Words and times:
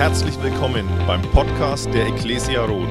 Herzlich 0.00 0.42
willkommen 0.42 0.88
beim 1.06 1.20
Podcast 1.20 1.92
der 1.92 2.06
Ecclesia 2.06 2.64
Roth. 2.64 2.88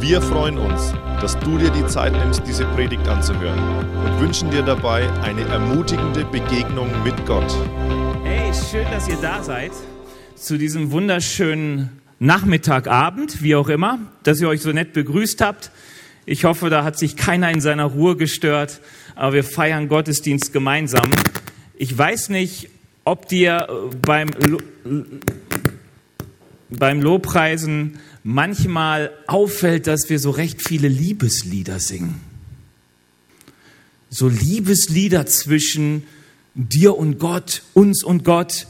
Wir 0.00 0.20
freuen 0.20 0.58
uns, 0.58 0.92
dass 1.20 1.38
du 1.38 1.58
dir 1.58 1.70
die 1.70 1.86
Zeit 1.86 2.12
nimmst, 2.12 2.42
diese 2.44 2.64
Predigt 2.74 3.06
anzuhören 3.06 3.56
und 4.04 4.20
wünschen 4.20 4.50
dir 4.50 4.62
dabei 4.62 5.08
eine 5.22 5.42
ermutigende 5.42 6.24
Begegnung 6.24 6.90
mit 7.04 7.14
Gott. 7.24 7.46
Hey, 8.24 8.52
schön, 8.52 8.84
dass 8.90 9.06
ihr 9.06 9.16
da 9.22 9.44
seid 9.44 9.70
zu 10.34 10.58
diesem 10.58 10.90
wunderschönen 10.90 12.02
Nachmittagabend, 12.18 13.40
wie 13.40 13.54
auch 13.54 13.68
immer, 13.68 14.00
dass 14.24 14.40
ihr 14.40 14.48
euch 14.48 14.60
so 14.60 14.72
nett 14.72 14.92
begrüßt 14.92 15.40
habt. 15.40 15.70
Ich 16.26 16.44
hoffe, 16.44 16.68
da 16.68 16.82
hat 16.82 16.98
sich 16.98 17.16
keiner 17.16 17.52
in 17.52 17.60
seiner 17.60 17.84
Ruhe 17.84 18.16
gestört, 18.16 18.80
aber 19.14 19.34
wir 19.34 19.44
feiern 19.44 19.86
Gottesdienst 19.86 20.52
gemeinsam. 20.52 21.08
Ich 21.76 21.96
weiß 21.96 22.30
nicht, 22.30 22.70
ob 23.04 23.28
dir 23.28 23.68
äh, 23.68 23.94
beim, 24.04 24.30
beim 26.70 27.00
Lobpreisen 27.02 27.98
manchmal 28.22 29.12
auffällt, 29.26 29.86
dass 29.86 30.08
wir 30.08 30.18
so 30.18 30.30
recht 30.30 30.66
viele 30.66 30.88
Liebeslieder 30.88 31.78
singen. 31.78 32.20
So 34.10 34.28
Liebeslieder 34.28 35.26
zwischen 35.26 36.04
dir 36.54 36.96
und 36.96 37.18
Gott, 37.18 37.62
uns 37.74 38.04
und 38.04 38.24
Gott. 38.24 38.66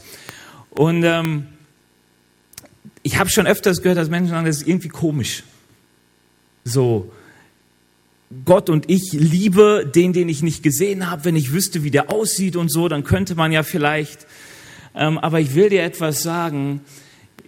Und 0.71 1.03
ähm, 1.03 1.47
ich 3.03 3.17
habe 3.17 3.29
schon 3.29 3.47
öfters 3.47 3.81
gehört, 3.81 3.97
dass 3.97 4.09
Menschen 4.09 4.29
sagen, 4.29 4.45
das 4.45 4.57
ist 4.57 4.67
irgendwie 4.67 4.89
komisch. 4.89 5.43
So, 6.63 7.11
Gott 8.43 8.69
und 8.69 8.89
ich 8.89 9.13
liebe 9.13 9.89
den, 9.93 10.11
den 10.11 10.27
ich 10.27 10.41
nicht 10.41 10.63
gesehen 10.63 11.09
habe. 11.09 11.25
Wenn 11.25 11.35
ich 11.35 11.53
wüsste, 11.53 11.83
wie 11.83 11.91
der 11.91 12.11
aussieht 12.11 12.55
und 12.55 12.71
so, 12.71 12.87
dann 12.87 13.03
könnte 13.03 13.35
man 13.35 13.51
ja 13.51 13.61
vielleicht. 13.63 14.25
Ähm, 14.95 15.17
aber 15.19 15.39
ich 15.39 15.53
will 15.53 15.69
dir 15.69 15.83
etwas 15.83 16.23
sagen. 16.23 16.81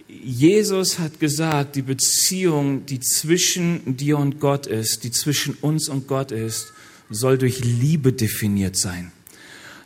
Jesus 0.08 0.98
hat 0.98 1.20
gesagt, 1.20 1.76
die 1.76 1.82
Beziehung, 1.82 2.86
die 2.86 2.98
zwischen 2.98 3.96
dir 3.96 4.18
und 4.18 4.40
Gott 4.40 4.66
ist, 4.66 5.04
die 5.04 5.10
zwischen 5.10 5.54
uns 5.60 5.88
und 5.88 6.08
Gott 6.08 6.32
ist, 6.32 6.72
soll 7.10 7.36
durch 7.36 7.60
Liebe 7.62 8.12
definiert 8.12 8.76
sein. 8.76 9.12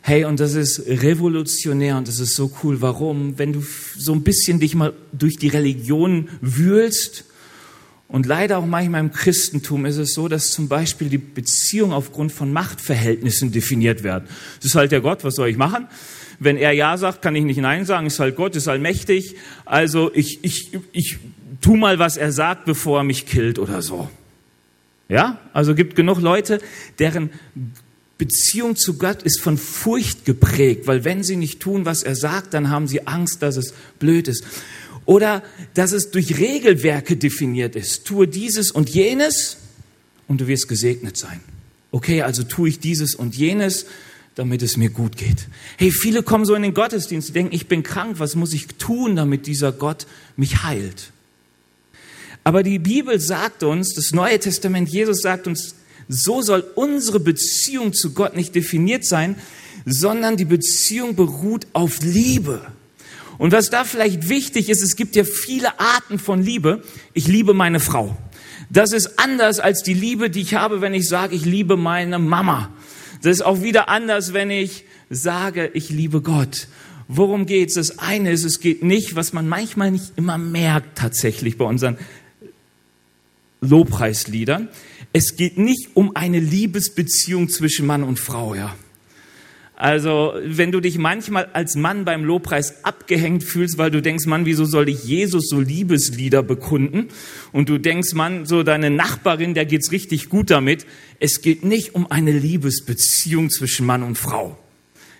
Hey, 0.01 0.25
und 0.25 0.39
das 0.39 0.53
ist 0.53 0.85
revolutionär 0.87 1.97
und 1.97 2.07
das 2.07 2.19
ist 2.19 2.35
so 2.35 2.51
cool. 2.63 2.81
Warum? 2.81 3.37
Wenn 3.37 3.53
du 3.53 3.63
so 3.97 4.13
ein 4.13 4.23
bisschen 4.23 4.59
dich 4.59 4.75
mal 4.75 4.93
durch 5.11 5.37
die 5.37 5.49
Religion 5.49 6.29
wühlst, 6.41 7.25
und 8.13 8.27
leider 8.27 8.59
auch 8.59 8.65
manchmal 8.67 8.99
im 8.99 9.11
Christentum 9.11 9.87
ist 9.87 9.97
es 9.97 10.13
so, 10.13 10.27
dass 10.27 10.51
zum 10.51 10.67
Beispiel 10.67 11.09
die 11.09 11.17
Beziehung 11.17 11.93
aufgrund 11.93 12.31
von 12.31 12.53
Machtverhältnissen 12.53 13.51
definiert 13.51 14.03
werden. 14.03 14.25
Das 14.57 14.65
ist 14.65 14.75
halt 14.75 14.91
der 14.91 15.01
Gott, 15.01 15.23
was 15.23 15.33
soll 15.33 15.49
ich 15.49 15.57
machen? 15.57 15.87
Wenn 16.43 16.57
er 16.57 16.71
Ja 16.71 16.97
sagt, 16.97 17.21
kann 17.21 17.35
ich 17.35 17.43
nicht 17.43 17.57
Nein 17.57 17.85
sagen, 17.85 18.07
ist 18.07 18.19
halt 18.19 18.35
Gott, 18.35 18.55
ist 18.55 18.67
allmächtig. 18.67 19.35
Also 19.65 20.11
ich, 20.13 20.39
ich, 20.43 20.71
ich 20.91 21.17
tu 21.61 21.75
mal, 21.75 21.99
was 21.99 22.17
er 22.17 22.31
sagt, 22.31 22.65
bevor 22.65 22.99
er 22.99 23.03
mich 23.03 23.25
killt 23.25 23.59
oder 23.59 23.81
so. 23.81 24.09
Ja? 25.09 25.39
Also 25.53 25.75
gibt 25.75 25.95
genug 25.95 26.21
Leute, 26.21 26.59
deren 26.99 27.29
Beziehung 28.17 28.75
zu 28.75 28.97
Gott 28.97 29.23
ist 29.23 29.41
von 29.41 29.57
Furcht 29.57 30.25
geprägt, 30.25 30.87
weil 30.87 31.03
wenn 31.03 31.23
sie 31.23 31.35
nicht 31.35 31.59
tun, 31.59 31.85
was 31.85 32.03
er 32.03 32.15
sagt, 32.15 32.53
dann 32.53 32.69
haben 32.69 32.87
sie 32.87 33.07
Angst, 33.07 33.41
dass 33.41 33.57
es 33.57 33.73
blöd 33.99 34.27
ist. 34.27 34.45
Oder 35.05 35.43
dass 35.73 35.91
es 35.91 36.11
durch 36.11 36.39
Regelwerke 36.39 37.17
definiert 37.17 37.75
ist. 37.75 38.05
Tue 38.05 38.27
dieses 38.27 38.71
und 38.71 38.89
jenes 38.89 39.57
und 40.27 40.39
du 40.41 40.47
wirst 40.47 40.67
gesegnet 40.67 41.17
sein. 41.17 41.41
Okay, 41.91 42.21
also 42.21 42.43
tue 42.43 42.69
ich 42.69 42.79
dieses 42.79 43.13
und 43.13 43.35
jenes, 43.35 43.85
damit 44.35 44.61
es 44.61 44.77
mir 44.77 44.89
gut 44.89 45.17
geht. 45.17 45.47
Hey, 45.77 45.91
viele 45.91 46.23
kommen 46.23 46.45
so 46.45 46.55
in 46.55 46.63
den 46.63 46.73
Gottesdienst, 46.73 47.29
die 47.29 47.33
denken, 47.33 47.53
ich 47.53 47.67
bin 47.67 47.83
krank, 47.83 48.19
was 48.19 48.35
muss 48.35 48.53
ich 48.53 48.67
tun, 48.67 49.15
damit 49.15 49.47
dieser 49.47 49.71
Gott 49.71 50.07
mich 50.35 50.63
heilt? 50.63 51.11
Aber 52.43 52.63
die 52.63 52.79
Bibel 52.79 53.19
sagt 53.19 53.63
uns, 53.63 53.93
das 53.93 54.11
Neue 54.11 54.39
Testament, 54.39 54.89
Jesus 54.89 55.21
sagt 55.21 55.47
uns, 55.47 55.75
so 56.09 56.41
soll 56.41 56.65
unsere 56.75 57.19
Beziehung 57.19 57.93
zu 57.93 58.13
Gott 58.13 58.35
nicht 58.35 58.55
definiert 58.55 59.05
sein, 59.05 59.35
sondern 59.85 60.35
die 60.35 60.45
Beziehung 60.45 61.15
beruht 61.15 61.67
auf 61.73 62.01
Liebe. 62.01 62.61
Und 63.37 63.51
was 63.51 63.69
da 63.69 63.83
vielleicht 63.83 64.29
wichtig 64.29 64.69
ist, 64.69 64.81
es 64.81 64.95
gibt 64.95 65.15
ja 65.15 65.23
viele 65.23 65.79
Arten 65.79 66.19
von 66.19 66.41
Liebe. 66.41 66.83
Ich 67.13 67.27
liebe 67.27 67.53
meine 67.53 67.79
Frau. 67.79 68.17
Das 68.69 68.91
ist 68.91 69.19
anders 69.19 69.59
als 69.59 69.83
die 69.83 69.93
Liebe, 69.93 70.29
die 70.29 70.41
ich 70.41 70.55
habe, 70.55 70.81
wenn 70.81 70.93
ich 70.93 71.07
sage, 71.07 71.35
ich 71.35 71.45
liebe 71.45 71.77
meine 71.77 72.19
Mama. 72.19 72.71
Das 73.23 73.31
ist 73.37 73.41
auch 73.41 73.61
wieder 73.61 73.87
anders, 73.87 74.33
wenn 74.33 74.49
ich 74.49 74.83
sage, 75.09 75.71
ich 75.73 75.89
liebe 75.89 76.21
Gott. 76.21 76.67
Worum 77.07 77.45
geht's? 77.45 77.75
Das 77.75 77.97
eine 77.99 78.31
ist, 78.31 78.43
es 78.43 78.59
geht 78.59 78.83
nicht, 78.83 79.15
was 79.15 79.31
man 79.31 79.47
manchmal 79.47 79.91
nicht 79.91 80.11
immer 80.17 80.37
merkt 80.37 80.97
tatsächlich 80.97 81.57
bei 81.57 81.63
unseren 81.63 81.97
Lobpreisliedern. 83.61 84.67
Es 85.13 85.37
geht 85.37 85.57
nicht 85.57 85.91
um 85.93 86.17
eine 86.17 86.41
Liebesbeziehung 86.41 87.47
zwischen 87.47 87.85
Mann 87.85 88.03
und 88.03 88.19
Frau, 88.19 88.55
ja. 88.55 88.75
Also, 89.83 90.35
wenn 90.45 90.71
du 90.71 90.79
dich 90.79 90.97
manchmal 90.97 91.49
als 91.51 91.75
Mann 91.75 92.05
beim 92.05 92.23
Lobpreis 92.23 92.85
abgehängt 92.85 93.43
fühlst, 93.43 93.77
weil 93.77 93.91
du 93.91 94.01
denkst, 94.01 94.25
Mann, 94.27 94.45
wieso 94.45 94.63
soll 94.63 94.87
ich 94.87 95.03
Jesus 95.03 95.49
so 95.49 95.59
Liebeslieder 95.59 96.41
bekunden? 96.41 97.09
Und 97.51 97.67
du 97.67 97.77
denkst, 97.79 98.13
Mann, 98.13 98.45
so 98.45 98.63
deine 98.63 98.89
Nachbarin, 98.89 99.53
der 99.53 99.65
geht's 99.65 99.91
richtig 99.91 100.29
gut 100.29 100.51
damit. 100.51 100.85
Es 101.19 101.41
geht 101.41 101.65
nicht 101.65 101.95
um 101.95 102.09
eine 102.09 102.31
Liebesbeziehung 102.31 103.49
zwischen 103.49 103.85
Mann 103.85 104.03
und 104.03 104.17
Frau. 104.17 104.57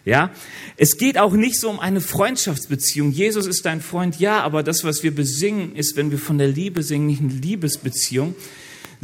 Ja? 0.05 0.31
Es 0.77 0.95
geht 0.95 1.17
auch 1.17 1.33
nicht 1.33 1.59
so 1.59 1.69
um 1.69 1.81
eine 1.81 1.99
Freundschaftsbeziehung. 1.99 3.11
Jesus 3.11 3.47
ist 3.47 3.65
dein 3.65 3.81
Freund, 3.81 4.17
ja, 4.21 4.39
aber 4.43 4.63
das, 4.63 4.85
was 4.85 5.03
wir 5.03 5.13
besingen, 5.13 5.75
ist, 5.75 5.97
wenn 5.97 6.09
wir 6.09 6.19
von 6.19 6.37
der 6.37 6.47
Liebe 6.47 6.83
singen, 6.83 7.07
nicht 7.07 7.21
eine 7.21 7.33
Liebesbeziehung, 7.33 8.33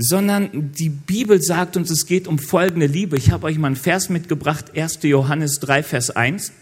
sondern 0.02 0.72
die 0.72 0.88
Bibel 0.88 1.42
sagt 1.42 1.76
uns, 1.76 1.92
es 1.92 2.06
geht 2.06 2.26
um 2.26 2.40
folgende 2.40 2.86
Liebe. 2.86 3.18
Ich 3.18 3.32
habe 3.32 3.48
euch 3.48 3.58
mal 3.58 3.68
einen 3.68 3.76
Vers 3.76 4.08
mitgebracht, 4.08 4.78
1. 4.78 5.00
Johannes 5.02 5.60
3, 5.60 5.84
Vers 5.84 6.12
1. 6.12 6.54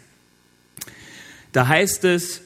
Da 1.52 1.68
heißt 1.68 2.04
es, 2.06 2.42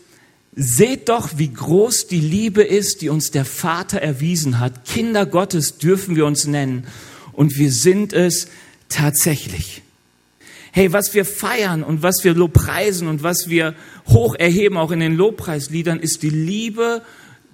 seht 0.53 1.07
doch, 1.07 1.37
wie 1.37 1.53
groß 1.53 2.07
die 2.07 2.19
Liebe 2.19 2.61
ist, 2.61 3.01
die 3.01 3.07
uns 3.07 3.31
der 3.31 3.45
Vater 3.45 4.01
erwiesen 4.01 4.59
hat. 4.59 4.83
Kinder 4.83 5.25
Gottes 5.25 5.77
dürfen 5.77 6.17
wir 6.17 6.25
uns 6.25 6.45
nennen 6.45 6.85
und 7.31 7.57
wir 7.57 7.71
sind 7.71 8.11
es 8.11 8.49
tatsächlich. 8.89 9.83
Hey, 10.73 10.91
was 10.91 11.13
wir 11.13 11.23
feiern 11.23 11.83
und 11.83 12.03
was 12.03 12.25
wir 12.25 12.33
Lobpreisen 12.33 13.07
und 13.07 13.23
was 13.23 13.47
wir 13.47 13.75
hoch 14.07 14.35
erheben, 14.35 14.75
auch 14.75 14.91
in 14.91 14.99
den 14.99 15.15
Lobpreisliedern, 15.15 16.01
ist 16.01 16.21
die 16.21 16.29
Liebe 16.29 17.01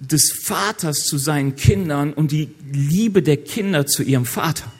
des 0.00 0.32
Vaters 0.32 1.04
zu 1.04 1.18
seinen 1.18 1.56
Kindern 1.56 2.12
und 2.12 2.30
die 2.30 2.50
Liebe 2.72 3.22
der 3.22 3.36
Kinder 3.36 3.86
zu 3.86 4.02
ihrem 4.02 4.26
Vater. 4.26 4.72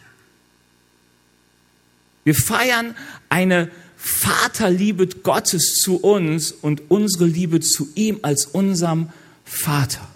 Wir 2.24 2.34
feiern 2.34 2.94
eine 3.28 3.70
Vaterliebe 3.96 5.06
Gottes 5.06 5.74
zu 5.74 5.96
uns 5.96 6.52
und 6.52 6.82
unsere 6.88 7.26
Liebe 7.26 7.60
zu 7.60 7.88
ihm 7.94 8.20
als 8.22 8.46
unserem 8.46 9.10
Vater. 9.44 10.06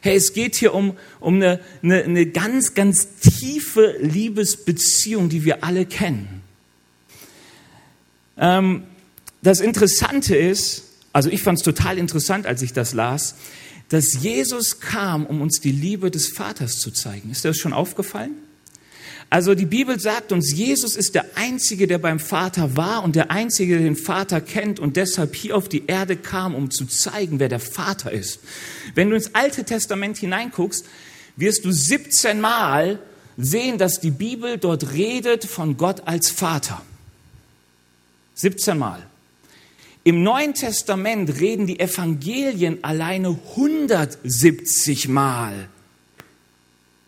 Hey, 0.00 0.16
es 0.16 0.32
geht 0.32 0.56
hier 0.56 0.74
um, 0.74 0.96
um 1.20 1.36
eine, 1.36 1.60
eine, 1.82 2.04
eine 2.04 2.26
ganz, 2.26 2.74
ganz 2.74 3.16
tiefe 3.20 3.96
Liebesbeziehung, 4.00 5.28
die 5.28 5.44
wir 5.44 5.64
alle 5.64 5.86
kennen. 5.86 6.42
Ähm, 8.36 8.84
das 9.42 9.60
Interessante 9.60 10.36
ist, 10.36 10.84
also 11.12 11.30
ich 11.30 11.42
fand 11.42 11.58
es 11.58 11.64
total 11.64 11.98
interessant, 11.98 12.46
als 12.46 12.62
ich 12.62 12.72
das 12.72 12.92
las, 12.92 13.36
dass 13.88 14.14
Jesus 14.22 14.80
kam, 14.80 15.26
um 15.26 15.40
uns 15.40 15.60
die 15.60 15.72
Liebe 15.72 16.10
des 16.10 16.28
Vaters 16.28 16.78
zu 16.78 16.90
zeigen. 16.90 17.30
Ist 17.30 17.44
das 17.44 17.56
schon 17.56 17.72
aufgefallen? 17.72 18.32
Also 19.28 19.54
die 19.54 19.66
Bibel 19.66 19.98
sagt 19.98 20.30
uns, 20.30 20.52
Jesus 20.52 20.94
ist 20.94 21.16
der 21.16 21.36
Einzige, 21.36 21.88
der 21.88 21.98
beim 21.98 22.20
Vater 22.20 22.76
war 22.76 23.02
und 23.02 23.16
der 23.16 23.30
Einzige, 23.30 23.74
der 23.74 23.82
den 23.82 23.96
Vater 23.96 24.40
kennt 24.40 24.78
und 24.78 24.96
deshalb 24.96 25.34
hier 25.34 25.56
auf 25.56 25.68
die 25.68 25.86
Erde 25.86 26.16
kam, 26.16 26.54
um 26.54 26.70
zu 26.70 26.86
zeigen, 26.86 27.40
wer 27.40 27.48
der 27.48 27.58
Vater 27.58 28.12
ist. 28.12 28.38
Wenn 28.94 29.10
du 29.10 29.16
ins 29.16 29.34
Alte 29.34 29.64
Testament 29.64 30.18
hineinguckst, 30.18 30.86
wirst 31.36 31.64
du 31.64 31.72
17 31.72 32.40
Mal 32.40 33.00
sehen, 33.36 33.78
dass 33.78 34.00
die 34.00 34.12
Bibel 34.12 34.58
dort 34.58 34.92
redet 34.92 35.44
von 35.44 35.76
Gott 35.76 36.02
als 36.06 36.30
Vater. 36.30 36.82
17 38.34 38.78
Mal. 38.78 39.06
Im 40.06 40.22
Neuen 40.22 40.54
Testament 40.54 41.40
reden 41.40 41.66
die 41.66 41.80
Evangelien 41.80 42.78
alleine 42.84 43.36
170 43.56 45.08
Mal, 45.08 45.68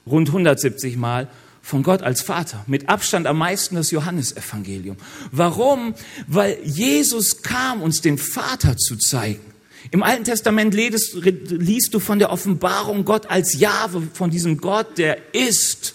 rund 0.04 0.26
170 0.26 0.96
Mal 0.96 1.28
von 1.62 1.84
Gott 1.84 2.02
als 2.02 2.22
Vater. 2.22 2.64
Mit 2.66 2.88
Abstand 2.88 3.28
am 3.28 3.38
meisten 3.38 3.76
das 3.76 3.92
Johannesevangelium. 3.92 4.96
Warum? 5.30 5.94
Weil 6.26 6.58
Jesus 6.64 7.44
kam, 7.44 7.82
uns 7.82 8.00
den 8.00 8.18
Vater 8.18 8.76
zu 8.76 8.96
zeigen. 8.96 9.44
Im 9.92 10.02
Alten 10.02 10.24
Testament 10.24 10.74
liest, 10.74 11.14
liest 11.22 11.94
du 11.94 12.00
von 12.00 12.18
der 12.18 12.30
Offenbarung 12.32 13.04
Gott 13.04 13.30
als 13.30 13.60
Jahwe, 13.60 14.08
von 14.12 14.30
diesem 14.30 14.56
Gott, 14.56 14.98
der 14.98 15.18
ist, 15.32 15.94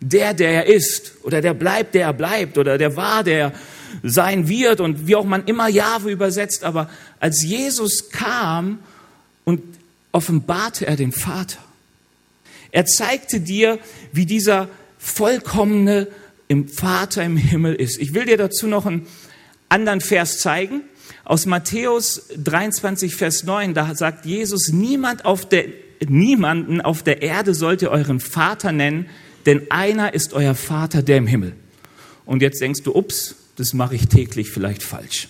der, 0.00 0.34
der 0.34 0.50
er 0.50 0.66
ist, 0.66 1.12
oder 1.22 1.40
der 1.40 1.54
bleibt, 1.54 1.94
der 1.94 2.06
er 2.06 2.12
bleibt, 2.12 2.58
oder 2.58 2.76
der 2.76 2.96
war, 2.96 3.22
der 3.22 3.52
sein 4.02 4.48
wird 4.48 4.80
und 4.80 5.06
wie 5.06 5.16
auch 5.16 5.24
man 5.24 5.44
immer 5.44 5.68
Jahwe 5.68 6.10
übersetzt, 6.10 6.64
aber 6.64 6.90
als 7.20 7.42
Jesus 7.42 8.10
kam, 8.10 8.78
und 9.44 9.60
offenbarte 10.12 10.86
er 10.86 10.96
den 10.96 11.12
Vater. 11.12 11.58
Er 12.72 12.86
zeigte 12.86 13.40
dir, 13.40 13.78
wie 14.12 14.26
dieser 14.26 14.68
vollkommene 14.98 16.08
im 16.48 16.68
Vater 16.68 17.22
im 17.22 17.36
Himmel 17.36 17.74
ist. 17.74 17.98
Ich 17.98 18.14
will 18.14 18.24
dir 18.24 18.36
dazu 18.36 18.66
noch 18.66 18.86
einen 18.86 19.06
anderen 19.68 20.00
Vers 20.00 20.38
zeigen. 20.38 20.82
Aus 21.24 21.46
Matthäus 21.46 22.28
23, 22.36 23.14
Vers 23.14 23.44
9, 23.44 23.74
da 23.74 23.94
sagt 23.94 24.26
Jesus, 24.26 24.68
niemand 24.68 25.24
auf 25.24 25.48
der, 25.48 25.66
niemanden 26.06 26.80
auf 26.80 27.02
der 27.02 27.22
Erde 27.22 27.54
sollt 27.54 27.82
ihr 27.82 27.90
euren 27.90 28.20
Vater 28.20 28.72
nennen, 28.72 29.06
denn 29.46 29.70
einer 29.70 30.14
ist 30.14 30.32
euer 30.32 30.54
Vater, 30.54 31.02
der 31.02 31.18
im 31.18 31.26
Himmel. 31.26 31.54
Und 32.26 32.42
jetzt 32.42 32.60
denkst 32.60 32.82
du, 32.82 32.94
ups, 32.94 33.36
das 33.56 33.72
mache 33.74 33.94
ich 33.94 34.08
täglich 34.08 34.50
vielleicht 34.50 34.82
falsch. 34.82 35.28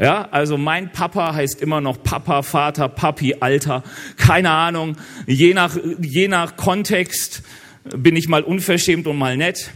Ja, 0.00 0.28
also 0.32 0.58
mein 0.58 0.90
Papa 0.90 1.34
heißt 1.34 1.60
immer 1.60 1.80
noch 1.80 2.02
Papa, 2.02 2.42
Vater, 2.42 2.88
Papi, 2.88 3.36
Alter, 3.38 3.84
keine 4.16 4.50
Ahnung. 4.50 4.96
Je 5.26 5.54
nach, 5.54 5.76
je 6.00 6.26
nach 6.26 6.56
Kontext 6.56 7.42
bin 7.96 8.16
ich 8.16 8.28
mal 8.28 8.42
unverschämt 8.42 9.06
und 9.06 9.16
mal 9.16 9.36
nett. 9.36 9.70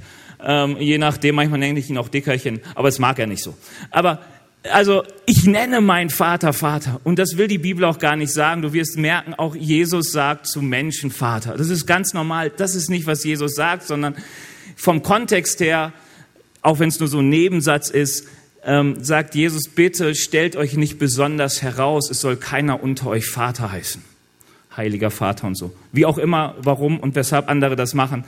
Ähm, 0.44 0.76
je 0.78 0.98
nachdem, 0.98 1.36
manchmal 1.36 1.60
nenne 1.60 1.78
ich 1.78 1.88
ihn 1.88 1.98
auch 1.98 2.08
Dickerchen, 2.08 2.60
aber 2.74 2.88
es 2.88 2.98
mag 2.98 3.18
er 3.18 3.26
nicht 3.26 3.42
so. 3.42 3.56
Aber 3.90 4.20
also 4.70 5.04
ich 5.26 5.44
nenne 5.46 5.80
meinen 5.80 6.10
Vater 6.10 6.52
Vater 6.52 7.00
und 7.04 7.18
das 7.18 7.36
will 7.36 7.46
die 7.46 7.58
Bibel 7.58 7.84
auch 7.84 7.98
gar 7.98 8.16
nicht 8.16 8.32
sagen. 8.32 8.62
Du 8.62 8.72
wirst 8.72 8.98
merken, 8.98 9.34
auch 9.34 9.54
Jesus 9.54 10.10
sagt 10.12 10.46
zu 10.46 10.62
Menschen 10.62 11.10
Vater. 11.10 11.56
Das 11.56 11.68
ist 11.68 11.86
ganz 11.86 12.12
normal. 12.12 12.50
Das 12.56 12.74
ist 12.74 12.90
nicht, 12.90 13.06
was 13.06 13.24
Jesus 13.24 13.54
sagt, 13.54 13.84
sondern 13.84 14.16
vom 14.76 15.02
Kontext 15.02 15.60
her, 15.60 15.92
auch 16.68 16.80
wenn 16.80 16.90
es 16.90 17.00
nur 17.00 17.08
so 17.08 17.20
ein 17.20 17.30
Nebensatz 17.30 17.88
ist, 17.88 18.28
ähm, 18.62 19.02
sagt 19.02 19.34
Jesus, 19.34 19.70
bitte 19.70 20.14
stellt 20.14 20.54
euch 20.54 20.74
nicht 20.74 20.98
besonders 20.98 21.62
heraus, 21.62 22.10
es 22.10 22.20
soll 22.20 22.36
keiner 22.36 22.82
unter 22.82 23.06
euch 23.06 23.24
Vater 23.24 23.72
heißen. 23.72 24.04
Heiliger 24.76 25.10
Vater 25.10 25.46
und 25.46 25.54
so. 25.54 25.72
Wie 25.92 26.04
auch 26.04 26.18
immer, 26.18 26.56
warum 26.58 27.00
und 27.00 27.14
weshalb 27.14 27.48
andere 27.48 27.74
das 27.74 27.94
machen. 27.94 28.24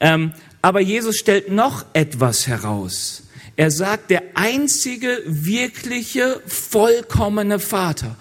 Ähm, 0.00 0.32
aber 0.62 0.80
Jesus 0.80 1.18
stellt 1.18 1.52
noch 1.52 1.84
etwas 1.92 2.46
heraus. 2.46 3.23
Er 3.56 3.70
sagt, 3.70 4.10
der 4.10 4.22
einzige 4.34 5.22
wirkliche, 5.26 6.42
vollkommene 6.46 7.60
Vater, 7.60 8.16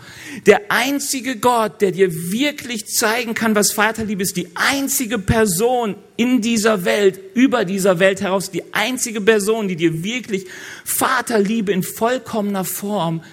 der 0.45 0.71
einzige 0.71 1.37
Gott, 1.37 1.81
der 1.81 1.91
dir 1.91 2.31
wirklich 2.31 2.87
zeigen 2.87 3.33
kann, 3.33 3.55
was 3.55 3.71
Vaterliebe 3.71 4.21
ist, 4.21 4.37
die 4.37 4.49
einzige 4.55 5.17
Person 5.17 5.95
in 6.17 6.41
dieser 6.41 6.85
Welt, 6.85 7.19
über 7.33 7.65
dieser 7.65 7.97
Welt 7.97 8.21
heraus, 8.21 8.51
die 8.51 8.73
einzige 8.73 9.21
Person, 9.21 9.67
die 9.67 9.75
dir 9.75 10.03
wirklich 10.03 10.45
Vaterliebe 10.85 11.71
in 11.71 11.81
vollkommener 11.81 12.65
Form 12.65 13.23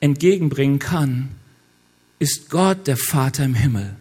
entgegenbringen 0.00 0.80
kann, 0.80 1.28
ist 2.18 2.50
Gott, 2.50 2.88
der 2.88 2.96
Vater 2.96 3.44
im 3.44 3.54
Himmel. 3.54 3.94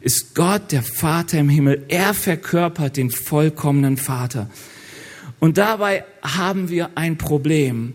Ist 0.00 0.34
Gott, 0.34 0.72
der 0.72 0.82
Vater 0.82 1.38
im 1.38 1.48
Himmel. 1.48 1.84
Er 1.86 2.14
verkörpert 2.14 2.96
den 2.96 3.12
vollkommenen 3.12 3.96
Vater. 3.96 4.50
Und 5.42 5.58
dabei 5.58 6.04
haben 6.22 6.68
wir 6.68 6.90
ein 6.94 7.18
Problem, 7.18 7.94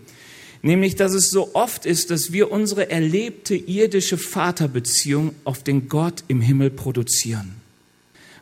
nämlich 0.60 0.96
dass 0.96 1.14
es 1.14 1.30
so 1.30 1.54
oft 1.54 1.86
ist, 1.86 2.10
dass 2.10 2.30
wir 2.30 2.52
unsere 2.52 2.90
erlebte 2.90 3.54
irdische 3.54 4.18
Vaterbeziehung 4.18 5.34
auf 5.44 5.62
den 5.62 5.88
Gott 5.88 6.24
im 6.28 6.42
Himmel 6.42 6.68
produzieren. 6.68 7.54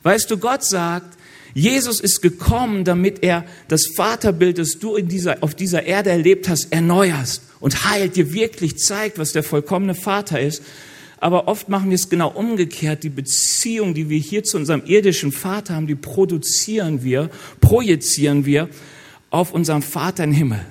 Weißt 0.02 0.28
du, 0.28 0.38
Gott 0.38 0.64
sagt, 0.64 1.16
Jesus 1.54 2.00
ist 2.00 2.20
gekommen, 2.20 2.82
damit 2.82 3.22
er 3.22 3.44
das 3.68 3.86
Vaterbild, 3.94 4.58
das 4.58 4.80
du 4.80 4.96
in 4.96 5.06
dieser, 5.06 5.40
auf 5.40 5.54
dieser 5.54 5.84
Erde 5.84 6.10
erlebt 6.10 6.48
hast, 6.48 6.72
erneuerst 6.72 7.42
und 7.60 7.88
heilt, 7.88 8.16
dir 8.16 8.32
wirklich 8.32 8.76
zeigt, 8.76 9.20
was 9.20 9.30
der 9.30 9.44
vollkommene 9.44 9.94
Vater 9.94 10.40
ist. 10.40 10.64
Aber 11.18 11.46
oft 11.46 11.68
machen 11.68 11.90
wir 11.90 11.94
es 11.94 12.08
genau 12.08 12.32
umgekehrt. 12.32 13.04
Die 13.04 13.08
Beziehung, 13.08 13.94
die 13.94 14.08
wir 14.08 14.18
hier 14.18 14.42
zu 14.42 14.56
unserem 14.56 14.82
irdischen 14.84 15.30
Vater 15.30 15.76
haben, 15.76 15.86
die 15.86 15.94
produzieren 15.94 17.04
wir, 17.04 17.30
projizieren 17.60 18.44
wir 18.44 18.68
auf 19.36 19.52
unseren 19.52 19.82
Vater 19.82 20.24
im 20.24 20.32
Himmel. 20.32 20.64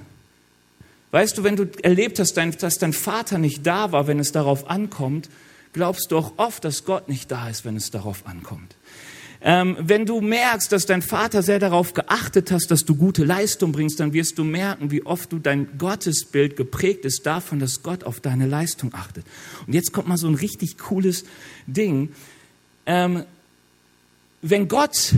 Weißt 1.11 1.37
du, 1.37 1.43
wenn 1.43 1.55
du 1.55 1.69
erlebt 1.83 2.19
hast, 2.19 2.33
dass 2.33 2.77
dein 2.77 2.93
Vater 2.93 3.37
nicht 3.37 3.65
da 3.65 3.91
war, 3.91 4.07
wenn 4.07 4.19
es 4.19 4.31
darauf 4.31 4.69
ankommt, 4.69 5.29
glaubst 5.71 6.11
du 6.11 6.17
auch 6.17 6.33
oft, 6.37 6.65
dass 6.65 6.83
Gott 6.83 7.07
nicht 7.07 7.31
da 7.31 7.47
ist, 7.47 7.63
wenn 7.63 7.75
es 7.75 7.91
darauf 7.91 8.25
ankommt. 8.25 8.75
Ähm, 9.41 9.77
wenn 9.79 10.07
du 10.07 10.19
merkst, 10.21 10.71
dass 10.71 10.87
dein 10.87 11.03
Vater 11.03 11.43
sehr 11.43 11.59
darauf 11.59 11.93
geachtet 11.93 12.51
hast, 12.51 12.71
dass 12.71 12.85
du 12.85 12.95
gute 12.95 13.23
Leistung 13.23 13.71
bringst, 13.71 13.99
dann 13.99 14.13
wirst 14.13 14.39
du 14.39 14.43
merken, 14.43 14.89
wie 14.89 15.05
oft 15.05 15.31
du 15.31 15.37
dein 15.37 15.77
Gottesbild 15.77 16.57
geprägt 16.57 17.05
ist 17.05 17.25
davon, 17.27 17.59
dass 17.59 17.83
Gott 17.83 18.03
auf 18.03 18.19
deine 18.19 18.47
Leistung 18.47 18.93
achtet. 18.95 19.25
Und 19.67 19.73
jetzt 19.73 19.93
kommt 19.93 20.07
mal 20.07 20.17
so 20.17 20.27
ein 20.27 20.35
richtig 20.35 20.79
cooles 20.79 21.25
Ding. 21.67 22.09
Ähm, 22.87 23.23
wenn 24.41 24.67
Gott 24.67 25.13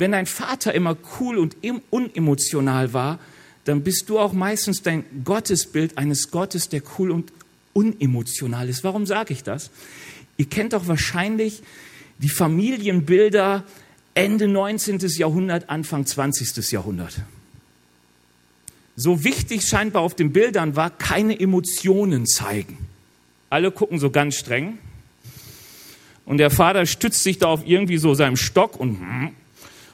wenn 0.00 0.12
dein 0.12 0.26
Vater 0.26 0.74
immer 0.74 0.96
cool 1.20 1.38
und 1.38 1.56
unemotional 1.90 2.92
war, 2.92 3.18
dann 3.64 3.82
bist 3.82 4.08
du 4.08 4.18
auch 4.18 4.32
meistens 4.32 4.82
dein 4.82 5.04
Gottesbild 5.24 5.98
eines 5.98 6.30
Gottes, 6.30 6.68
der 6.68 6.82
cool 6.98 7.10
und 7.10 7.32
unemotional 7.72 8.68
ist. 8.68 8.82
Warum 8.82 9.06
sage 9.06 9.32
ich 9.32 9.42
das? 9.42 9.70
Ihr 10.36 10.46
kennt 10.46 10.72
doch 10.72 10.88
wahrscheinlich 10.88 11.62
die 12.18 12.28
Familienbilder 12.28 13.64
Ende 14.14 14.48
19. 14.48 14.98
Jahrhundert, 15.16 15.70
Anfang 15.70 16.04
20. 16.04 16.70
Jahrhundert. 16.72 17.20
So 18.96 19.24
wichtig 19.24 19.62
scheinbar 19.66 20.02
auf 20.02 20.14
den 20.14 20.32
Bildern 20.32 20.76
war, 20.76 20.90
keine 20.90 21.38
Emotionen 21.38 22.26
zeigen. 22.26 22.78
Alle 23.48 23.70
gucken 23.70 23.98
so 23.98 24.10
ganz 24.10 24.34
streng. 24.36 24.78
Und 26.26 26.38
der 26.38 26.50
Vater 26.50 26.86
stützt 26.86 27.22
sich 27.22 27.38
da 27.38 27.46
auf 27.46 27.66
irgendwie 27.66 27.98
so 27.98 28.14
seinem 28.14 28.36
Stock 28.36 28.78
und 28.78 29.00
hm, 29.00 29.30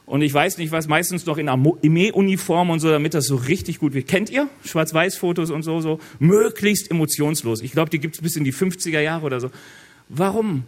und 0.06 0.23
ich 0.23 0.32
weiß 0.32 0.58
nicht 0.58 0.70
was, 0.70 0.87
meistens 0.87 1.26
noch 1.26 1.37
in 1.37 1.49
Armee-Uniform 1.49 2.70
und 2.70 2.79
so, 2.79 2.88
damit 2.88 3.12
das 3.12 3.26
so 3.26 3.35
richtig 3.35 3.81
gut 3.81 3.93
wird. 3.93 4.06
Kennt 4.06 4.31
ihr 4.31 4.49
Schwarz-Weiß-Fotos 4.64 5.50
und 5.50 5.64
so, 5.64 5.81
so? 5.81 6.00
Möglichst 6.20 6.91
emotionslos. 6.93 7.61
Ich 7.61 7.73
glaube, 7.73 7.91
die 7.91 7.99
gibt 7.99 8.14
es 8.14 8.23
bis 8.23 8.37
in 8.37 8.44
die 8.44 8.53
50er 8.53 9.00
Jahre 9.00 9.26
oder 9.26 9.41
so. 9.41 9.50
Warum? 10.08 10.62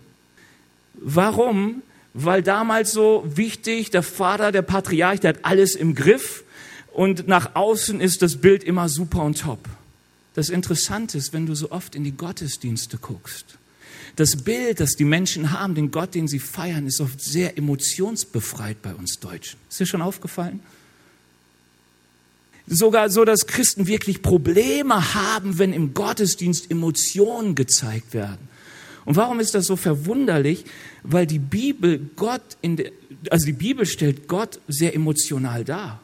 Warum? 0.95 1.83
Weil 2.15 2.43
damals 2.43 2.91
so 2.91 3.25
wichtig, 3.27 3.91
der 3.91 4.03
Vater, 4.03 4.51
der 4.51 4.63
Patriarch, 4.63 5.21
der 5.21 5.31
hat 5.31 5.45
alles 5.45 5.77
im 5.77 5.95
Griff 5.95 6.43
und 6.93 7.29
nach 7.29 7.55
außen 7.55 8.01
ist 8.01 8.23
das 8.23 8.39
Bild 8.39 8.65
immer 8.65 8.89
super 8.89 9.23
und 9.23 9.41
top. 9.41 9.61
Das 10.35 10.49
Interessante 10.49 11.17
ist, 11.17 11.33
wenn 11.33 11.47
du 11.47 11.55
so 11.55 11.71
oft 11.71 11.95
in 11.95 12.03
die 12.03 12.17
Gottesdienste 12.17 12.99
guckst, 12.99 13.57
das 14.19 14.35
Bild, 14.35 14.81
das 14.81 14.97
die 14.97 15.05
Menschen 15.05 15.53
haben, 15.53 15.77
den 15.77 15.93
Gott, 15.93 16.17
den 16.17 16.27
sie 16.27 16.41
feiern, 16.41 16.89
ist 16.89 17.01
oft 17.01 17.21
sehr 17.21 17.57
emotionsbefreit 17.57 18.83
bei 18.83 18.93
uns 18.93 19.21
Deutschen. 19.21 19.61
Ist 19.71 19.79
dir 19.79 19.87
schon 19.87 20.03
aufgefallen? 20.03 20.59
Sogar 22.67 23.11
so, 23.11 23.25
dass 23.25 23.47
Christen 23.47 23.87
wirklich 23.87 24.21
Probleme 24.21 25.15
haben, 25.15 25.61
wenn 25.61 25.73
im 25.73 25.95
Gottesdienst 25.95 26.69
Emotionen 26.69 27.55
gezeigt 27.55 28.13
werden. 28.13 28.49
Und 29.05 29.15
warum 29.15 29.39
ist 29.39 29.55
das 29.55 29.67
so 29.67 29.77
verwunderlich? 29.77 30.65
Weil 31.05 31.27
die 31.27 31.39
Bibel 31.39 32.11
Gott 32.17 32.43
in 32.61 32.77
der, 32.77 32.91
also 33.31 33.47
die 33.47 33.53
Bibel 33.53 33.87
stellt 33.87 34.27
Gott 34.27 34.59
sehr 34.67 34.97
emotional 34.97 35.63
dar. 35.65 36.01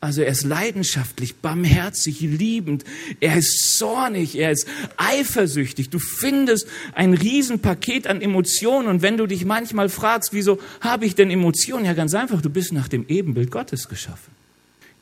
Also 0.00 0.22
er 0.22 0.30
ist 0.30 0.44
leidenschaftlich, 0.44 1.36
barmherzig, 1.36 2.20
liebend, 2.20 2.84
er 3.18 3.36
ist 3.36 3.76
zornig, 3.76 4.38
er 4.38 4.52
ist 4.52 4.68
eifersüchtig. 4.96 5.90
Du 5.90 5.98
findest 5.98 6.68
ein 6.94 7.14
Riesenpaket 7.14 8.06
an 8.06 8.20
Emotionen 8.20 8.86
und 8.86 9.02
wenn 9.02 9.16
du 9.16 9.26
dich 9.26 9.44
manchmal 9.44 9.88
fragst, 9.88 10.32
wieso 10.32 10.60
habe 10.80 11.04
ich 11.04 11.16
denn 11.16 11.30
Emotionen? 11.30 11.84
Ja, 11.84 11.94
ganz 11.94 12.14
einfach, 12.14 12.40
du 12.40 12.48
bist 12.48 12.72
nach 12.72 12.86
dem 12.86 13.06
Ebenbild 13.08 13.50
Gottes 13.50 13.88
geschaffen. 13.88 14.30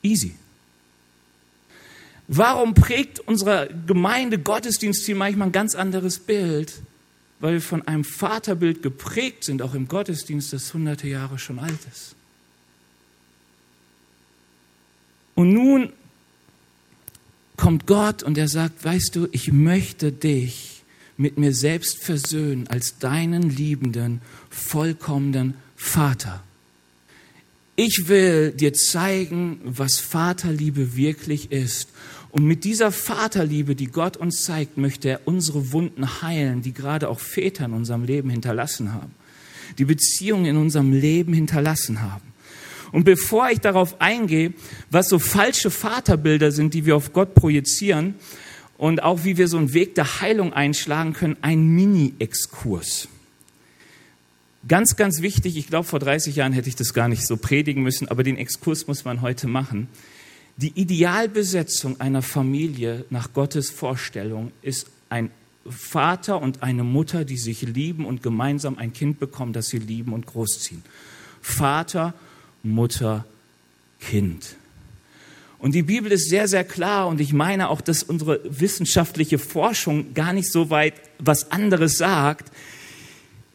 Easy. 0.02 0.34
Warum 2.28 2.72
prägt 2.74 3.20
unsere 3.20 3.68
Gemeinde 3.86 4.38
Gottesdienst 4.38 5.04
hier 5.04 5.14
manchmal 5.14 5.48
ein 5.48 5.52
ganz 5.52 5.74
anderes 5.74 6.18
Bild? 6.18 6.72
Weil 7.38 7.54
wir 7.54 7.60
von 7.60 7.86
einem 7.86 8.02
Vaterbild 8.02 8.82
geprägt 8.82 9.44
sind, 9.44 9.60
auch 9.60 9.74
im 9.74 9.88
Gottesdienst, 9.88 10.54
das 10.54 10.72
hunderte 10.72 11.06
Jahre 11.06 11.38
schon 11.38 11.58
alt 11.58 11.78
ist. 11.92 12.14
Und 15.37 15.52
nun 15.52 15.93
kommt 17.57 17.87
Gott 17.87 18.23
und 18.23 18.37
er 18.37 18.49
sagt, 18.49 18.85
weißt 18.85 19.14
du, 19.14 19.28
ich 19.31 19.52
möchte 19.52 20.11
dich 20.11 20.83
mit 21.16 21.38
mir 21.38 21.55
selbst 21.55 22.02
versöhnen 22.02 22.66
als 22.66 22.99
deinen 22.99 23.49
liebenden, 23.49 24.21
vollkommenen 24.50 25.55
Vater. 25.76 26.43
Ich 27.76 28.09
will 28.09 28.52
dir 28.52 28.73
zeigen, 28.73 29.61
was 29.62 29.99
Vaterliebe 29.99 30.97
wirklich 30.97 31.52
ist. 31.52 31.90
Und 32.31 32.45
mit 32.45 32.64
dieser 32.64 32.90
Vaterliebe, 32.90 33.75
die 33.75 33.87
Gott 33.87 34.16
uns 34.16 34.43
zeigt, 34.43 34.78
möchte 34.78 35.11
er 35.11 35.21
unsere 35.26 35.73
Wunden 35.73 36.23
heilen, 36.23 36.62
die 36.62 36.73
gerade 36.73 37.09
auch 37.09 37.21
Väter 37.21 37.66
in 37.66 37.75
unserem 37.75 38.05
Leben 38.05 38.31
hinterlassen 38.31 38.95
haben. 38.95 39.14
Die 39.76 39.85
Beziehungen 39.85 40.47
in 40.47 40.57
unserem 40.57 40.93
Leben 40.93 41.35
hinterlassen 41.35 42.00
haben. 42.00 42.36
Und 42.93 43.05
bevor 43.05 43.50
ich 43.50 43.61
darauf 43.61 44.00
eingehe, 44.00 44.52
was 44.90 45.09
so 45.09 45.19
falsche 45.19 45.71
Vaterbilder 45.71 46.52
sind, 46.52 46.75
die 46.75 46.87
wir 46.87 46.97
auf 46.97 47.12
Gott 47.12 47.35
projizieren, 47.35 48.14
und 48.78 49.02
auch 49.02 49.25
wie 49.25 49.37
wir 49.37 49.49
so 49.49 49.57
einen 49.57 49.73
Weg 49.73 49.95
der 49.95 50.21
Heilung 50.21 50.52
einschlagen 50.52 51.12
können, 51.12 51.37
ein 51.40 51.66
Mini-Exkurs. 51.66 53.09
Ganz, 54.69 54.97
ganz 54.97 55.23
wichtig, 55.23 55.57
ich 55.57 55.69
glaube, 55.69 55.85
vor 55.87 56.00
30 56.00 56.37
Jahren 56.37 56.52
hätte 56.52 56.69
ich 56.69 56.76
das 56.76 56.93
gar 56.93 57.09
nicht 57.09 57.26
so 57.26 57.37
predigen 57.37 57.83
müssen, 57.83 58.09
aber 58.09 58.23
den 58.23 58.37
Exkurs 58.37 58.87
muss 58.87 59.05
man 59.05 59.23
heute 59.23 59.47
machen. 59.47 59.88
Die 60.57 60.73
Idealbesetzung 60.75 62.00
einer 62.00 62.23
Familie 62.23 63.05
nach 63.11 63.33
Gottes 63.33 63.71
Vorstellung 63.71 64.52
ist 64.62 64.88
ein 65.09 65.31
Vater 65.69 66.40
und 66.40 66.62
eine 66.62 66.85
Mutter, 66.85 67.25
die 67.25 67.37
sich 67.37 67.62
lieben 67.62 68.05
und 68.05 68.23
gemeinsam 68.23 68.78
ein 68.78 68.93
Kind 68.93 69.21
bekommen, 69.21 69.52
das 69.52 69.69
sie 69.69 69.78
lieben 69.78 70.12
und 70.12 70.26
großziehen. 70.26 70.83
Vater, 71.40 72.14
Mutter, 72.66 73.25
Kind. 74.00 74.56
Und 75.58 75.75
die 75.75 75.82
Bibel 75.82 76.12
ist 76.12 76.28
sehr, 76.28 76.49
sehr 76.49 76.64
klar 76.64 77.08
und 77.08 77.20
ich 77.20 77.32
meine 77.32 77.70
auch, 77.70 77.80
dass 77.80 78.02
unsere 78.02 78.40
wissenschaftliche 78.44 79.38
Forschung 79.38 80.12
gar 80.14 80.32
nicht 80.32 80.52
so 80.52 80.70
weit 80.70 80.94
was 81.18 81.50
anderes 81.50 81.96
sagt 81.96 82.52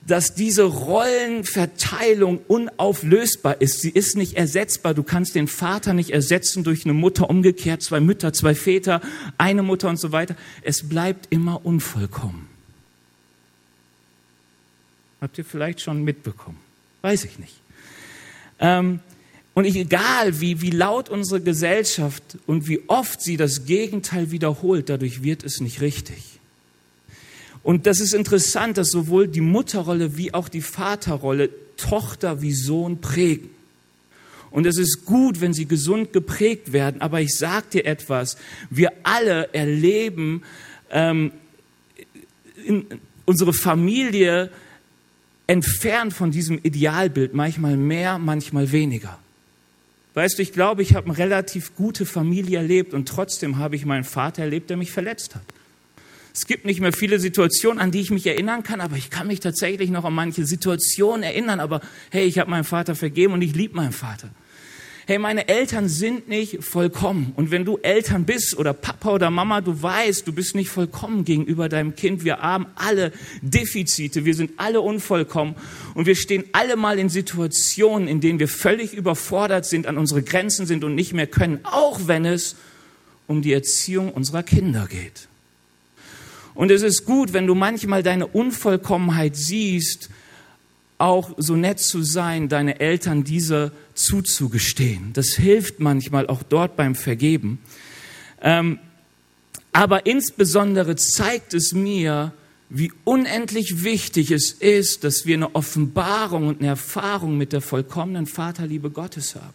dass 0.06 0.34
diese 0.34 0.64
Rollenverteilung 0.64 2.40
unauflösbar 2.48 3.62
ist. 3.62 3.82
Sie 3.82 3.92
ist 3.92 4.18
nicht 4.18 4.36
ersetzbar. 4.36 4.94
Du 4.94 5.04
kannst 5.04 5.36
den 5.36 5.48
Vater 5.48 5.94
nicht 5.94 6.10
ersetzen 6.10 6.64
durch 6.64 6.86
eine 6.86 6.94
Mutter, 6.94 7.30
umgekehrt 7.30 7.84
zwei 7.84 8.00
Mütter, 8.00 8.34
zwei 8.34 8.56
Väter, 8.56 9.02
eine 9.38 9.62
Mutter 9.64 9.90
und 9.90 10.00
so 10.00 10.12
weiter. 10.12 10.36
Es 10.64 10.90
bleibt 10.90 11.28
immer 11.30 11.66
unvollkommen. 11.66 12.48
Habt 15.22 15.38
ihr 15.38 15.46
vielleicht 15.46 15.82
schon 15.82 16.04
mitbekommen? 16.04 16.58
Weiß 17.04 17.24
ich 17.26 17.38
nicht. 17.38 17.61
Ähm, 18.62 19.00
und 19.54 19.66
egal, 19.66 20.40
wie, 20.40 20.62
wie 20.62 20.70
laut 20.70 21.10
unsere 21.10 21.42
Gesellschaft 21.42 22.24
und 22.48 22.70
wie 22.70 22.82
oft 22.88 23.22
sie 23.22 23.36
das 23.36 23.66
Gegenteil 23.66 24.32
wiederholt, 24.32 24.88
dadurch 24.88 25.24
wird 25.24 25.44
es 25.44 25.60
nicht 25.60 25.82
richtig. 25.82 26.40
Und 27.64 27.86
das 27.86 28.00
ist 28.00 28.14
interessant, 28.14 28.78
dass 28.78 28.90
sowohl 28.90 29.28
die 29.28 29.42
Mutterrolle 29.42 30.18
wie 30.18 30.34
auch 30.34 30.48
die 30.48 30.62
Vaterrolle 30.62 31.50
Tochter 31.76 32.42
wie 32.42 32.54
Sohn 32.54 33.02
prägen. 33.02 33.50
Und 34.52 34.66
es 34.66 34.78
ist 34.78 35.06
gut, 35.06 35.42
wenn 35.42 35.54
sie 35.54 35.66
gesund 35.66 36.14
geprägt 36.14 36.74
werden. 36.74 37.02
Aber 37.02 37.22
ich 37.22 37.36
sage 37.36 37.68
dir 37.74 37.86
etwas, 37.86 38.38
wir 38.70 38.92
alle 39.04 39.54
erleben 39.54 40.44
ähm, 40.92 41.32
in 42.66 42.86
unsere 43.26 43.54
Familie 43.54 44.50
entfernt 45.52 46.14
von 46.14 46.32
diesem 46.32 46.60
Idealbild, 46.64 47.34
manchmal 47.34 47.76
mehr, 47.76 48.18
manchmal 48.18 48.72
weniger. 48.72 49.20
Weißt 50.14 50.38
du, 50.38 50.44
ich 50.44 50.54
glaube, 50.54 50.82
ich 50.82 50.96
habe 50.96 51.08
eine 51.08 51.18
relativ 51.18 51.76
gute 51.76 52.06
Familie 52.06 52.60
erlebt 52.60 52.94
und 52.94 53.06
trotzdem 53.06 53.58
habe 53.58 53.76
ich 53.76 53.86
meinen 53.86 54.06
Vater 54.06 54.44
erlebt, 54.44 54.70
der 54.70 54.78
mich 54.78 54.92
verletzt 54.92 55.36
hat. 55.36 55.44
Es 56.34 56.48
gibt 56.48 56.64
nicht 56.64 56.80
mehr 56.80 56.94
viele 56.94 57.20
Situationen, 57.20 57.82
an 57.82 57.92
die 57.92 58.00
ich 58.00 58.12
mich 58.12 58.26
erinnern 58.26 58.64
kann, 58.64 58.80
aber 58.80 58.96
ich 58.96 59.10
kann 59.10 59.28
mich 59.28 59.42
tatsächlich 59.42 59.90
noch 59.90 60.06
an 60.06 60.14
manche 60.14 60.46
Situationen 60.46 61.24
erinnern. 61.24 61.60
Aber 61.60 61.82
hey, 62.12 62.24
ich 62.24 62.40
habe 62.40 62.50
meinen 62.50 62.64
Vater 62.64 62.96
vergeben 62.96 63.34
und 63.34 63.42
ich 63.42 63.54
liebe 63.54 63.76
meinen 63.76 63.92
Vater. 63.92 64.30
Hey, 65.08 65.18
meine 65.18 65.48
Eltern 65.48 65.90
sind 65.90 66.28
nicht 66.30 66.64
vollkommen. 66.64 67.34
Und 67.36 67.50
wenn 67.50 67.66
du 67.66 67.78
Eltern 67.78 68.26
bist 68.26 68.56
oder 68.56 68.74
Papa 68.74 69.12
oder 69.12 69.32
Mama, 69.32 69.62
du 69.62 69.82
weißt, 69.82 70.28
du 70.28 70.32
bist 70.32 70.54
nicht 70.54 70.70
vollkommen 70.70 71.26
gegenüber 71.26 71.70
deinem 71.70 71.96
Kind. 71.96 72.24
Wir 72.24 72.38
haben 72.38 72.68
alle 72.76 73.12
Defizite, 73.42 74.26
wir 74.26 74.36
sind 74.36 74.52
alle 74.58 74.80
unvollkommen 74.82 75.56
und 75.96 76.06
wir 76.06 76.16
stehen 76.16 76.44
alle 76.52 76.76
mal 76.76 77.00
in 77.00 77.10
Situationen, 77.10 78.08
in 78.08 78.22
denen 78.22 78.38
wir 78.38 78.48
völlig 78.48 78.94
überfordert 78.94 79.66
sind, 79.66 79.88
an 79.88 79.98
unsere 79.98 80.22
Grenzen 80.22 80.68
sind 80.68 80.84
und 80.84 80.94
nicht 80.94 81.14
mehr 81.14 81.28
können, 81.28 81.62
auch 81.64 82.02
wenn 82.06 82.24
es 82.24 82.56
um 83.26 83.42
die 83.42 83.54
Erziehung 83.54 84.12
unserer 84.12 84.44
Kinder 84.44 84.88
geht. 84.88 85.28
Und 86.54 86.70
es 86.70 86.84
ist 86.84 87.06
gut, 87.06 87.34
wenn 87.34 87.48
du 87.48 87.56
manchmal 87.56 88.04
deine 88.04 88.28
Unvollkommenheit 88.28 89.36
siehst, 89.36 90.10
auch 91.02 91.32
so 91.38 91.56
nett 91.56 91.80
zu 91.80 92.04
sein, 92.04 92.48
deine 92.48 92.80
Eltern 92.80 93.24
diese 93.24 93.72
zuzugestehen. 93.94 95.12
Das 95.14 95.30
hilft 95.30 95.80
manchmal 95.80 96.28
auch 96.28 96.44
dort 96.44 96.76
beim 96.76 96.96
Vergeben. 96.96 97.60
Ähm, 98.42 98.80
aber 99.74 100.06
insbesondere 100.06 100.96
zeigt 100.96 101.54
es 101.54 101.74
mir, 101.74 102.34
wie 102.70 102.92
unendlich 103.04 103.84
wichtig 103.84 104.32
es 104.32 104.52
ist, 104.52 105.04
dass 105.04 105.26
wir 105.26 105.36
eine 105.36 105.56
Offenbarung 105.56 106.48
und 106.48 106.60
eine 106.60 106.70
Erfahrung 106.70 107.38
mit 107.38 107.52
der 107.52 107.62
vollkommenen 107.62 108.28
Vaterliebe 108.28 108.90
Gottes 108.90 109.36
haben. 109.36 109.54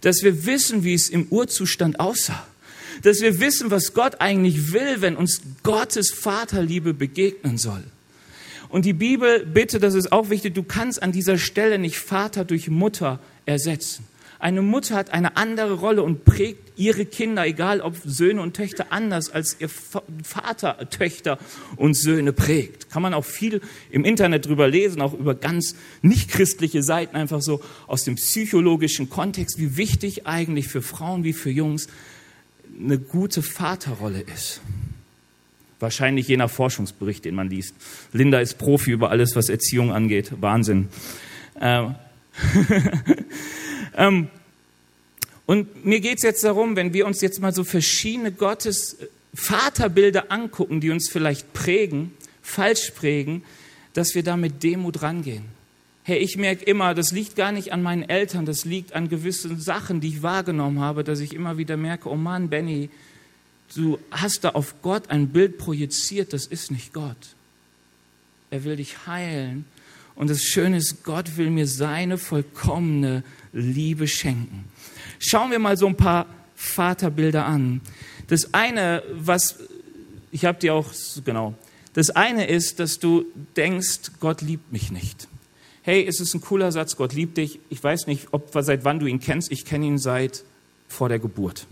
Dass 0.00 0.22
wir 0.22 0.46
wissen, 0.46 0.82
wie 0.84 0.94
es 0.94 1.10
im 1.10 1.26
Urzustand 1.28 2.00
aussah 2.00 2.46
dass 3.02 3.20
wir 3.20 3.40
wissen, 3.40 3.70
was 3.70 3.94
Gott 3.94 4.20
eigentlich 4.20 4.72
will, 4.72 5.00
wenn 5.00 5.16
uns 5.16 5.40
Gottes 5.62 6.10
Vaterliebe 6.10 6.94
begegnen 6.94 7.58
soll. 7.58 7.82
Und 8.70 8.84
die 8.84 8.92
Bibel, 8.92 9.44
bitte, 9.44 9.80
das 9.80 9.94
ist 9.94 10.12
auch 10.12 10.30
wichtig, 10.30 10.54
du 10.54 10.62
kannst 10.62 11.02
an 11.02 11.12
dieser 11.12 11.38
Stelle 11.38 11.78
nicht 11.78 11.98
Vater 11.98 12.44
durch 12.44 12.68
Mutter 12.68 13.18
ersetzen. 13.44 14.06
Eine 14.38 14.62
Mutter 14.62 14.94
hat 14.94 15.10
eine 15.10 15.36
andere 15.36 15.74
Rolle 15.74 16.02
und 16.02 16.24
prägt 16.24 16.72
ihre 16.78 17.04
Kinder, 17.04 17.44
egal 17.46 17.82
ob 17.82 17.96
Söhne 18.02 18.40
und 18.40 18.56
Töchter, 18.56 18.86
anders 18.88 19.28
als 19.28 19.56
ihr 19.60 19.68
Vater 19.68 20.88
Töchter 20.88 21.38
und 21.76 21.94
Söhne 21.94 22.32
prägt. 22.32 22.88
Kann 22.88 23.02
man 23.02 23.12
auch 23.12 23.26
viel 23.26 23.60
im 23.90 24.06
Internet 24.06 24.46
drüber 24.46 24.66
lesen, 24.66 25.02
auch 25.02 25.12
über 25.12 25.34
ganz 25.34 25.74
nicht 26.00 26.30
christliche 26.30 26.82
Seiten, 26.82 27.16
einfach 27.16 27.42
so 27.42 27.60
aus 27.86 28.04
dem 28.04 28.14
psychologischen 28.14 29.10
Kontext, 29.10 29.58
wie 29.58 29.76
wichtig 29.76 30.26
eigentlich 30.26 30.68
für 30.68 30.80
Frauen 30.80 31.22
wie 31.22 31.34
für 31.34 31.50
Jungs 31.50 31.88
eine 32.82 32.98
gute 32.98 33.42
Vaterrolle 33.42 34.22
ist. 34.22 34.62
Wahrscheinlich 35.80 36.28
jener 36.28 36.48
Forschungsbericht, 36.48 37.24
den 37.24 37.34
man 37.34 37.48
liest. 37.48 37.74
Linda 38.12 38.38
ist 38.38 38.58
Profi 38.58 38.92
über 38.92 39.10
alles, 39.10 39.34
was 39.34 39.48
Erziehung 39.48 39.92
angeht. 39.92 40.30
Wahnsinn. 40.40 40.88
Ähm. 41.60 41.94
ähm. 43.96 44.28
Und 45.46 45.84
mir 45.84 46.00
geht 46.00 46.18
es 46.18 46.22
jetzt 46.22 46.44
darum, 46.44 46.76
wenn 46.76 46.92
wir 46.92 47.06
uns 47.06 47.20
jetzt 47.22 47.40
mal 47.40 47.52
so 47.52 47.64
verschiedene 47.64 48.30
Gottes 48.30 48.98
Vaterbilder 49.34 50.30
angucken, 50.30 50.80
die 50.80 50.90
uns 50.90 51.08
vielleicht 51.10 51.52
prägen, 51.52 52.12
falsch 52.42 52.92
prägen, 52.92 53.42
dass 53.92 54.14
wir 54.14 54.22
da 54.22 54.36
mit 54.36 54.62
Demut 54.62 55.02
rangehen. 55.02 55.44
Hey, 56.02 56.18
ich 56.18 56.36
merke 56.36 56.64
immer, 56.64 56.94
das 56.94 57.12
liegt 57.12 57.36
gar 57.36 57.52
nicht 57.52 57.72
an 57.72 57.82
meinen 57.82 58.08
Eltern, 58.08 58.46
das 58.46 58.64
liegt 58.64 58.94
an 58.94 59.08
gewissen 59.08 59.60
Sachen, 59.60 60.00
die 60.00 60.08
ich 60.08 60.22
wahrgenommen 60.22 60.80
habe, 60.80 61.04
dass 61.04 61.20
ich 61.20 61.34
immer 61.34 61.58
wieder 61.58 61.76
merke, 61.76 62.08
oh 62.08 62.16
Mann, 62.16 62.48
Benny, 62.48 62.90
du 63.74 63.98
hast 64.10 64.44
da 64.44 64.50
auf 64.50 64.82
Gott 64.82 65.10
ein 65.10 65.28
Bild 65.28 65.58
projiziert, 65.58 66.32
das 66.32 66.46
ist 66.46 66.70
nicht 66.70 66.92
Gott. 66.92 67.16
Er 68.50 68.64
will 68.64 68.76
dich 68.76 69.06
heilen. 69.06 69.64
Und 70.14 70.28
das 70.28 70.42
Schöne 70.42 70.76
ist, 70.76 71.04
Gott 71.04 71.36
will 71.36 71.50
mir 71.50 71.66
seine 71.66 72.18
vollkommene 72.18 73.22
Liebe 73.52 74.06
schenken. 74.06 74.64
Schauen 75.18 75.50
wir 75.50 75.58
mal 75.58 75.76
so 75.76 75.86
ein 75.86 75.96
paar 75.96 76.26
Vaterbilder 76.56 77.46
an. 77.46 77.80
Das 78.26 78.52
eine, 78.52 79.02
was, 79.12 79.56
ich 80.30 80.44
habe 80.44 80.58
dir 80.58 80.74
auch, 80.74 80.92
genau, 81.24 81.54
das 81.94 82.10
eine 82.10 82.46
ist, 82.46 82.80
dass 82.80 82.98
du 82.98 83.24
denkst, 83.56 84.12
Gott 84.20 84.42
liebt 84.42 84.72
mich 84.72 84.90
nicht 84.90 85.28
hey, 85.82 86.06
es 86.06 86.20
ist 86.20 86.34
ein 86.34 86.40
cooler 86.40 86.72
Satz, 86.72 86.96
Gott 86.96 87.14
liebt 87.14 87.36
dich. 87.36 87.58
Ich 87.68 87.82
weiß 87.82 88.06
nicht, 88.06 88.28
ob, 88.32 88.50
seit 88.52 88.84
wann 88.84 88.98
du 88.98 89.06
ihn 89.06 89.20
kennst. 89.20 89.50
Ich 89.50 89.64
kenne 89.64 89.86
ihn 89.86 89.98
seit 89.98 90.44
vor 90.88 91.08
der 91.08 91.18
Geburt. 91.18 91.66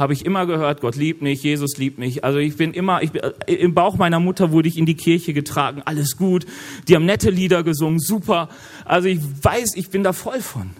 Habe 0.00 0.14
ich 0.14 0.24
immer 0.24 0.46
gehört, 0.46 0.80
Gott 0.80 0.96
liebt 0.96 1.20
mich, 1.20 1.42
Jesus 1.42 1.76
liebt 1.76 1.98
mich. 1.98 2.24
Also 2.24 2.38
ich 2.38 2.56
bin 2.56 2.72
immer, 2.72 3.02
ich 3.02 3.12
bin, 3.12 3.22
äh, 3.22 3.54
im 3.54 3.74
Bauch 3.74 3.96
meiner 3.96 4.18
Mutter 4.18 4.50
wurde 4.50 4.66
ich 4.66 4.78
in 4.78 4.86
die 4.86 4.96
Kirche 4.96 5.34
getragen, 5.34 5.82
alles 5.84 6.16
gut. 6.16 6.46
Die 6.88 6.96
haben 6.96 7.04
nette 7.04 7.28
Lieder 7.30 7.62
gesungen, 7.62 8.00
super. 8.00 8.48
Also 8.86 9.08
ich 9.08 9.20
weiß, 9.42 9.76
ich 9.76 9.90
bin 9.90 10.02
da 10.02 10.12
voll 10.12 10.40
von. 10.40 10.70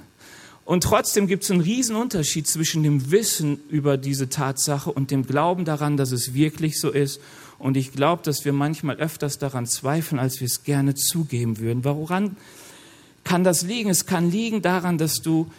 Und 0.65 0.85
trotzdem 0.85 1.27
gibt 1.27 1.45
es 1.45 1.51
einen 1.51 1.61
riesen 1.61 1.97
Unterschied 1.97 2.47
zwischen 2.47 2.83
dem 2.83 3.11
Wissen 3.11 3.61
über 3.69 3.99
diese 3.99 4.31
Tatsache 4.31 4.91
und 4.91 5.11
dem 5.11 5.27
Glauben 5.27 5.65
daran, 5.65 5.97
dass 5.97 6.13
es 6.13 6.33
wirklich 6.33 6.81
so 6.81 6.91
ist 6.91 7.21
und 7.61 7.77
ich 7.77 7.93
glaube, 7.93 8.23
dass 8.25 8.47
wir 8.47 8.55
manchmal 8.55 8.97
öfters 8.97 9.39
daran 9.39 9.67
zweifeln, 9.67 10.19
als 10.19 10.41
wir 10.41 10.47
es 10.47 10.65
gerne 10.65 10.95
zugeben 10.95 11.59
würden. 11.59 11.85
Woran 11.85 12.37
kann 13.23 13.45
das 13.45 13.63
liegen? 13.63 13.91
Es 13.91 14.07
kann 14.07 14.31
liegen 14.31 14.63
daran, 14.63 14.97
dass 14.97 15.17
du 15.17 15.51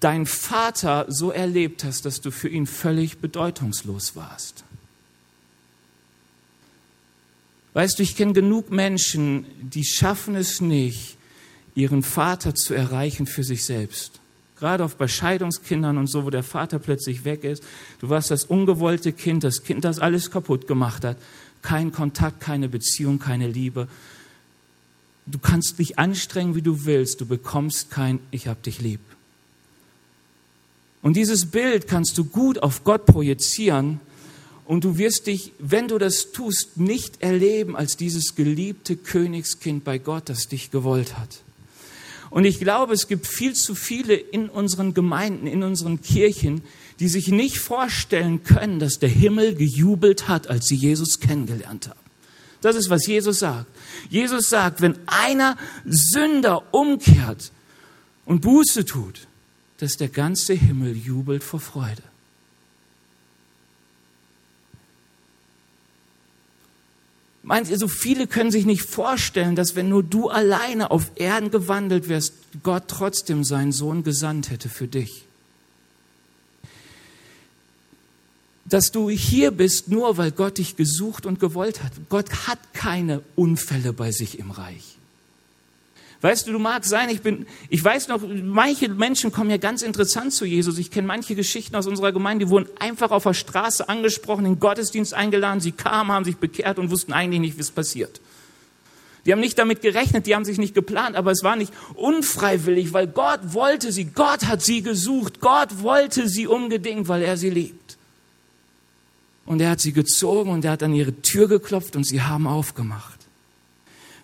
deinen 0.00 0.26
Vater 0.26 1.06
so 1.08 1.30
erlebt 1.30 1.84
hast, 1.84 2.04
dass 2.04 2.20
du 2.20 2.30
für 2.30 2.48
ihn 2.48 2.66
völlig 2.66 3.18
bedeutungslos 3.18 4.16
warst. 4.16 4.64
Weißt 7.74 7.98
du, 7.98 8.02
ich 8.02 8.16
kenne 8.16 8.32
genug 8.32 8.70
Menschen, 8.70 9.46
die 9.60 9.84
schaffen 9.84 10.36
es 10.36 10.60
nicht, 10.60 11.16
ihren 11.74 12.02
Vater 12.02 12.54
zu 12.54 12.72
erreichen 12.72 13.26
für 13.26 13.42
sich 13.42 13.64
selbst. 13.64 14.20
Gerade 14.56 14.84
auf 14.84 14.96
bei 14.96 15.08
Scheidungskindern 15.08 15.98
und 15.98 16.06
so, 16.06 16.24
wo 16.24 16.30
der 16.30 16.44
Vater 16.44 16.78
plötzlich 16.78 17.24
weg 17.24 17.42
ist. 17.42 17.64
Du 17.98 18.08
warst 18.08 18.30
das 18.30 18.44
ungewollte 18.44 19.12
Kind, 19.12 19.42
das 19.42 19.64
Kind, 19.64 19.84
das 19.84 19.98
alles 19.98 20.30
kaputt 20.30 20.68
gemacht 20.68 21.04
hat. 21.04 21.18
Kein 21.62 21.90
Kontakt, 21.90 22.40
keine 22.40 22.68
Beziehung, 22.68 23.18
keine 23.18 23.48
Liebe. 23.48 23.88
Du 25.26 25.38
kannst 25.38 25.78
dich 25.80 25.98
anstrengen, 25.98 26.54
wie 26.54 26.62
du 26.62 26.84
willst. 26.84 27.20
Du 27.20 27.26
bekommst 27.26 27.90
kein 27.90 28.20
Ich 28.30 28.46
hab 28.46 28.62
dich 28.62 28.80
lieb. 28.80 29.00
Und 31.04 31.18
dieses 31.18 31.44
Bild 31.44 31.86
kannst 31.86 32.16
du 32.16 32.24
gut 32.24 32.62
auf 32.62 32.82
Gott 32.82 33.04
projizieren 33.04 34.00
Und 34.64 34.84
du 34.84 34.96
wirst 34.96 35.26
dich, 35.26 35.52
wenn 35.58 35.88
du 35.88 35.98
das 35.98 36.32
tust, 36.32 36.78
nicht 36.78 37.20
erleben 37.20 37.76
als 37.76 37.98
dieses 37.98 38.36
geliebte 38.36 38.96
Königskind 38.96 39.84
bei 39.84 39.98
Gott, 39.98 40.30
das 40.30 40.48
dich 40.48 40.70
gewollt 40.70 41.18
hat. 41.18 41.42
Und 42.30 42.46
ich 42.46 42.58
glaube, 42.58 42.94
es 42.94 43.06
gibt 43.06 43.26
viel 43.26 43.52
zu 43.52 43.74
viele 43.74 44.14
in 44.14 44.48
unseren 44.48 44.94
Gemeinden, 44.94 45.46
in 45.46 45.62
unseren 45.62 46.00
Kirchen, 46.00 46.62
die 47.00 47.08
sich 47.08 47.28
nicht 47.28 47.58
vorstellen 47.58 48.42
können, 48.42 48.78
dass 48.78 48.98
der 48.98 49.10
Himmel 49.10 49.54
gejubelt 49.56 50.26
hat, 50.26 50.46
als 50.46 50.64
sie 50.64 50.76
Jesus 50.76 51.20
kennengelernt 51.20 51.88
haben. 51.90 52.00
Das 52.62 52.76
ist, 52.76 52.88
was 52.88 53.06
Jesus 53.06 53.40
sagt. 53.40 53.66
Jesus 54.08 54.48
sagt, 54.48 54.80
wenn 54.80 54.96
einer 55.04 55.58
Sünder 55.84 56.62
umkehrt 56.72 57.52
und 58.24 58.40
Buße 58.40 58.86
tut, 58.86 59.28
dass 59.84 59.98
der 59.98 60.08
ganze 60.08 60.54
Himmel 60.54 60.96
jubelt 60.96 61.44
vor 61.44 61.60
Freude. 61.60 62.02
Meint 67.42 67.68
ihr, 67.68 67.78
so 67.78 67.86
viele 67.86 68.26
können 68.26 68.50
sich 68.50 68.64
nicht 68.64 68.80
vorstellen, 68.80 69.56
dass 69.56 69.76
wenn 69.76 69.90
nur 69.90 70.02
du 70.02 70.30
alleine 70.30 70.90
auf 70.90 71.10
Erden 71.16 71.50
gewandelt 71.50 72.08
wärst, 72.08 72.32
Gott 72.62 72.84
trotzdem 72.88 73.44
seinen 73.44 73.72
Sohn 73.72 74.04
gesandt 74.04 74.48
hätte 74.48 74.70
für 74.70 74.88
dich. 74.88 75.26
Dass 78.64 78.90
du 78.90 79.10
hier 79.10 79.50
bist, 79.50 79.88
nur 79.88 80.16
weil 80.16 80.30
Gott 80.30 80.56
dich 80.56 80.76
gesucht 80.76 81.26
und 81.26 81.40
gewollt 81.40 81.82
hat. 81.82 81.92
Gott 82.08 82.46
hat 82.48 82.72
keine 82.72 83.20
Unfälle 83.36 83.92
bei 83.92 84.12
sich 84.12 84.38
im 84.38 84.50
Reich. 84.50 84.93
Weißt 86.24 86.46
du, 86.46 86.52
du 86.52 86.58
magst 86.58 86.88
sein, 86.88 87.10
ich 87.10 87.20
bin, 87.20 87.44
ich 87.68 87.84
weiß 87.84 88.08
noch, 88.08 88.18
manche 88.26 88.88
Menschen 88.88 89.30
kommen 89.30 89.50
ja 89.50 89.58
ganz 89.58 89.82
interessant 89.82 90.32
zu 90.32 90.46
Jesus. 90.46 90.78
Ich 90.78 90.90
kenne 90.90 91.06
manche 91.06 91.34
Geschichten 91.34 91.76
aus 91.76 91.86
unserer 91.86 92.12
Gemeinde, 92.12 92.46
die 92.46 92.50
wurden 92.50 92.66
einfach 92.78 93.10
auf 93.10 93.24
der 93.24 93.34
Straße 93.34 93.90
angesprochen, 93.90 94.46
in 94.46 94.54
den 94.54 94.58
Gottesdienst 94.58 95.12
eingeladen, 95.12 95.60
sie 95.60 95.72
kamen, 95.72 96.10
haben 96.10 96.24
sich 96.24 96.38
bekehrt 96.38 96.78
und 96.78 96.90
wussten 96.90 97.12
eigentlich 97.12 97.40
nicht, 97.40 97.56
wie 97.58 97.60
es 97.60 97.70
passiert. 97.70 98.22
Die 99.26 99.32
haben 99.32 99.40
nicht 99.40 99.58
damit 99.58 99.82
gerechnet, 99.82 100.26
die 100.26 100.34
haben 100.34 100.46
sich 100.46 100.56
nicht 100.56 100.74
geplant, 100.74 101.14
aber 101.14 101.30
es 101.30 101.42
war 101.42 101.56
nicht 101.56 101.74
unfreiwillig, 101.92 102.94
weil 102.94 103.06
Gott 103.06 103.40
wollte 103.52 103.92
sie, 103.92 104.06
Gott 104.06 104.46
hat 104.46 104.62
sie 104.62 104.80
gesucht, 104.80 105.40
Gott 105.40 105.82
wollte 105.82 106.26
sie 106.26 106.46
unbedingt, 106.46 107.06
weil 107.06 107.20
er 107.20 107.36
sie 107.36 107.50
liebt. 107.50 107.98
Und 109.44 109.60
er 109.60 109.72
hat 109.72 109.80
sie 109.82 109.92
gezogen 109.92 110.48
und 110.48 110.64
er 110.64 110.70
hat 110.70 110.82
an 110.82 110.94
ihre 110.94 111.20
Tür 111.20 111.48
geklopft 111.48 111.96
und 111.96 112.04
sie 112.04 112.22
haben 112.22 112.46
aufgemacht. 112.46 113.13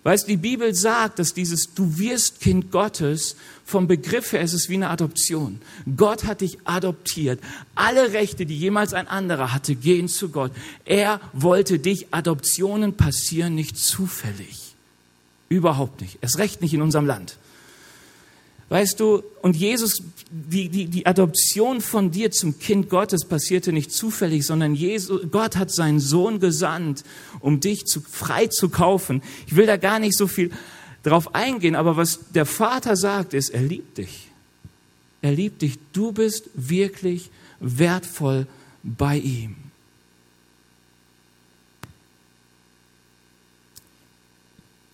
Weißt, 0.03 0.27
die 0.27 0.37
Bibel 0.37 0.73
sagt, 0.73 1.19
dass 1.19 1.35
dieses 1.35 1.75
Du 1.75 1.99
wirst 1.99 2.39
Kind 2.41 2.71
Gottes 2.71 3.35
vom 3.65 3.87
Begriff 3.87 4.33
her 4.33 4.41
ist 4.41 4.53
es 4.53 4.67
wie 4.67 4.73
eine 4.75 4.89
Adoption. 4.89 5.61
Gott 5.95 6.25
hat 6.25 6.41
dich 6.41 6.57
adoptiert. 6.65 7.39
Alle 7.75 8.11
Rechte, 8.11 8.45
die 8.45 8.57
jemals 8.57 8.93
ein 8.93 9.07
anderer 9.07 9.53
hatte, 9.53 9.75
gehen 9.75 10.07
zu 10.07 10.29
Gott. 10.29 10.51
Er 10.85 11.21
wollte 11.33 11.79
dich. 11.79 12.07
Adoptionen 12.11 12.97
passieren 12.97 13.53
nicht 13.55 13.77
zufällig. 13.77 14.75
Überhaupt 15.49 16.01
nicht. 16.01 16.17
Es 16.21 16.37
recht 16.37 16.61
nicht 16.61 16.73
in 16.73 16.81
unserem 16.81 17.05
Land. 17.05 17.37
Weißt 18.71 19.01
du, 19.01 19.21
und 19.41 19.57
Jesus, 19.57 20.01
die, 20.31 20.69
die, 20.69 20.85
die 20.85 21.05
Adoption 21.05 21.81
von 21.81 22.09
dir 22.09 22.31
zum 22.31 22.57
Kind 22.57 22.89
Gottes 22.89 23.25
passierte 23.25 23.73
nicht 23.73 23.91
zufällig, 23.91 24.45
sondern 24.45 24.75
Jesus, 24.75 25.23
Gott 25.29 25.57
hat 25.57 25.71
seinen 25.71 25.99
Sohn 25.99 26.39
gesandt, 26.39 27.03
um 27.41 27.59
dich 27.59 27.85
zu, 27.85 27.99
frei 27.99 28.47
zu 28.47 28.69
kaufen. 28.69 29.23
Ich 29.45 29.57
will 29.57 29.65
da 29.65 29.75
gar 29.75 29.99
nicht 29.99 30.17
so 30.17 30.25
viel 30.25 30.51
drauf 31.03 31.35
eingehen, 31.35 31.75
aber 31.75 31.97
was 31.97 32.31
der 32.33 32.45
Vater 32.45 32.95
sagt, 32.95 33.33
ist, 33.33 33.49
er 33.49 33.61
liebt 33.61 33.97
dich. 33.97 34.29
Er 35.21 35.33
liebt 35.33 35.63
dich. 35.63 35.77
Du 35.91 36.13
bist 36.13 36.49
wirklich 36.53 37.29
wertvoll 37.59 38.47
bei 38.83 39.17
ihm. 39.17 39.57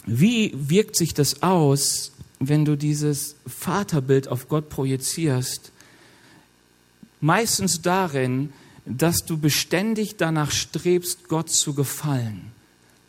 Wie 0.07 0.51
wirkt 0.55 0.95
sich 0.95 1.13
das 1.13 1.43
aus, 1.43 2.11
wenn 2.39 2.65
du 2.65 2.75
dieses 2.75 3.35
Vaterbild 3.45 4.27
auf 4.27 4.47
Gott 4.47 4.69
projizierst, 4.69 5.71
meistens 7.19 7.81
darin, 7.81 8.53
dass 8.85 9.25
du 9.25 9.37
beständig 9.37 10.15
danach 10.17 10.51
strebst, 10.51 11.27
Gott 11.27 11.49
zu 11.49 11.73
gefallen, 11.73 12.51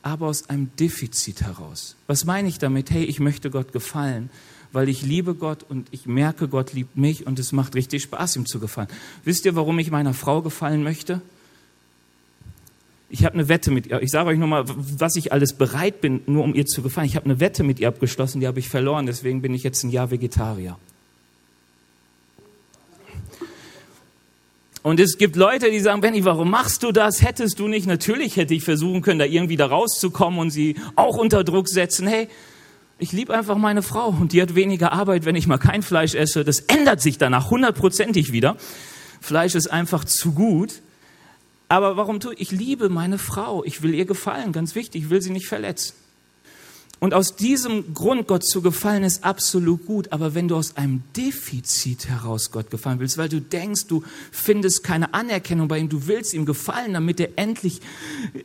aber 0.02 0.26
aus 0.26 0.48
einem 0.48 0.70
Defizit 0.78 1.42
heraus. 1.42 1.94
Was 2.06 2.24
meine 2.24 2.48
ich 2.48 2.58
damit? 2.58 2.90
Hey, 2.90 3.04
ich 3.04 3.20
möchte 3.20 3.50
Gott 3.50 3.72
gefallen, 3.72 4.30
weil 4.72 4.88
ich 4.88 5.02
liebe 5.02 5.34
Gott 5.34 5.64
und 5.68 5.88
ich 5.92 6.06
merke, 6.06 6.48
Gott 6.48 6.72
liebt 6.72 6.96
mich 6.96 7.26
und 7.26 7.38
es 7.38 7.52
macht 7.52 7.74
richtig 7.74 8.02
Spaß, 8.02 8.36
ihm 8.36 8.46
zu 8.46 8.58
gefallen. 8.58 8.88
Wisst 9.24 9.44
ihr, 9.44 9.54
warum 9.54 9.78
ich 9.78 9.90
meiner 9.90 10.14
Frau 10.14 10.42
gefallen 10.42 10.82
möchte? 10.82 11.20
Ich 13.10 13.24
habe 13.24 13.34
eine 13.34 13.48
Wette 13.48 13.70
mit 13.70 13.86
ihr. 13.86 14.02
Ich 14.02 14.10
sage 14.10 14.28
euch 14.28 14.38
nochmal, 14.38 14.64
was 14.66 15.16
ich 15.16 15.32
alles 15.32 15.54
bereit 15.54 16.00
bin, 16.00 16.20
nur 16.26 16.44
um 16.44 16.54
ihr 16.54 16.66
zu 16.66 16.82
gefallen. 16.82 17.06
Ich 17.06 17.16
habe 17.16 17.24
eine 17.24 17.40
Wette 17.40 17.62
mit 17.62 17.80
ihr 17.80 17.88
abgeschlossen, 17.88 18.40
die 18.40 18.46
habe 18.46 18.58
ich 18.58 18.68
verloren, 18.68 19.06
deswegen 19.06 19.40
bin 19.40 19.54
ich 19.54 19.62
jetzt 19.62 19.82
ein 19.82 19.90
Jahr 19.90 20.10
Vegetarier. 20.10 20.76
Und 24.82 25.00
es 25.00 25.18
gibt 25.18 25.36
Leute, 25.36 25.70
die 25.70 25.80
sagen, 25.80 26.00
Benny, 26.00 26.24
warum 26.24 26.50
machst 26.50 26.82
du 26.82 26.92
das? 26.92 27.22
Hättest 27.22 27.58
du 27.58 27.68
nicht? 27.68 27.86
Natürlich 27.86 28.36
hätte 28.36 28.54
ich 28.54 28.62
versuchen 28.62 29.02
können, 29.02 29.18
da 29.18 29.24
irgendwie 29.24 29.56
da 29.56 29.66
rauszukommen 29.66 30.38
und 30.38 30.50
sie 30.50 30.76
auch 30.94 31.16
unter 31.16 31.44
Druck 31.44 31.68
setzen. 31.68 32.06
Hey, 32.06 32.28
ich 32.98 33.12
liebe 33.12 33.34
einfach 33.34 33.56
meine 33.56 33.82
Frau 33.82 34.08
und 34.08 34.32
die 34.32 34.40
hat 34.40 34.54
weniger 34.54 34.92
Arbeit, 34.92 35.24
wenn 35.24 35.34
ich 35.34 35.46
mal 35.46 35.58
kein 35.58 35.82
Fleisch 35.82 36.14
esse. 36.14 36.44
Das 36.44 36.60
ändert 36.60 37.00
sich 37.00 37.18
danach 37.18 37.50
hundertprozentig 37.50 38.32
wieder. 38.32 38.56
Fleisch 39.20 39.54
ist 39.54 39.66
einfach 39.68 40.04
zu 40.04 40.32
gut. 40.32 40.80
Aber 41.68 41.96
warum 41.96 42.20
tue 42.20 42.34
ich? 42.34 42.40
Ich 42.40 42.50
liebe 42.50 42.88
meine 42.88 43.18
Frau. 43.18 43.62
Ich 43.64 43.82
will 43.82 43.94
ihr 43.94 44.06
gefallen. 44.06 44.52
Ganz 44.52 44.74
wichtig. 44.74 45.04
Ich 45.04 45.10
will 45.10 45.20
sie 45.20 45.30
nicht 45.30 45.46
verletzen. 45.46 45.94
Und 47.00 47.14
aus 47.14 47.36
diesem 47.36 47.94
Grund 47.94 48.26
Gott 48.26 48.44
zu 48.44 48.60
gefallen 48.60 49.04
ist 49.04 49.22
absolut 49.22 49.86
gut. 49.86 50.10
Aber 50.10 50.34
wenn 50.34 50.48
du 50.48 50.56
aus 50.56 50.76
einem 50.76 51.02
Defizit 51.16 52.08
heraus 52.08 52.50
Gott 52.50 52.70
gefallen 52.70 52.98
willst, 52.98 53.18
weil 53.18 53.28
du 53.28 53.40
denkst, 53.40 53.86
du 53.86 54.02
findest 54.32 54.82
keine 54.82 55.14
Anerkennung 55.14 55.68
bei 55.68 55.78
ihm, 55.78 55.88
du 55.88 56.06
willst 56.06 56.32
ihm 56.32 56.46
gefallen, 56.46 56.94
damit 56.94 57.20
er 57.20 57.30
endlich 57.36 57.80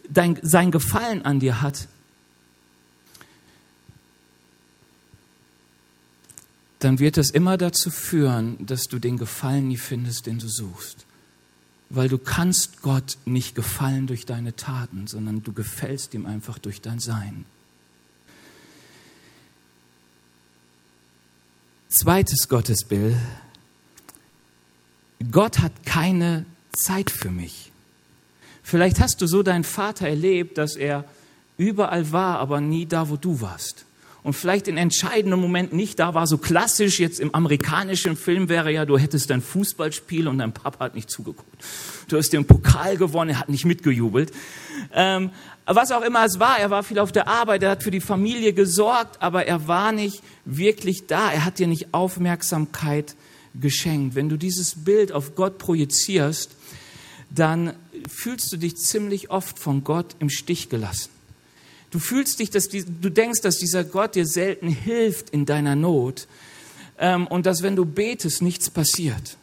dein, 0.09 0.37
sein 0.43 0.69
Gefallen 0.69 1.23
an 1.23 1.39
dir 1.39 1.61
hat, 1.61 1.87
dann 6.79 6.99
wird 6.99 7.15
das 7.15 7.31
immer 7.31 7.57
dazu 7.57 7.89
führen, 7.89 8.57
dass 8.65 8.83
du 8.83 8.99
den 8.99 9.17
Gefallen 9.17 9.69
nie 9.69 9.77
findest, 9.77 10.27
den 10.27 10.37
du 10.37 10.49
suchst 10.49 11.05
weil 11.93 12.09
du 12.09 12.17
kannst 12.17 12.81
Gott 12.81 13.17
nicht 13.25 13.53
gefallen 13.53 14.07
durch 14.07 14.25
deine 14.25 14.55
Taten, 14.55 15.05
sondern 15.05 15.43
du 15.43 15.53
gefällst 15.53 16.13
ihm 16.15 16.25
einfach 16.25 16.57
durch 16.57 16.81
dein 16.81 16.99
Sein. 16.99 17.45
Zweites 21.89 22.49
Gottesbild. 22.49 23.15
Gott 25.31 25.59
hat 25.59 25.85
keine 25.85 26.45
Zeit 26.71 27.11
für 27.11 27.29
mich. 27.29 27.71
Vielleicht 28.63 28.99
hast 28.99 29.21
du 29.21 29.27
so 29.27 29.43
deinen 29.43 29.63
Vater 29.63 30.07
erlebt, 30.07 30.57
dass 30.57 30.75
er 30.75 31.05
überall 31.57 32.11
war, 32.11 32.39
aber 32.39 32.59
nie 32.59 32.87
da, 32.87 33.09
wo 33.09 33.17
du 33.17 33.39
warst 33.39 33.85
und 34.23 34.33
vielleicht 34.33 34.67
in 34.67 34.77
entscheidenden 34.77 35.39
Momenten 35.39 35.77
nicht 35.77 35.99
da 35.99 36.13
war. 36.13 36.27
So 36.27 36.37
klassisch 36.37 36.99
jetzt 36.99 37.19
im 37.19 37.35
amerikanischen 37.35 38.15
Film 38.15 38.49
wäre 38.49 38.71
ja, 38.71 38.85
du 38.85 38.97
hättest 38.97 39.29
ein 39.31 39.41
Fußballspiel 39.41 40.27
und 40.27 40.37
dein 40.37 40.53
Papa 40.53 40.85
hat 40.85 40.95
nicht 40.95 41.09
zugeguckt. 41.09 41.63
Du 42.07 42.17
hast 42.17 42.31
den 42.31 42.45
Pokal 42.45 42.97
gewonnen, 42.97 43.31
er 43.31 43.39
hat 43.39 43.49
nicht 43.49 43.65
mitgejubelt. 43.65 44.31
Ähm, 44.93 45.31
was 45.65 45.91
auch 45.91 46.01
immer 46.01 46.25
es 46.25 46.39
war, 46.39 46.59
er 46.59 46.69
war 46.69 46.83
viel 46.83 46.99
auf 46.99 47.11
der 47.11 47.27
Arbeit, 47.27 47.63
er 47.63 47.71
hat 47.71 47.83
für 47.83 47.91
die 47.91 48.01
Familie 48.01 48.53
gesorgt, 48.53 49.21
aber 49.21 49.45
er 49.45 49.67
war 49.67 49.91
nicht 49.91 50.21
wirklich 50.45 51.07
da. 51.07 51.31
Er 51.31 51.45
hat 51.45 51.59
dir 51.59 51.67
nicht 51.67 51.93
Aufmerksamkeit 51.93 53.15
geschenkt. 53.59 54.15
Wenn 54.15 54.29
du 54.29 54.37
dieses 54.37 54.83
Bild 54.83 55.11
auf 55.11 55.35
Gott 55.35 55.57
projizierst, 55.57 56.51
dann 57.29 57.73
fühlst 58.09 58.51
du 58.51 58.57
dich 58.57 58.75
ziemlich 58.77 59.31
oft 59.31 59.59
von 59.59 59.83
Gott 59.83 60.15
im 60.19 60.29
Stich 60.29 60.69
gelassen. 60.69 61.09
Du 61.93 61.99
fühlst 61.99 62.39
dich, 62.39 62.49
dass 62.49 62.69
die, 62.69 62.83
du 62.83 63.11
denkst, 63.11 63.41
dass 63.41 63.59
dieser 63.59 63.83
Gott 63.83 64.15
dir 64.15 64.25
selten 64.25 64.67
hilft 64.67 65.29
in 65.29 65.45
deiner 65.45 65.75
Not 65.75 66.27
ähm, 66.97 67.27
und 67.27 67.45
dass 67.45 67.61
wenn 67.61 67.75
du 67.75 67.85
betest, 67.85 68.41
nichts 68.41 68.71
passiert. 68.71 69.37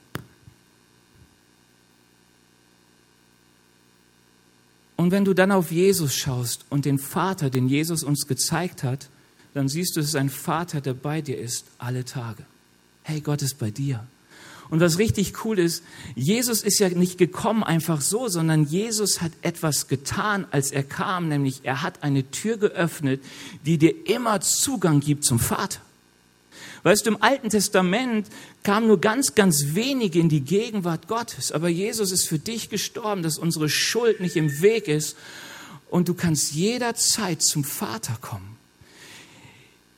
Und 4.97 5.13
wenn 5.13 5.25
du 5.25 5.33
dann 5.33 5.53
auf 5.53 5.71
Jesus 5.71 6.17
schaust 6.17 6.65
und 6.71 6.87
den 6.87 6.99
Vater, 6.99 7.51
den 7.51 7.69
Jesus 7.69 8.03
uns 8.03 8.27
gezeigt 8.27 8.83
hat, 8.83 9.09
dann 9.55 9.69
siehst 9.69 9.95
du, 9.95 10.01
es 10.01 10.09
ist 10.09 10.17
ein 10.17 10.29
Vater, 10.29 10.81
der 10.81 10.95
bei 10.95 11.21
dir 11.21 11.39
ist 11.39 11.67
alle 11.79 12.05
Tage. 12.05 12.45
Hey, 13.05 13.21
Gott 13.21 13.43
ist 13.43 13.61
bei 13.61 13.71
dir. 13.71 14.05
Und 14.71 14.81
was 14.81 14.99
richtig 14.99 15.45
cool 15.45 15.59
ist, 15.59 15.83
Jesus 16.15 16.63
ist 16.63 16.79
ja 16.79 16.89
nicht 16.89 17.19
gekommen 17.19 17.65
einfach 17.65 18.01
so, 18.01 18.29
sondern 18.29 18.65
Jesus 18.65 19.21
hat 19.21 19.33
etwas 19.43 19.89
getan, 19.89 20.47
als 20.53 20.71
er 20.71 20.85
kam, 20.85 21.29
nämlich 21.29 21.61
er 21.65 21.83
hat 21.83 22.05
eine 22.05 22.31
Tür 22.31 22.57
geöffnet, 22.57 23.23
die 23.67 23.79
dir 23.79 24.07
immer 24.07 24.41
Zugang 24.41 25.01
gibt 25.01 25.25
zum 25.25 25.41
Vater. 25.41 25.81
Weißt 26.83 27.05
du, 27.05 27.11
im 27.11 27.23
Alten 27.23 27.51
Testament 27.51 28.29
kamen 28.63 28.87
nur 28.87 29.01
ganz, 29.01 29.35
ganz 29.35 29.75
wenige 29.75 30.19
in 30.19 30.29
die 30.29 30.41
Gegenwart 30.41 31.09
Gottes. 31.09 31.53
Aber 31.53 31.69
Jesus 31.69 32.11
ist 32.11 32.27
für 32.27 32.39
dich 32.39 32.71
gestorben, 32.71 33.23
dass 33.23 33.39
unsere 33.39 33.69
Schuld 33.69 34.21
nicht 34.21 34.37
im 34.37 34.63
Weg 34.63 34.89
ist. 34.89 35.17
Und 35.91 36.09
du 36.09 36.15
kannst 36.15 36.53
jederzeit 36.53 37.43
zum 37.43 37.65
Vater 37.65 38.17
kommen. 38.21 38.57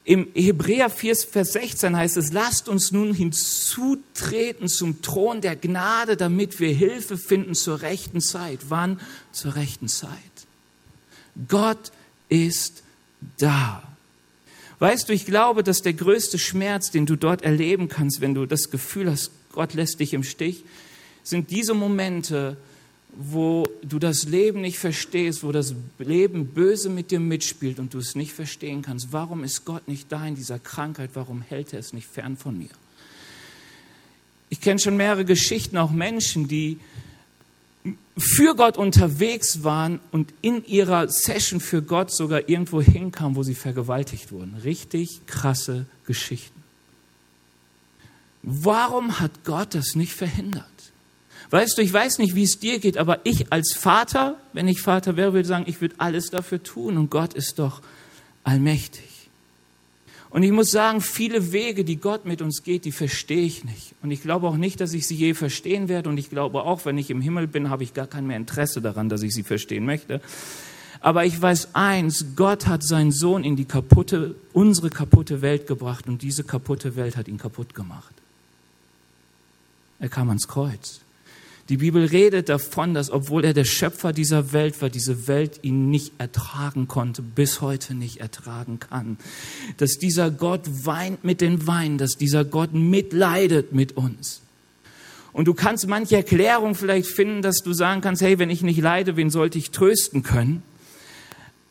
Im 0.04 0.28
Hebräer 0.34 0.90
4, 0.90 1.14
Vers 1.14 1.52
16 1.52 1.96
heißt 1.96 2.16
es, 2.16 2.32
lasst 2.32 2.68
uns 2.68 2.90
nun 2.90 3.14
hinzutreten 3.14 4.68
zum 4.68 5.00
Thron 5.00 5.40
der 5.40 5.54
Gnade, 5.54 6.16
damit 6.16 6.58
wir 6.58 6.74
Hilfe 6.74 7.16
finden 7.16 7.54
zur 7.54 7.82
rechten 7.82 8.20
Zeit. 8.20 8.58
Wann? 8.68 9.00
Zur 9.30 9.54
rechten 9.54 9.86
Zeit. 9.86 10.10
Gott 11.48 11.92
ist 12.28 12.82
da. 13.38 13.82
Weißt 14.80 15.08
du, 15.08 15.12
ich 15.12 15.24
glaube, 15.24 15.62
dass 15.62 15.82
der 15.82 15.92
größte 15.92 16.38
Schmerz, 16.40 16.90
den 16.90 17.06
du 17.06 17.14
dort 17.14 17.42
erleben 17.42 17.88
kannst, 17.88 18.20
wenn 18.20 18.34
du 18.34 18.46
das 18.46 18.70
Gefühl 18.70 19.08
hast, 19.08 19.30
Gott 19.52 19.74
lässt 19.74 20.00
dich 20.00 20.12
im 20.14 20.24
Stich, 20.24 20.64
sind 21.22 21.50
diese 21.52 21.74
Momente, 21.74 22.56
wo 23.14 23.66
du 23.82 23.98
das 23.98 24.24
Leben 24.24 24.62
nicht 24.62 24.78
verstehst, 24.78 25.44
wo 25.44 25.52
das 25.52 25.74
Leben 25.98 26.46
böse 26.46 26.88
mit 26.88 27.10
dir 27.10 27.20
mitspielt 27.20 27.78
und 27.78 27.92
du 27.94 27.98
es 27.98 28.14
nicht 28.14 28.32
verstehen 28.32 28.82
kannst. 28.82 29.12
Warum 29.12 29.44
ist 29.44 29.64
Gott 29.64 29.86
nicht 29.86 30.10
da 30.10 30.26
in 30.26 30.34
dieser 30.34 30.58
Krankheit? 30.58 31.10
Warum 31.14 31.42
hält 31.42 31.72
er 31.72 31.80
es 31.80 31.92
nicht 31.92 32.06
fern 32.06 32.36
von 32.36 32.56
mir? 32.56 32.70
Ich 34.48 34.60
kenne 34.60 34.80
schon 34.80 34.96
mehrere 34.96 35.24
Geschichten, 35.24 35.76
auch 35.76 35.90
Menschen, 35.90 36.48
die 36.48 36.78
für 38.16 38.54
Gott 38.54 38.76
unterwegs 38.76 39.64
waren 39.64 40.00
und 40.10 40.32
in 40.40 40.64
ihrer 40.64 41.08
Session 41.08 41.60
für 41.60 41.82
Gott 41.82 42.12
sogar 42.12 42.48
irgendwo 42.48 42.80
hinkamen, 42.80 43.36
wo 43.36 43.42
sie 43.42 43.54
vergewaltigt 43.54 44.30
wurden. 44.32 44.54
Richtig 44.62 45.26
krasse 45.26 45.86
Geschichten. 46.06 46.62
Warum 48.42 49.20
hat 49.20 49.44
Gott 49.44 49.74
das 49.74 49.94
nicht 49.94 50.12
verhindert? 50.12 50.66
Weißt 51.52 51.76
du, 51.76 51.82
ich 51.82 51.92
weiß 51.92 52.18
nicht, 52.18 52.34
wie 52.34 52.44
es 52.44 52.60
dir 52.60 52.78
geht, 52.78 52.96
aber 52.96 53.20
ich 53.24 53.52
als 53.52 53.74
Vater, 53.74 54.36
wenn 54.54 54.68
ich 54.68 54.80
Vater 54.80 55.18
wäre, 55.18 55.34
würde 55.34 55.46
sagen, 55.46 55.64
ich 55.66 55.82
würde 55.82 55.94
alles 55.98 56.30
dafür 56.30 56.62
tun 56.62 56.96
und 56.96 57.10
Gott 57.10 57.34
ist 57.34 57.58
doch 57.58 57.82
allmächtig. 58.42 59.04
Und 60.30 60.44
ich 60.44 60.50
muss 60.50 60.70
sagen, 60.70 61.02
viele 61.02 61.52
Wege, 61.52 61.84
die 61.84 61.96
Gott 61.96 62.24
mit 62.24 62.40
uns 62.40 62.62
geht, 62.62 62.86
die 62.86 62.90
verstehe 62.90 63.44
ich 63.44 63.64
nicht. 63.64 63.92
Und 64.02 64.10
ich 64.10 64.22
glaube 64.22 64.48
auch 64.48 64.56
nicht, 64.56 64.80
dass 64.80 64.94
ich 64.94 65.06
sie 65.06 65.14
je 65.14 65.34
verstehen 65.34 65.90
werde. 65.90 66.08
Und 66.08 66.16
ich 66.16 66.30
glaube 66.30 66.62
auch, 66.62 66.86
wenn 66.86 66.96
ich 66.96 67.10
im 67.10 67.20
Himmel 67.20 67.46
bin, 67.46 67.68
habe 67.68 67.82
ich 67.82 67.92
gar 67.92 68.06
kein 68.06 68.26
mehr 68.26 68.38
Interesse 68.38 68.80
daran, 68.80 69.10
dass 69.10 69.22
ich 69.22 69.34
sie 69.34 69.42
verstehen 69.42 69.84
möchte. 69.84 70.22
Aber 71.00 71.26
ich 71.26 71.42
weiß 71.42 71.74
eins, 71.74 72.28
Gott 72.34 72.66
hat 72.66 72.82
seinen 72.82 73.12
Sohn 73.12 73.44
in 73.44 73.56
die 73.56 73.66
kaputte, 73.66 74.36
unsere 74.54 74.88
kaputte 74.88 75.42
Welt 75.42 75.66
gebracht 75.66 76.08
und 76.08 76.22
diese 76.22 76.44
kaputte 76.44 76.96
Welt 76.96 77.18
hat 77.18 77.28
ihn 77.28 77.36
kaputt 77.36 77.74
gemacht. 77.74 78.14
Er 80.00 80.08
kam 80.08 80.30
ans 80.30 80.48
Kreuz. 80.48 81.02
Die 81.68 81.76
Bibel 81.76 82.04
redet 82.04 82.48
davon, 82.48 82.92
dass 82.92 83.10
obwohl 83.10 83.44
er 83.44 83.54
der 83.54 83.64
Schöpfer 83.64 84.12
dieser 84.12 84.52
Welt 84.52 84.82
war, 84.82 84.90
diese 84.90 85.28
Welt 85.28 85.60
ihn 85.62 85.90
nicht 85.90 86.12
ertragen 86.18 86.88
konnte, 86.88 87.22
bis 87.22 87.60
heute 87.60 87.94
nicht 87.94 88.18
ertragen 88.18 88.80
kann. 88.80 89.16
Dass 89.76 89.98
dieser 89.98 90.30
Gott 90.30 90.62
weint 90.84 91.24
mit 91.24 91.40
den 91.40 91.66
Weinen, 91.66 91.98
dass 91.98 92.16
dieser 92.16 92.44
Gott 92.44 92.74
mitleidet 92.74 93.72
mit 93.72 93.96
uns. 93.96 94.42
Und 95.32 95.46
du 95.46 95.54
kannst 95.54 95.86
manche 95.86 96.16
Erklärung 96.16 96.74
vielleicht 96.74 97.08
finden, 97.08 97.42
dass 97.42 97.58
du 97.58 97.72
sagen 97.72 98.00
kannst, 98.00 98.22
hey, 98.22 98.38
wenn 98.38 98.50
ich 98.50 98.62
nicht 98.62 98.80
leide, 98.80 99.16
wen 99.16 99.30
sollte 99.30 99.56
ich 99.56 99.70
trösten 99.70 100.22
können? 100.22 100.62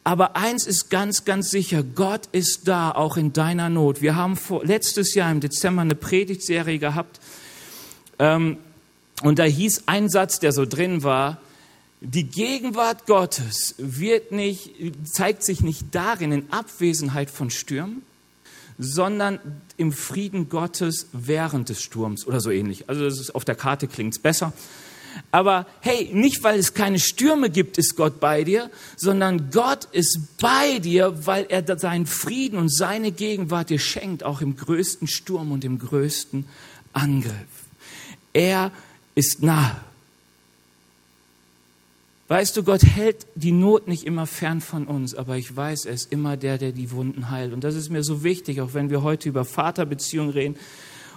Aber 0.04 0.36
eins 0.36 0.66
ist 0.66 0.90
ganz, 0.90 1.26
ganz 1.26 1.52
sicher, 1.52 1.84
Gott 1.84 2.28
ist 2.32 2.68
da, 2.68 2.92
auch 2.92 3.18
in 3.18 3.34
deiner 3.34 3.70
Not. 3.70 4.02
Wir 4.02 4.16
haben 4.16 4.36
vor, 4.36 4.66
letztes 4.66 5.14
Jahr 5.14 5.32
im 5.32 5.42
Dezember 5.42 5.84
eine 5.84 5.94
Predigtserie 5.94 6.80
gehabt, 6.80 7.20
ähm, 8.18 8.58
und 9.22 9.40
da 9.40 9.44
hieß 9.44 9.84
ein 9.86 10.10
Satz, 10.10 10.40
der 10.40 10.52
so 10.52 10.66
drin 10.66 11.04
war, 11.04 11.40
die 12.02 12.24
Gegenwart 12.24 13.06
Gottes 13.06 13.76
wird 13.78 14.32
nicht, 14.32 14.72
zeigt 15.04 15.44
sich 15.44 15.62
nicht 15.62 15.86
darin 15.92 16.32
in 16.32 16.52
Abwesenheit 16.52 17.30
von 17.30 17.52
Stürmen, 17.52 18.02
sondern 18.80 19.40
im 19.78 19.92
Frieden 19.92 20.50
Gottes 20.50 21.08
während 21.14 21.70
des 21.70 21.84
Sturms 21.84 22.26
oder 22.26 22.42
so 22.42 22.50
ähnlich. 22.50 22.90
Also 22.90 23.04
das 23.04 23.20
ist, 23.20 23.36
auf 23.36 23.46
der 23.46 23.54
Karte 23.54 23.88
klingt 23.88 24.16
es 24.16 24.20
besser. 24.20 24.54
Aber 25.30 25.68
hey, 25.82 26.10
nicht 26.14 26.44
weil 26.44 26.58
es 26.58 26.74
keine 26.74 26.98
Stürme 26.98 27.52
gibt, 27.52 27.78
ist 27.78 27.96
Gott 27.96 28.20
bei 28.20 28.44
dir, 28.44 28.72
sondern 28.96 29.52
Gott 29.52 29.86
ist 29.92 30.38
bei 30.40 30.80
dir, 30.80 31.28
weil 31.28 31.46
er 31.50 31.78
seinen 31.78 32.08
Frieden 32.08 32.58
und 32.58 32.74
seine 32.74 33.12
Gegenwart 33.12 33.70
dir 33.70 33.80
schenkt, 33.80 34.24
auch 34.24 34.42
im 34.42 34.56
größten 34.56 35.08
Sturm 35.08 35.52
und 35.52 35.64
im 35.64 35.78
größten 35.78 36.46
Angriff. 36.94 37.34
Er 38.34 38.72
ist 39.16 39.42
nahe. 39.42 39.76
Weißt 42.28 42.56
du, 42.56 42.64
Gott 42.64 42.84
hält 42.84 43.28
die 43.36 43.52
Not 43.52 43.90
nicht 43.90 44.06
immer 44.06 44.26
fern 44.26 44.62
von 44.62 44.88
uns, 44.88 45.16
aber 45.16 45.36
ich 45.36 45.54
weiß, 45.54 45.84
er 45.84 45.94
ist 45.94 46.14
immer 46.14 46.38
der, 46.38 46.58
der 46.58 46.72
die 46.72 46.92
Wunden 46.92 47.30
heilt. 47.30 47.52
Und 47.52 47.66
das 47.66 47.76
ist 47.76 47.90
mir 47.90 48.04
so 48.04 48.24
wichtig, 48.24 48.62
auch 48.62 48.74
wenn 48.74 48.90
wir 48.90 49.04
heute 49.04 49.28
über 49.28 49.44
Vaterbeziehungen 49.44 50.32
reden. 50.32 50.56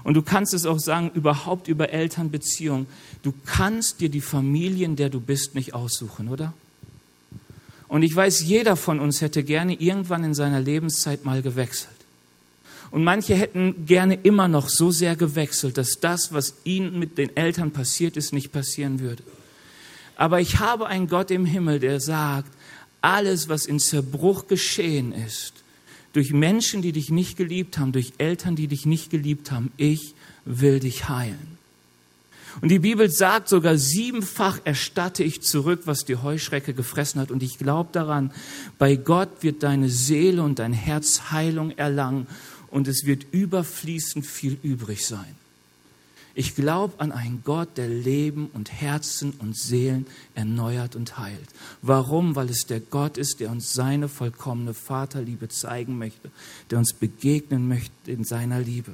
Und 0.02 0.14
du 0.14 0.22
kannst 0.22 0.54
es 0.54 0.66
auch 0.66 0.80
sagen, 0.80 1.12
überhaupt 1.14 1.68
über 1.68 1.90
Elternbeziehungen. 1.90 2.86
Du 3.22 3.32
kannst 3.46 4.00
dir 4.00 4.08
die 4.08 4.20
Familie, 4.20 4.86
in 4.86 4.96
der 4.96 5.08
du 5.08 5.20
bist, 5.20 5.54
nicht 5.54 5.72
aussuchen, 5.72 6.28
oder? 6.28 6.52
Und 7.86 8.02
ich 8.02 8.16
weiß, 8.16 8.42
jeder 8.42 8.74
von 8.74 8.98
uns 8.98 9.20
hätte 9.20 9.44
gerne 9.44 9.74
irgendwann 9.74 10.24
in 10.24 10.34
seiner 10.34 10.58
Lebenszeit 10.58 11.24
mal 11.24 11.42
gewechselt. 11.42 11.93
Und 12.94 13.02
manche 13.02 13.34
hätten 13.34 13.86
gerne 13.86 14.14
immer 14.22 14.46
noch 14.46 14.68
so 14.68 14.92
sehr 14.92 15.16
gewechselt, 15.16 15.78
dass 15.78 15.98
das, 16.00 16.32
was 16.32 16.54
ihnen 16.62 16.96
mit 16.96 17.18
den 17.18 17.36
Eltern 17.36 17.72
passiert 17.72 18.16
ist, 18.16 18.32
nicht 18.32 18.52
passieren 18.52 19.00
würde. 19.00 19.24
Aber 20.14 20.40
ich 20.40 20.60
habe 20.60 20.86
einen 20.86 21.08
Gott 21.08 21.32
im 21.32 21.44
Himmel, 21.44 21.80
der 21.80 21.98
sagt, 21.98 22.52
alles, 23.00 23.48
was 23.48 23.66
in 23.66 23.80
Zerbruch 23.80 24.46
geschehen 24.46 25.10
ist, 25.10 25.54
durch 26.12 26.32
Menschen, 26.32 26.82
die 26.82 26.92
dich 26.92 27.10
nicht 27.10 27.36
geliebt 27.36 27.78
haben, 27.78 27.90
durch 27.90 28.12
Eltern, 28.18 28.54
die 28.54 28.68
dich 28.68 28.86
nicht 28.86 29.10
geliebt 29.10 29.50
haben, 29.50 29.72
ich 29.76 30.14
will 30.44 30.78
dich 30.78 31.08
heilen. 31.08 31.58
Und 32.60 32.68
die 32.68 32.78
Bibel 32.78 33.10
sagt 33.10 33.48
sogar, 33.48 33.76
siebenfach 33.76 34.60
erstatte 34.62 35.24
ich 35.24 35.42
zurück, 35.42 35.80
was 35.86 36.04
die 36.04 36.14
Heuschrecke 36.14 36.74
gefressen 36.74 37.20
hat. 37.20 37.32
Und 37.32 37.42
ich 37.42 37.58
glaube 37.58 37.88
daran, 37.90 38.30
bei 38.78 38.94
Gott 38.94 39.30
wird 39.40 39.64
deine 39.64 39.88
Seele 39.88 40.44
und 40.44 40.60
dein 40.60 40.72
Herz 40.72 41.32
Heilung 41.32 41.72
erlangen 41.72 42.28
und 42.74 42.88
es 42.88 43.06
wird 43.06 43.24
überfließend 43.30 44.26
viel 44.26 44.58
übrig 44.64 45.06
sein. 45.06 45.36
Ich 46.34 46.56
glaube 46.56 46.94
an 46.98 47.12
einen 47.12 47.42
Gott, 47.44 47.68
der 47.76 47.88
Leben 47.88 48.50
und 48.52 48.72
Herzen 48.72 49.32
und 49.38 49.56
Seelen 49.56 50.06
erneuert 50.34 50.96
und 50.96 51.16
heilt. 51.16 51.48
Warum? 51.82 52.34
Weil 52.34 52.50
es 52.50 52.66
der 52.66 52.80
Gott 52.80 53.16
ist, 53.16 53.38
der 53.38 53.52
uns 53.52 53.72
seine 53.74 54.08
vollkommene 54.08 54.74
Vaterliebe 54.74 55.48
zeigen 55.48 55.98
möchte, 55.98 56.32
der 56.70 56.78
uns 56.78 56.92
begegnen 56.92 57.68
möchte 57.68 58.10
in 58.10 58.24
seiner 58.24 58.58
Liebe. 58.58 58.92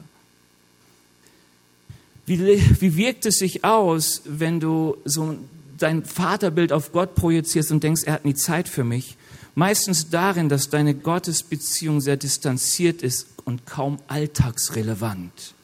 Wie, 2.27 2.39
wie 2.39 2.97
wirkt 2.97 3.25
es 3.25 3.39
sich 3.39 3.65
aus, 3.65 4.21
wenn 4.27 4.61
du 4.61 4.99
so 5.07 5.39
dein 5.79 6.05
Vaterbild 6.05 6.71
auf 6.71 6.93
Gott 6.93 7.15
projizierst 7.15 7.73
und 7.73 7.83
denkst, 7.83 8.03
er 8.05 8.13
hat 8.13 8.27
nie 8.27 8.35
Zeit 8.35 8.69
für 8.69 8.85
mich? 8.85 9.17
Meistens 9.55 10.11
darin, 10.11 10.51
dass 10.51 10.69
deine 10.69 10.95
Gottesbeziehung 10.95 12.03
sehr 12.03 12.19
distanziert 12.19 13.03
ist 13.03 13.27
und 13.51 13.67
kaum 13.67 13.99
alltagsrelevant, 14.07 15.55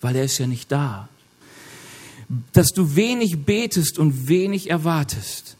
weil 0.00 0.14
er 0.14 0.24
ist 0.24 0.38
ja 0.38 0.46
nicht 0.46 0.70
da. 0.70 1.08
Dass 2.52 2.68
du 2.68 2.94
wenig 2.94 3.44
betest 3.44 3.98
und 3.98 4.28
wenig 4.28 4.70
erwartest. 4.70 5.56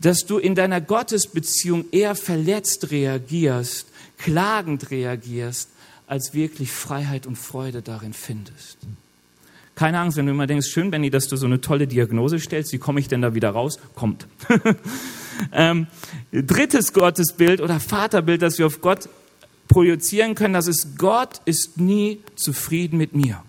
Dass 0.00 0.24
du 0.26 0.38
in 0.38 0.54
deiner 0.54 0.80
Gottesbeziehung 0.80 1.84
eher 1.92 2.14
verletzt 2.14 2.90
reagierst, 2.90 3.86
klagend 4.16 4.90
reagierst, 4.90 5.68
als 6.06 6.32
wirklich 6.32 6.72
Freiheit 6.72 7.26
und 7.26 7.36
Freude 7.36 7.82
darin 7.82 8.14
findest. 8.14 8.78
Keine 9.74 9.98
Angst, 9.98 10.16
wenn 10.16 10.26
du 10.26 10.32
immer 10.32 10.46
denkst, 10.46 10.68
schön, 10.68 10.90
Benny, 10.90 11.10
dass 11.10 11.28
du 11.28 11.36
so 11.36 11.46
eine 11.46 11.60
tolle 11.60 11.86
Diagnose 11.86 12.38
stellst, 12.38 12.72
wie 12.72 12.78
komme 12.78 13.00
ich 13.00 13.08
denn 13.08 13.20
da 13.20 13.34
wieder 13.34 13.50
raus? 13.50 13.78
Kommt. 13.94 14.26
ähm, 15.52 15.86
drittes 16.32 16.92
Gottesbild 16.94 17.60
oder 17.60 17.78
Vaterbild, 17.78 18.40
das 18.40 18.56
wir 18.58 18.66
auf 18.66 18.80
Gott 18.80 19.08
projizieren 19.68 20.34
können, 20.34 20.54
das 20.54 20.66
ist, 20.66 20.98
Gott 20.98 21.40
ist 21.44 21.78
nie 21.78 22.20
zufrieden 22.36 22.98
mit 22.98 23.14
mir. 23.14 23.42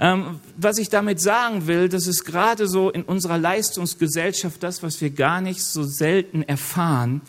Ähm, 0.00 0.38
was 0.56 0.78
ich 0.78 0.88
damit 0.90 1.20
sagen 1.20 1.66
will, 1.66 1.88
das 1.88 2.06
ist 2.06 2.24
gerade 2.24 2.68
so 2.68 2.90
in 2.90 3.02
unserer 3.02 3.36
Leistungsgesellschaft 3.36 4.62
das, 4.62 4.82
was 4.82 5.00
wir 5.00 5.10
gar 5.10 5.40
nicht 5.40 5.62
so 5.62 5.82
selten 5.82 6.42
erfahren, 6.42 7.20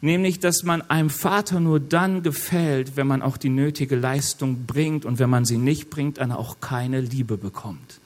nämlich, 0.00 0.40
dass 0.40 0.64
man 0.64 0.82
einem 0.82 1.10
Vater 1.10 1.60
nur 1.60 1.78
dann 1.78 2.22
gefällt, 2.22 2.96
wenn 2.96 3.06
man 3.06 3.22
auch 3.22 3.36
die 3.36 3.48
nötige 3.48 3.94
Leistung 3.94 4.66
bringt 4.66 5.04
und 5.04 5.20
wenn 5.20 5.30
man 5.30 5.44
sie 5.44 5.58
nicht 5.58 5.88
bringt, 5.88 6.18
dann 6.18 6.32
auch 6.32 6.60
keine 6.60 7.00
Liebe 7.00 7.36
bekommt. 7.36 8.00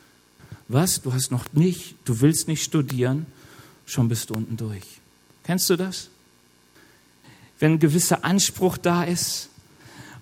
Was? 0.68 1.00
Du 1.00 1.12
hast 1.12 1.32
noch 1.32 1.46
nicht, 1.52 1.96
du 2.04 2.20
willst 2.20 2.46
nicht 2.46 2.62
studieren, 2.62 3.26
schon 3.86 4.08
bist 4.08 4.30
du 4.30 4.34
unten 4.34 4.56
durch. 4.56 5.00
Kennst 5.44 5.68
du 5.70 5.76
das? 5.76 6.10
Wenn 7.60 7.72
ein 7.74 7.78
gewisser 7.78 8.24
Anspruch 8.24 8.76
da 8.76 9.04
ist 9.04 9.50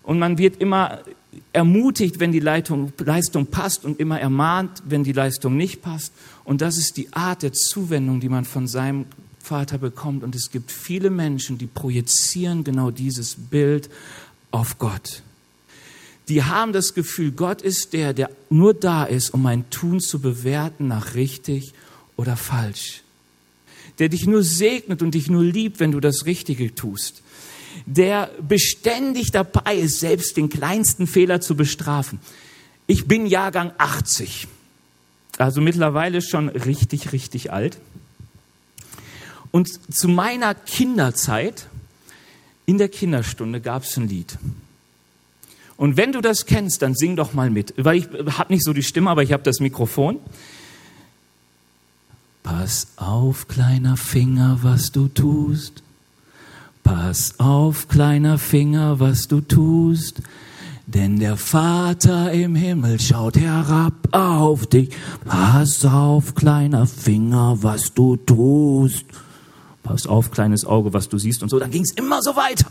und 0.03 0.19
man 0.19 0.39
wird 0.39 0.61
immer 0.61 1.01
ermutigt, 1.53 2.21
wenn 2.21 2.33
die 2.33 2.41
Leitung, 2.41 2.93
Leistung 2.99 3.47
passt 3.47 3.85
und 3.85 4.01
immer 4.01 4.21
ermahnt, 4.21 4.83
wenn 4.87 5.05
die 5.05 5.13
Leistung 5.13 5.57
nicht 5.57 5.83
passt. 5.83 6.13
Und 6.45 6.61
das 6.61 6.77
ist 6.77 6.97
die 6.97 7.13
Art 7.13 7.43
der 7.43 7.53
Zuwendung, 7.53 8.21
die 8.21 8.29
man 8.29 8.45
von 8.45 8.67
seinem 8.67 9.07
Vater 9.41 9.79
bekommt. 9.79 10.25
Und 10.25 10.35
es 10.35 10.51
gibt 10.51 10.71
viele 10.71 11.11
Menschen, 11.11 11.59
die 11.59 11.67
projizieren 11.67 12.65
genau 12.65 12.91
dieses 12.91 13.37
Bild 13.37 13.89
auf 14.51 14.79
Gott. 14.79 15.23
Die 16.29 16.43
haben 16.43 16.73
das 16.73 16.93
Gefühl, 16.93 17.33
Gott 17.33 17.63
ist 17.63 17.95
der, 17.95 18.13
der 18.13 18.31
nur 18.51 18.75
da 18.75 19.05
ist, 19.05 19.33
um 19.33 19.43
mein 19.43 19.69
Tun 19.71 20.01
zu 20.01 20.21
bewerten 20.21 20.89
nach 20.89 21.15
richtig 21.15 21.73
oder 22.17 22.37
falsch. 22.37 23.03
Der 23.99 24.11
dich 24.11 24.27
nur 24.27 24.43
segnet 24.43 25.03
und 25.03 25.15
dich 25.15 25.31
nur 25.31 25.43
liebt, 25.43 25.81
wenn 25.81 25.93
du 25.93 26.01
das 26.01 26.27
Richtige 26.27 26.75
tust 26.75 27.23
der 27.87 28.31
beständig 28.47 29.31
dabei 29.31 29.77
ist, 29.77 30.01
selbst 30.01 30.37
den 30.37 30.49
kleinsten 30.49 31.07
Fehler 31.07 31.41
zu 31.41 31.57
bestrafen. 31.57 32.21
Ich 32.87 33.07
bin 33.07 33.27
Jahrgang 33.27 33.73
80, 33.79 34.49
also 35.39 35.61
mittlerweile 35.61 36.23
schon 36.23 36.49
richtig, 36.49 37.13
richtig 37.13 37.53
alt. 37.53 37.79
Und 39.51 39.69
zu 39.95 40.09
meiner 40.09 40.55
Kinderzeit, 40.55 41.67
in 42.67 42.79
der 42.79 42.89
Kinderstunde, 42.89 43.61
gab 43.61 43.85
es 43.85 43.97
ein 43.97 44.09
Lied. 44.09 44.39
Und 45.77 45.97
wenn 45.97 46.13
du 46.13 46.21
das 46.21 46.45
kennst, 46.45 46.83
dann 46.83 46.95
sing 46.95 47.17
doch 47.17 47.35
mal 47.35 47.51
mit, 47.51 47.73
weil 47.77 47.99
ich 47.99 48.09
habe 48.37 48.53
nicht 48.53 48.65
so 48.65 48.73
die 48.73 48.83
Stimme, 48.83 49.11
aber 49.11 49.23
ich 49.23 49.33
habe 49.33 49.45
das 49.45 49.61
Mikrofon. 49.61 50.19
Pass 52.43 52.89
auf, 52.97 53.47
kleiner 53.47 53.97
Finger, 53.97 54.59
was 54.63 54.91
du 54.91 55.09
tust. 55.09 55.83
Pass 56.89 57.35
auf, 57.37 57.87
kleiner 57.89 58.39
Finger, 58.39 58.99
was 58.99 59.29
du 59.29 59.43
tust, 59.43 60.23
denn 60.87 61.19
der 61.19 61.37
Vater 61.37 62.33
im 62.33 62.55
Himmel 62.55 62.99
schaut 62.99 63.37
herab 63.37 63.93
auf 64.13 64.67
dich. 64.67 64.89
Pass 65.27 65.85
auf, 65.85 66.35
kleiner 66.35 66.87
Finger, 66.87 67.59
was 67.61 67.93
du 67.93 68.17
tust. 68.17 69.05
Pass 69.83 70.07
auf, 70.07 70.31
kleines 70.31 70.65
Auge, 70.65 70.95
was 70.95 71.11
du 71.11 71.19
siehst 71.19 71.43
und 71.43 71.51
so. 71.51 71.59
Dann 71.59 71.71
ging 71.71 71.83
es 71.83 71.93
immer 71.93 72.23
so 72.23 72.37
weiter. 72.37 72.71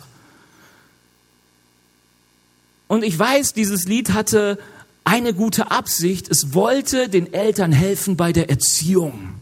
Und 2.88 3.04
ich 3.04 3.20
weiß, 3.20 3.54
dieses 3.54 3.86
Lied 3.86 4.14
hatte 4.14 4.58
eine 5.04 5.36
gute 5.36 5.70
Absicht. 5.70 6.28
Es 6.28 6.56
wollte 6.56 7.08
den 7.08 7.32
Eltern 7.34 7.72
helfen 7.72 8.18
bei 8.18 8.34
der 8.34 8.50
Erziehung. 8.50 9.36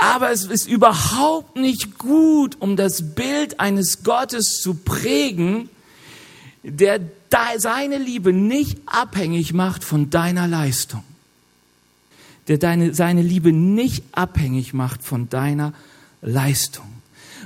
Aber 0.00 0.30
es 0.30 0.46
ist 0.46 0.66
überhaupt 0.66 1.56
nicht 1.56 1.98
gut, 1.98 2.56
um 2.58 2.74
das 2.74 3.14
Bild 3.14 3.60
eines 3.60 4.02
Gottes 4.02 4.62
zu 4.62 4.72
prägen, 4.72 5.68
der 6.62 7.00
seine 7.58 7.98
Liebe 7.98 8.32
nicht 8.32 8.78
abhängig 8.86 9.52
macht 9.52 9.84
von 9.84 10.08
deiner 10.08 10.48
Leistung. 10.48 11.04
Der 12.48 12.56
deine, 12.56 12.94
seine 12.94 13.20
Liebe 13.20 13.52
nicht 13.52 14.02
abhängig 14.12 14.72
macht 14.72 15.02
von 15.02 15.28
deiner 15.28 15.74
Leistung. 16.22 16.86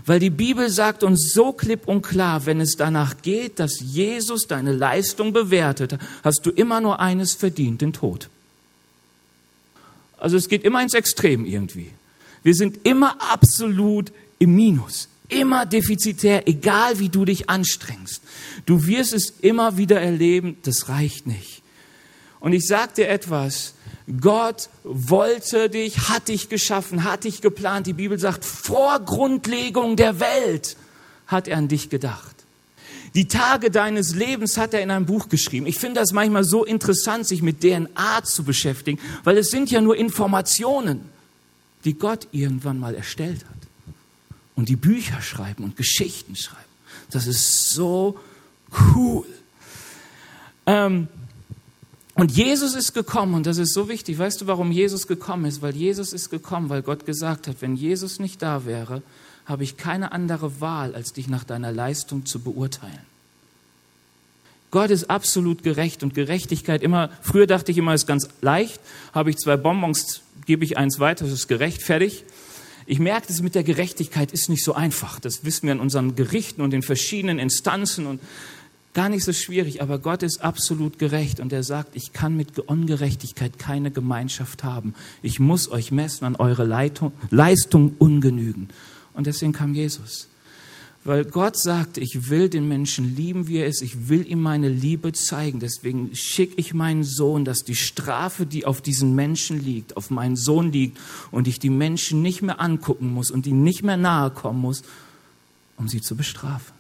Weil 0.07 0.21
die 0.21 0.31
Bibel 0.31 0.71
sagt 0.71 1.03
uns 1.03 1.33
so 1.33 1.53
klipp 1.53 1.89
und 1.89 2.03
klar, 2.03 2.47
wenn 2.47 2.61
es 2.61 2.77
danach 2.77 3.17
geht, 3.21 3.59
dass 3.59 3.81
Jesus 3.81 4.47
deine 4.47 4.71
Leistung 4.73 5.33
bewertet, 5.33 5.99
hast 6.23 6.47
du 6.47 6.51
immer 6.51 6.81
nur 6.81 7.01
eines 7.01 7.35
verdient, 7.35 7.81
den 7.81 7.93
Tod. 7.93 8.29
Also 10.19 10.37
es 10.37 10.49
geht 10.49 10.63
immer 10.63 10.81
ins 10.81 10.95
Extrem 10.95 11.45
irgendwie. 11.45 11.91
Wir 12.45 12.55
sind 12.55 12.87
immer 12.87 13.17
absolut 13.33 14.13
im 14.39 14.55
Minus, 14.55 15.09
immer 15.29 15.67
defizitär, 15.67 16.47
egal 16.47 16.99
wie 17.01 17.09
du 17.09 17.25
dich 17.25 17.49
anstrengst. 17.49 18.23
Du 18.67 18.87
wirst 18.87 19.15
es 19.15 19.31
immer 19.41 19.79
wieder 19.79 20.01
erleben, 20.01 20.59
das 20.63 20.89
reicht 20.89 21.27
nicht. 21.27 21.63
Und 22.41 22.53
ich 22.53 22.67
sage 22.67 22.93
dir 22.97 23.09
etwas, 23.09 23.73
Gott 24.21 24.69
wollte 24.85 25.71
dich, 25.71 26.11
hat 26.11 26.29
dich 26.29 26.51
geschaffen, 26.51 27.05
hat 27.05 27.25
dich 27.25 27.41
geplant. 27.41 27.87
Die 27.87 27.95
Bibel 27.95 28.19
sagt, 28.19 28.45
vor 28.45 29.01
Grundlegung 29.01 29.97
der 29.97 30.21
Welt 30.21 30.77
hat 31.27 31.49
er 31.49 31.57
an 31.57 31.69
dich 31.69 31.89
gedacht. 31.89 32.35
Die 33.15 33.29
Tage 33.29 33.71
deines 33.71 34.15
Lebens 34.15 34.59
hat 34.59 34.75
er 34.75 34.83
in 34.83 34.91
einem 34.91 35.07
Buch 35.07 35.31
geschrieben. 35.31 35.67
Ich 35.67 35.79
finde 35.79 36.01
das 36.01 36.13
manchmal 36.13 36.45
so 36.45 36.65
interessant, 36.65 37.27
sich 37.27 37.41
mit 37.41 37.61
DNA 37.61 38.25
zu 38.25 38.45
beschäftigen, 38.45 39.01
weil 39.23 39.39
es 39.39 39.49
sind 39.49 39.71
ja 39.71 39.81
nur 39.81 39.97
Informationen 39.97 41.14
die 41.85 41.95
Gott 41.95 42.29
irgendwann 42.33 42.79
mal 42.79 42.95
erstellt 42.95 43.45
hat. 43.45 43.55
Und 44.57 44.69
die 44.69 44.77
Bücher 44.77 45.21
schreiben 45.21 45.65
und 45.65 45.77
Geschichten 45.77 46.37
schreiben. 46.37 46.63
Das 47.11 47.27
ist 47.27 47.73
so 47.73 48.19
cool. 48.95 49.27
Ähm, 50.67 51.09
und 52.15 52.31
Jesus 52.31 52.75
ist 52.75 52.95
gekommen, 52.95 53.35
und 53.35 53.47
das 53.47 53.59
ist 53.59 53.75
so 53.75 53.89
wichtig. 53.89 54.19
Weißt 54.19 54.41
du, 54.41 54.47
warum 54.47 54.71
Jesus 54.71 55.09
gekommen 55.09 55.47
ist? 55.47 55.63
Weil 55.63 55.75
Jesus 55.75 56.13
ist 56.13 56.31
gekommen, 56.31 56.69
weil 56.69 56.83
Gott 56.83 57.07
gesagt 57.07 57.49
hat, 57.49 57.57
wenn 57.61 57.75
Jesus 57.75 58.21
nicht 58.21 58.41
da 58.41 58.65
wäre, 58.65 59.03
habe 59.47 59.65
ich 59.65 59.77
keine 59.77 60.13
andere 60.13 60.61
Wahl, 60.61 60.95
als 60.95 61.13
dich 61.13 61.29
nach 61.29 61.45
deiner 61.45 61.73
Leistung 61.73 62.25
zu 62.25 62.41
beurteilen. 62.41 63.14
Gott 64.75 64.91
ist 64.91 65.09
absolut 65.09 65.63
gerecht 65.63 66.03
und 66.03 66.15
Gerechtigkeit 66.15 66.83
immer, 66.83 67.09
früher 67.23 67.47
dachte 67.47 67.71
ich 67.71 67.79
immer, 67.79 67.95
ist 67.95 68.09
ganz 68.09 68.29
leicht, 68.41 68.81
habe 69.13 69.31
ich 69.31 69.37
zwei 69.37 69.57
Bonbons 69.57 70.23
gebe 70.47 70.65
ich 70.65 70.77
eins 70.77 70.99
weiter, 70.99 71.25
das 71.25 71.33
ist 71.33 71.47
gerechtfertigt. 71.47 72.25
Ich 72.85 72.99
merke, 72.99 73.29
das 73.29 73.41
mit 73.41 73.55
der 73.55 73.63
Gerechtigkeit 73.63 74.33
ist 74.33 74.49
nicht 74.49 74.65
so 74.65 74.75
einfach. 74.75 75.21
Das 75.21 75.45
wissen 75.45 75.67
wir 75.69 75.75
in 75.75 75.79
unseren 75.79 76.17
Gerichten 76.17 76.61
und 76.61 76.75
in 76.75 76.83
verschiedenen 76.83 77.39
Instanzen 77.39 78.07
und 78.07 78.21
gar 78.95 79.09
nicht 79.09 79.23
so 79.23 79.33
schwierig. 79.33 79.81
Aber 79.81 80.01
Gott 80.01 80.25
ist 80.25 80.43
absolut 80.43 80.99
gerecht 80.99 81.39
und 81.39 81.53
er 81.53 81.63
sagt, 81.63 81.95
ich 81.95 82.13
kann 82.13 82.37
mit 82.37 82.59
Ungerechtigkeit 82.59 83.61
keine 83.61 83.93
Gemeinschaft 83.93 84.65
haben. 84.65 84.95
Ich 85.23 85.39
muss 85.39 85.71
euch 85.71 85.93
messen 85.93 86.25
an 86.25 86.35
eure 86.35 86.65
Leitung, 86.65 87.13
Leistung 87.31 87.95
ungenügen. 88.01 88.71
Und 89.13 89.29
deswegen 89.29 89.53
kam 89.53 89.73
Jesus. 89.73 90.27
Weil 91.07 91.27
Gott 91.27 91.59
sagt, 91.59 91.99
ich 91.99 92.31
will 92.31 92.49
den 92.49 92.67
Menschen 92.67 93.15
lieben, 93.15 93.47
wie 93.47 93.59
er 93.59 93.67
ist. 93.67 93.83
Ich 93.83 94.09
will 94.09 94.27
ihm 94.27 94.41
meine 94.41 94.71
Liebe 94.71 95.13
zeigen. 95.13 95.61
Deswegen 95.61 96.17
schicke 96.17 96.55
ich 96.57 96.73
meinen 96.73 97.05
Sohn, 97.05 97.45
dass 97.45 97.63
die 97.63 97.77
Strafe, 97.77 98.47
die 98.47 98.65
auf 98.65 98.81
diesen 98.81 99.15
Menschen 99.15 99.63
liegt, 99.63 99.99
auf 99.99 100.11
meinen 100.11 100.37
Sohn 100.37 100.73
liegt 100.73 100.99
und 101.31 101.47
ich 101.47 101.59
die 101.59 101.69
Menschen 101.69 102.23
nicht 102.23 102.41
mehr 102.41 102.59
angucken 102.59 103.13
muss 103.13 103.31
und 103.31 103.47
ihnen 103.47 103.63
nicht 103.63 103.83
mehr 103.83 103.99
nahe 103.99 104.31
kommen 104.31 104.63
muss, 104.63 104.83
um 105.77 105.89
sie 105.89 106.01
zu 106.01 106.17
bestrafen. 106.17 106.73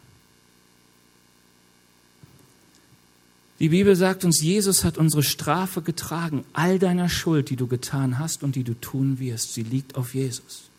Die 3.60 3.68
Bibel 3.68 3.94
sagt 3.94 4.24
uns, 4.24 4.40
Jesus 4.40 4.84
hat 4.84 4.96
unsere 4.96 5.22
Strafe 5.22 5.82
getragen. 5.82 6.44
All 6.54 6.78
deiner 6.78 7.10
Schuld, 7.10 7.50
die 7.50 7.56
du 7.56 7.66
getan 7.66 8.18
hast 8.18 8.42
und 8.42 8.56
die 8.56 8.64
du 8.64 8.72
tun 8.80 9.18
wirst, 9.18 9.52
sie 9.52 9.62
liegt 9.62 9.96
auf 9.96 10.14
Jesus. 10.14 10.70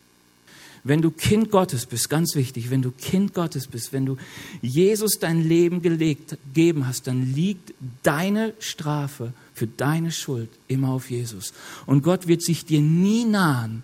Wenn 0.86 1.02
du 1.02 1.10
Kind 1.10 1.50
Gottes 1.50 1.84
bist, 1.84 2.08
ganz 2.08 2.36
wichtig, 2.36 2.70
wenn 2.70 2.80
du 2.80 2.92
Kind 2.92 3.34
Gottes 3.34 3.66
bist, 3.66 3.92
wenn 3.92 4.06
du 4.06 4.16
Jesus 4.62 5.18
dein 5.18 5.42
Leben 5.42 5.82
gelegt, 5.82 6.38
gegeben 6.46 6.86
hast, 6.86 7.08
dann 7.08 7.34
liegt 7.34 7.74
deine 8.04 8.54
Strafe 8.60 9.32
für 9.52 9.66
deine 9.66 10.12
Schuld 10.12 10.48
immer 10.68 10.90
auf 10.90 11.10
Jesus. 11.10 11.52
Und 11.86 12.02
Gott 12.02 12.28
wird 12.28 12.42
sich 12.42 12.64
dir 12.64 12.80
nie 12.80 13.24
nahen, 13.24 13.82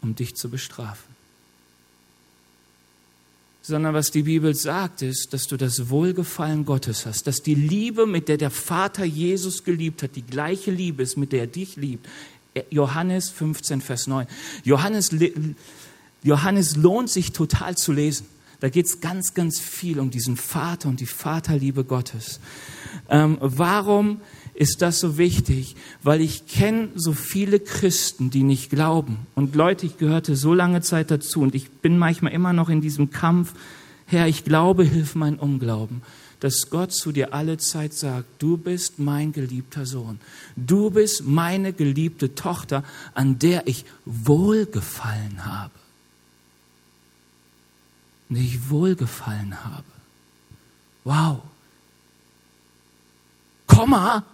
um 0.00 0.16
dich 0.16 0.34
zu 0.34 0.48
bestrafen. 0.48 1.12
Sondern 3.62 3.94
was 3.94 4.10
die 4.10 4.24
Bibel 4.24 4.52
sagt, 4.56 5.02
ist, 5.02 5.32
dass 5.32 5.46
du 5.46 5.56
das 5.56 5.90
Wohlgefallen 5.90 6.64
Gottes 6.64 7.06
hast, 7.06 7.28
dass 7.28 7.42
die 7.42 7.54
Liebe, 7.54 8.04
mit 8.04 8.26
der 8.26 8.36
der 8.36 8.50
Vater 8.50 9.04
Jesus 9.04 9.62
geliebt 9.62 10.02
hat, 10.02 10.16
die 10.16 10.26
gleiche 10.26 10.72
Liebe 10.72 11.04
ist, 11.04 11.16
mit 11.16 11.30
der 11.30 11.42
er 11.42 11.46
dich 11.46 11.76
liebt. 11.76 12.08
Johannes 12.70 13.30
15, 13.30 13.80
Vers 13.80 14.08
9. 14.08 14.26
Johannes 14.64 15.12
Johannes 16.22 16.76
lohnt 16.76 17.10
sich 17.10 17.32
total 17.32 17.76
zu 17.76 17.92
lesen. 17.92 18.26
Da 18.60 18.68
geht 18.68 18.86
es 18.86 19.00
ganz, 19.00 19.34
ganz 19.34 19.58
viel 19.58 19.98
um 19.98 20.10
diesen 20.10 20.36
Vater 20.36 20.88
und 20.88 21.00
die 21.00 21.06
Vaterliebe 21.06 21.82
Gottes. 21.82 22.38
Ähm, 23.08 23.36
warum 23.40 24.20
ist 24.54 24.82
das 24.82 25.00
so 25.00 25.18
wichtig? 25.18 25.74
Weil 26.04 26.20
ich 26.20 26.46
kenne 26.46 26.90
so 26.94 27.12
viele 27.12 27.58
Christen, 27.58 28.30
die 28.30 28.44
nicht 28.44 28.70
glauben. 28.70 29.26
Und 29.34 29.56
Leute, 29.56 29.84
ich 29.86 29.98
gehörte 29.98 30.36
so 30.36 30.54
lange 30.54 30.80
Zeit 30.80 31.10
dazu 31.10 31.40
und 31.40 31.56
ich 31.56 31.70
bin 31.70 31.98
manchmal 31.98 32.32
immer 32.32 32.52
noch 32.52 32.68
in 32.68 32.80
diesem 32.80 33.10
Kampf. 33.10 33.52
Herr, 34.06 34.28
ich 34.28 34.44
glaube, 34.44 34.84
hilf 34.84 35.14
mein 35.14 35.36
Unglauben 35.38 36.02
dass 36.38 36.70
Gott 36.70 36.90
zu 36.90 37.12
dir 37.12 37.34
alle 37.34 37.56
Zeit 37.58 37.94
sagt, 37.94 38.42
du 38.42 38.56
bist 38.56 38.98
mein 38.98 39.30
geliebter 39.30 39.86
Sohn, 39.86 40.18
du 40.56 40.90
bist 40.90 41.24
meine 41.24 41.72
geliebte 41.72 42.34
Tochter, 42.34 42.82
an 43.14 43.38
der 43.38 43.68
ich 43.68 43.84
wohlgefallen 44.04 45.44
habe 45.46 45.70
und 48.32 48.38
ich 48.38 48.70
wohlgefallen 48.70 49.62
habe. 49.62 49.84
Wow. 51.04 51.40
Komma, 53.66 54.24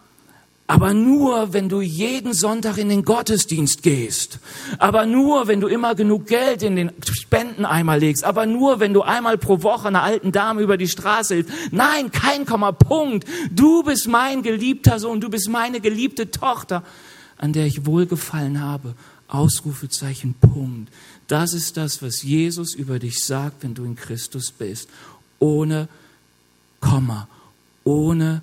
Aber 0.70 0.92
nur, 0.92 1.54
wenn 1.54 1.70
du 1.70 1.80
jeden 1.80 2.34
Sonntag 2.34 2.76
in 2.76 2.90
den 2.90 3.02
Gottesdienst 3.02 3.82
gehst. 3.82 4.38
Aber 4.78 5.06
nur, 5.06 5.48
wenn 5.48 5.60
du 5.60 5.66
immer 5.66 5.94
genug 5.94 6.26
Geld 6.26 6.62
in 6.62 6.76
den 6.76 6.92
Spendeneimer 7.02 7.96
legst. 7.96 8.22
Aber 8.22 8.46
nur, 8.46 8.78
wenn 8.78 8.92
du 8.92 9.00
einmal 9.00 9.38
pro 9.38 9.62
Woche 9.62 9.88
einer 9.88 10.02
alten 10.02 10.30
Dame 10.30 10.60
über 10.60 10.76
die 10.76 10.86
Straße 10.86 11.36
hilfst. 11.36 11.52
Nein, 11.72 12.12
kein 12.12 12.44
Komma, 12.44 12.72
Punkt. 12.72 13.26
Du 13.50 13.82
bist 13.82 14.06
mein 14.06 14.42
geliebter 14.42 15.00
Sohn, 15.00 15.20
du 15.20 15.30
bist 15.30 15.48
meine 15.48 15.80
geliebte 15.80 16.30
Tochter, 16.30 16.84
an 17.38 17.54
der 17.54 17.66
ich 17.66 17.86
wohlgefallen 17.86 18.60
habe. 18.60 18.94
Ausrufezeichen, 19.26 20.34
Punkt. 20.34 20.92
Das 21.28 21.52
ist 21.52 21.76
das, 21.76 22.02
was 22.02 22.22
Jesus 22.22 22.74
über 22.74 22.98
dich 22.98 23.22
sagt, 23.22 23.62
wenn 23.62 23.74
du 23.74 23.84
in 23.84 23.96
Christus 23.96 24.50
bist. 24.50 24.88
Ohne 25.38 25.88
Komma, 26.80 27.28
ohne 27.84 28.42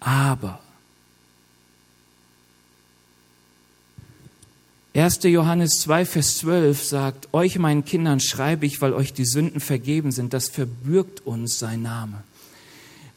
Aber. 0.00 0.60
1. 4.94 5.24
Johannes 5.24 5.80
2, 5.80 6.06
Vers 6.06 6.38
12 6.38 6.82
sagt, 6.82 7.28
euch 7.34 7.58
meinen 7.58 7.84
Kindern 7.84 8.18
schreibe 8.18 8.64
ich, 8.64 8.80
weil 8.80 8.94
euch 8.94 9.12
die 9.12 9.26
Sünden 9.26 9.60
vergeben 9.60 10.10
sind. 10.10 10.32
Das 10.32 10.48
verbürgt 10.48 11.26
uns 11.26 11.58
sein 11.58 11.82
Name. 11.82 12.22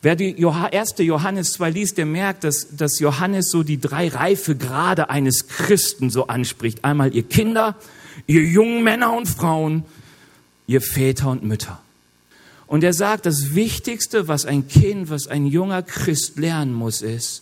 Wer 0.02 0.16
die 0.16 0.46
1. 0.46 0.96
Johannes 0.98 1.54
2 1.54 1.70
liest, 1.70 1.98
der 1.98 2.06
merkt, 2.06 2.44
dass, 2.44 2.76
dass 2.76 3.00
Johannes 3.00 3.50
so 3.50 3.64
die 3.64 3.80
drei 3.80 4.10
Reifegrade 4.10 5.10
eines 5.10 5.48
Christen 5.48 6.10
so 6.10 6.28
anspricht. 6.28 6.84
Einmal 6.84 7.14
ihr 7.14 7.24
Kinder, 7.24 7.76
ihr 8.30 8.44
jungen 8.44 8.84
Männer 8.84 9.12
und 9.18 9.28
Frauen, 9.28 9.84
ihr 10.68 10.82
Väter 10.82 11.32
und 11.32 11.44
Mütter. 11.44 11.82
Und 12.68 12.84
er 12.84 12.94
sagt, 12.94 13.26
das 13.26 13.56
Wichtigste, 13.56 14.28
was 14.28 14.46
ein 14.46 14.68
Kind, 14.68 15.10
was 15.10 15.28
ein 15.28 15.48
junger 15.48 15.82
Christ 15.82 16.38
lernen 16.38 16.74
muss, 16.74 17.02
ist, 17.02 17.42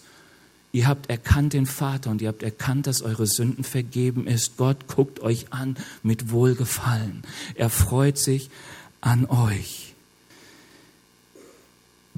Ihr 0.74 0.86
habt 0.86 1.10
erkannt 1.10 1.54
den 1.54 1.66
Vater 1.66 2.12
und 2.12 2.22
ihr 2.22 2.28
habt 2.28 2.44
erkannt, 2.44 2.86
dass 2.88 3.02
eure 3.02 3.26
Sünden 3.26 3.64
vergeben 3.64 4.28
ist. 4.28 4.58
Gott 4.58 4.88
guckt 4.88 5.22
euch 5.22 5.52
an 5.52 5.76
mit 6.04 6.30
Wohlgefallen. 6.30 7.24
Er 7.56 7.70
freut 7.70 8.18
sich 8.20 8.50
an 9.02 9.26
euch. 9.26 9.96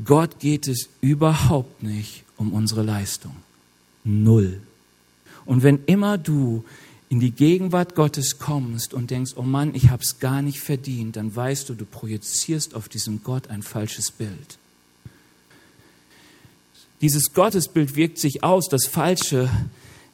Gott 0.03 0.39
geht 0.39 0.67
es 0.67 0.89
überhaupt 0.99 1.83
nicht 1.83 2.23
um 2.37 2.51
unsere 2.51 2.83
Leistung. 2.83 3.35
Null. 4.03 4.59
Und 5.45 5.63
wenn 5.63 5.85
immer 5.85 6.17
du 6.17 6.65
in 7.09 7.19
die 7.19 7.31
Gegenwart 7.31 7.95
Gottes 7.95 8.37
kommst 8.37 8.93
und 8.93 9.09
denkst, 9.09 9.31
oh 9.35 9.41
Mann, 9.41 9.73
ich 9.73 9.89
habe 9.89 10.03
es 10.03 10.19
gar 10.19 10.43
nicht 10.43 10.59
verdient, 10.59 11.15
dann 11.15 11.35
weißt 11.35 11.67
du, 11.67 11.73
du 11.73 11.85
projizierst 11.85 12.75
auf 12.75 12.87
diesen 12.87 13.23
Gott 13.23 13.49
ein 13.49 13.63
falsches 13.63 14.11
Bild. 14.11 14.59
Dieses 17.01 17.33
Gottesbild 17.33 17.95
wirkt 17.95 18.19
sich 18.19 18.43
aus, 18.43 18.69
das 18.69 18.85
Falsche, 18.85 19.49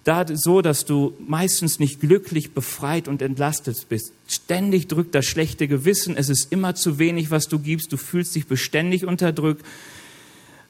da 0.06 0.24
so, 0.32 0.62
dass 0.62 0.86
du 0.86 1.16
meistens 1.20 1.80
nicht 1.80 2.00
glücklich, 2.00 2.54
befreit 2.54 3.08
und 3.08 3.24
entlastet 3.24 3.90
bist. 3.90 4.14
Ständig 4.28 4.88
drückt 4.88 5.16
das 5.16 5.26
schlechte 5.26 5.68
Gewissen, 5.68 6.16
es 6.16 6.30
ist 6.30 6.52
immer 6.52 6.76
zu 6.76 7.00
wenig, 7.00 7.32
was 7.32 7.48
du 7.48 7.60
gibst, 7.60 7.92
du 7.92 7.98
fühlst 7.98 8.36
dich 8.36 8.46
beständig 8.46 9.06
unterdrückt, 9.06 9.66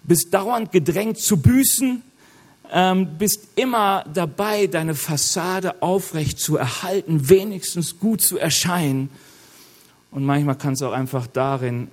bist 0.04 0.34
dauernd 0.34 0.72
gedrängt 0.72 1.20
zu 1.20 1.38
büßen, 1.38 2.02
ähm, 2.72 3.18
bist 3.18 3.48
immer 3.56 4.06
dabei, 4.14 4.68
deine 4.68 4.96
Fassade 4.96 5.82
aufrecht 5.82 6.40
zu 6.40 6.58
erhalten, 6.58 7.30
wenigstens 7.30 8.00
gut 8.00 8.22
zu 8.22 8.38
erscheinen. 8.38 9.10
Und 10.12 10.26
manchmal 10.26 10.58
kann 10.58 10.74
es 10.74 10.82
auch 10.82 10.94
einfach 10.94 11.28
darin 11.28 11.90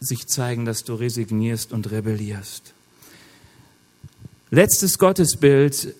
sich 0.00 0.26
zeigen, 0.26 0.64
dass 0.64 0.84
du 0.84 0.94
resignierst 0.94 1.72
und 1.72 1.90
rebellierst. 1.90 2.72
Letztes 4.50 4.98
Gottesbild 4.98 5.94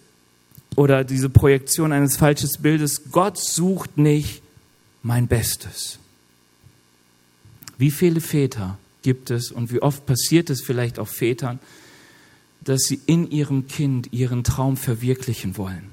oder 0.77 1.05
diese 1.05 1.29
Projektion 1.29 1.93
eines 1.93 2.17
falschen 2.17 2.51
Bildes, 2.61 3.11
Gott 3.13 3.39
sucht 3.39 3.99
nicht 3.99 4.43
mein 5.03 5.27
Bestes. 5.29 5.99
Wie 7.79 7.91
viele 7.91 8.21
Väter 8.21 8.79
gibt 9.03 9.31
es 9.31 9.51
und 9.51 9.73
wie 9.73 9.83
oft 9.83 10.05
passiert 10.07 10.51
es 10.51 10.63
vielleicht 10.63 10.99
auch 10.99 11.09
Vätern, 11.09 11.59
dass 12.63 12.83
sie 12.83 13.01
in 13.07 13.31
ihrem 13.31 13.67
Kind 13.67 14.13
ihren 14.13 14.45
Traum 14.45 14.77
verwirklichen 14.77 15.57
wollen? 15.57 15.89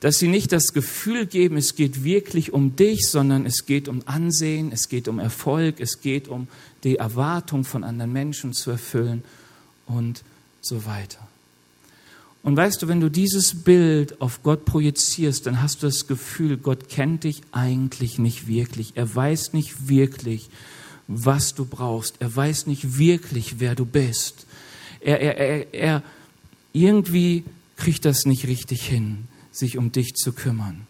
Dass 0.00 0.18
sie 0.18 0.28
nicht 0.28 0.52
das 0.52 0.74
Gefühl 0.74 1.26
geben, 1.26 1.56
es 1.56 1.76
geht 1.76 2.04
wirklich 2.04 2.52
um 2.52 2.76
dich, 2.76 3.08
sondern 3.08 3.46
es 3.46 3.64
geht 3.64 3.88
um 3.88 4.02
Ansehen, 4.04 4.70
es 4.70 4.88
geht 4.88 5.08
um 5.08 5.18
Erfolg, 5.18 5.80
es 5.80 6.02
geht 6.02 6.28
um 6.28 6.46
die 6.82 6.96
Erwartung 6.96 7.64
von 7.64 7.84
anderen 7.84 8.12
Menschen 8.12 8.52
zu 8.52 8.70
erfüllen 8.70 9.22
und 9.86 10.22
so 10.60 10.84
weiter. 10.84 11.26
Und 12.42 12.58
weißt 12.58 12.82
du, 12.82 12.88
wenn 12.88 13.00
du 13.00 13.10
dieses 13.10 13.64
Bild 13.64 14.20
auf 14.20 14.42
Gott 14.42 14.66
projizierst, 14.66 15.46
dann 15.46 15.62
hast 15.62 15.82
du 15.82 15.86
das 15.86 16.06
Gefühl, 16.06 16.58
Gott 16.58 16.90
kennt 16.90 17.24
dich 17.24 17.40
eigentlich 17.52 18.18
nicht 18.18 18.46
wirklich. 18.46 18.92
Er 18.96 19.12
weiß 19.12 19.54
nicht 19.54 19.88
wirklich, 19.88 20.50
was 21.08 21.54
du 21.54 21.64
brauchst. 21.64 22.16
Er 22.20 22.36
weiß 22.36 22.66
nicht 22.66 22.98
wirklich, 22.98 23.60
wer 23.60 23.74
du 23.74 23.86
bist. 23.86 24.44
Er, 25.04 25.20
er, 25.20 25.36
er, 25.36 25.74
er 25.74 26.02
irgendwie 26.72 27.44
kriegt 27.76 28.04
das 28.04 28.24
nicht 28.24 28.46
richtig 28.46 28.86
hin, 28.86 29.28
sich 29.52 29.78
um 29.78 29.92
dich 29.92 30.14
zu 30.14 30.32
kümmern. 30.32 30.86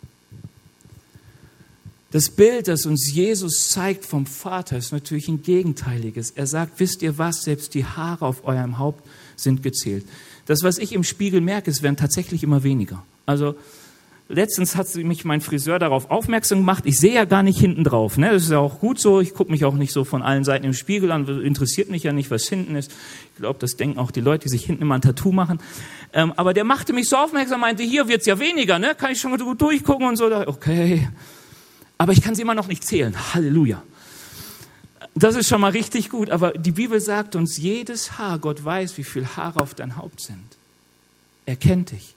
Das 2.12 2.30
Bild, 2.30 2.68
das 2.68 2.86
uns 2.86 3.12
Jesus 3.12 3.70
zeigt 3.70 4.04
vom 4.04 4.24
Vater, 4.24 4.78
ist 4.78 4.92
natürlich 4.92 5.26
ein 5.26 5.42
gegenteiliges. 5.42 6.30
Er 6.30 6.46
sagt, 6.46 6.78
wisst 6.78 7.02
ihr 7.02 7.18
was, 7.18 7.42
selbst 7.42 7.74
die 7.74 7.84
Haare 7.84 8.24
auf 8.24 8.44
eurem 8.44 8.78
Haupt 8.78 9.04
sind 9.34 9.64
gezählt. 9.64 10.06
Das, 10.46 10.62
was 10.62 10.78
ich 10.78 10.92
im 10.92 11.02
Spiegel 11.02 11.40
merke, 11.40 11.72
es 11.72 11.82
werden 11.82 11.96
tatsächlich 11.96 12.44
immer 12.44 12.62
weniger. 12.62 13.04
Also 13.26 13.56
letztens 14.28 14.76
hat 14.76 14.92
mich 14.94 15.24
mein 15.24 15.40
Friseur 15.40 15.78
darauf 15.78 16.10
aufmerksam 16.10 16.58
gemacht. 16.60 16.84
Ich 16.86 16.98
sehe 16.98 17.14
ja 17.14 17.24
gar 17.24 17.42
nicht 17.42 17.58
hinten 17.58 17.84
drauf. 17.84 18.16
Ne? 18.16 18.30
Das 18.30 18.44
ist 18.44 18.50
ja 18.50 18.58
auch 18.58 18.80
gut 18.80 18.98
so. 18.98 19.20
Ich 19.20 19.34
gucke 19.34 19.50
mich 19.50 19.64
auch 19.64 19.74
nicht 19.74 19.92
so 19.92 20.04
von 20.04 20.22
allen 20.22 20.44
Seiten 20.44 20.64
im 20.64 20.74
Spiegel 20.74 21.12
an. 21.12 21.26
Interessiert 21.42 21.90
mich 21.90 22.02
ja 22.02 22.12
nicht, 22.12 22.30
was 22.30 22.48
hinten 22.48 22.76
ist. 22.76 22.90
Ich 23.34 23.40
glaube, 23.40 23.58
das 23.58 23.76
denken 23.76 23.98
auch 23.98 24.10
die 24.10 24.20
Leute, 24.20 24.44
die 24.44 24.50
sich 24.50 24.64
hinten 24.64 24.82
immer 24.82 24.96
ein 24.96 25.02
Tattoo 25.02 25.32
machen. 25.32 25.58
Ähm, 26.12 26.32
aber 26.36 26.54
der 26.54 26.64
machte 26.64 26.92
mich 26.92 27.08
so 27.08 27.16
aufmerksam, 27.16 27.60
meinte, 27.60 27.82
hier 27.82 28.08
wird's 28.08 28.26
ja 28.26 28.38
weniger. 28.38 28.78
Ne? 28.78 28.94
Kann 28.94 29.12
ich 29.12 29.20
schon 29.20 29.30
mal 29.30 29.38
gut 29.38 29.60
durchgucken 29.60 30.06
und 30.06 30.16
so. 30.16 30.26
Okay. 30.46 31.08
Aber 31.98 32.12
ich 32.12 32.22
kann 32.22 32.34
sie 32.34 32.42
immer 32.42 32.54
noch 32.54 32.68
nicht 32.68 32.84
zählen. 32.84 33.14
Halleluja. 33.34 33.82
Das 35.14 35.36
ist 35.36 35.48
schon 35.48 35.60
mal 35.60 35.70
richtig 35.70 36.10
gut, 36.10 36.30
aber 36.30 36.52
die 36.52 36.72
Bibel 36.72 37.00
sagt 37.00 37.36
uns, 37.36 37.56
jedes 37.56 38.18
Haar, 38.18 38.40
Gott 38.40 38.64
weiß, 38.64 38.98
wie 38.98 39.04
viele 39.04 39.36
Haare 39.36 39.60
auf 39.60 39.74
dein 39.74 39.96
Haupt 39.96 40.20
sind. 40.20 40.44
Er 41.46 41.54
kennt 41.54 41.92
dich. 41.92 42.13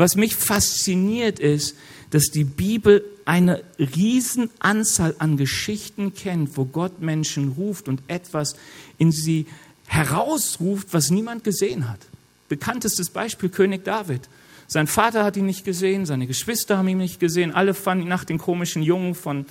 Was 0.00 0.16
mich 0.16 0.34
fasziniert 0.34 1.40
ist, 1.40 1.76
dass 2.08 2.30
die 2.30 2.44
Bibel 2.44 3.04
eine 3.26 3.62
Riesenanzahl 3.78 5.14
an 5.18 5.36
Geschichten 5.36 6.14
kennt, 6.14 6.56
wo 6.56 6.64
Gott 6.64 7.02
Menschen 7.02 7.50
ruft 7.50 7.86
und 7.86 8.00
etwas 8.06 8.56
in 8.96 9.12
sie 9.12 9.44
herausruft, 9.84 10.88
was 10.92 11.10
niemand 11.10 11.44
gesehen 11.44 11.86
hat. 11.86 12.00
Bekanntestes 12.48 13.10
Beispiel 13.10 13.50
König 13.50 13.84
David. 13.84 14.22
Sein 14.68 14.86
Vater 14.86 15.22
hat 15.22 15.36
ihn 15.36 15.44
nicht 15.44 15.66
gesehen, 15.66 16.06
seine 16.06 16.26
Geschwister 16.26 16.78
haben 16.78 16.88
ihn 16.88 16.96
nicht 16.96 17.20
gesehen, 17.20 17.52
alle 17.52 17.74
fanden 17.74 18.04
ihn 18.04 18.08
nach 18.08 18.24
den 18.24 18.38
komischen 18.38 18.82
Jungen 18.82 19.14
von, 19.14 19.44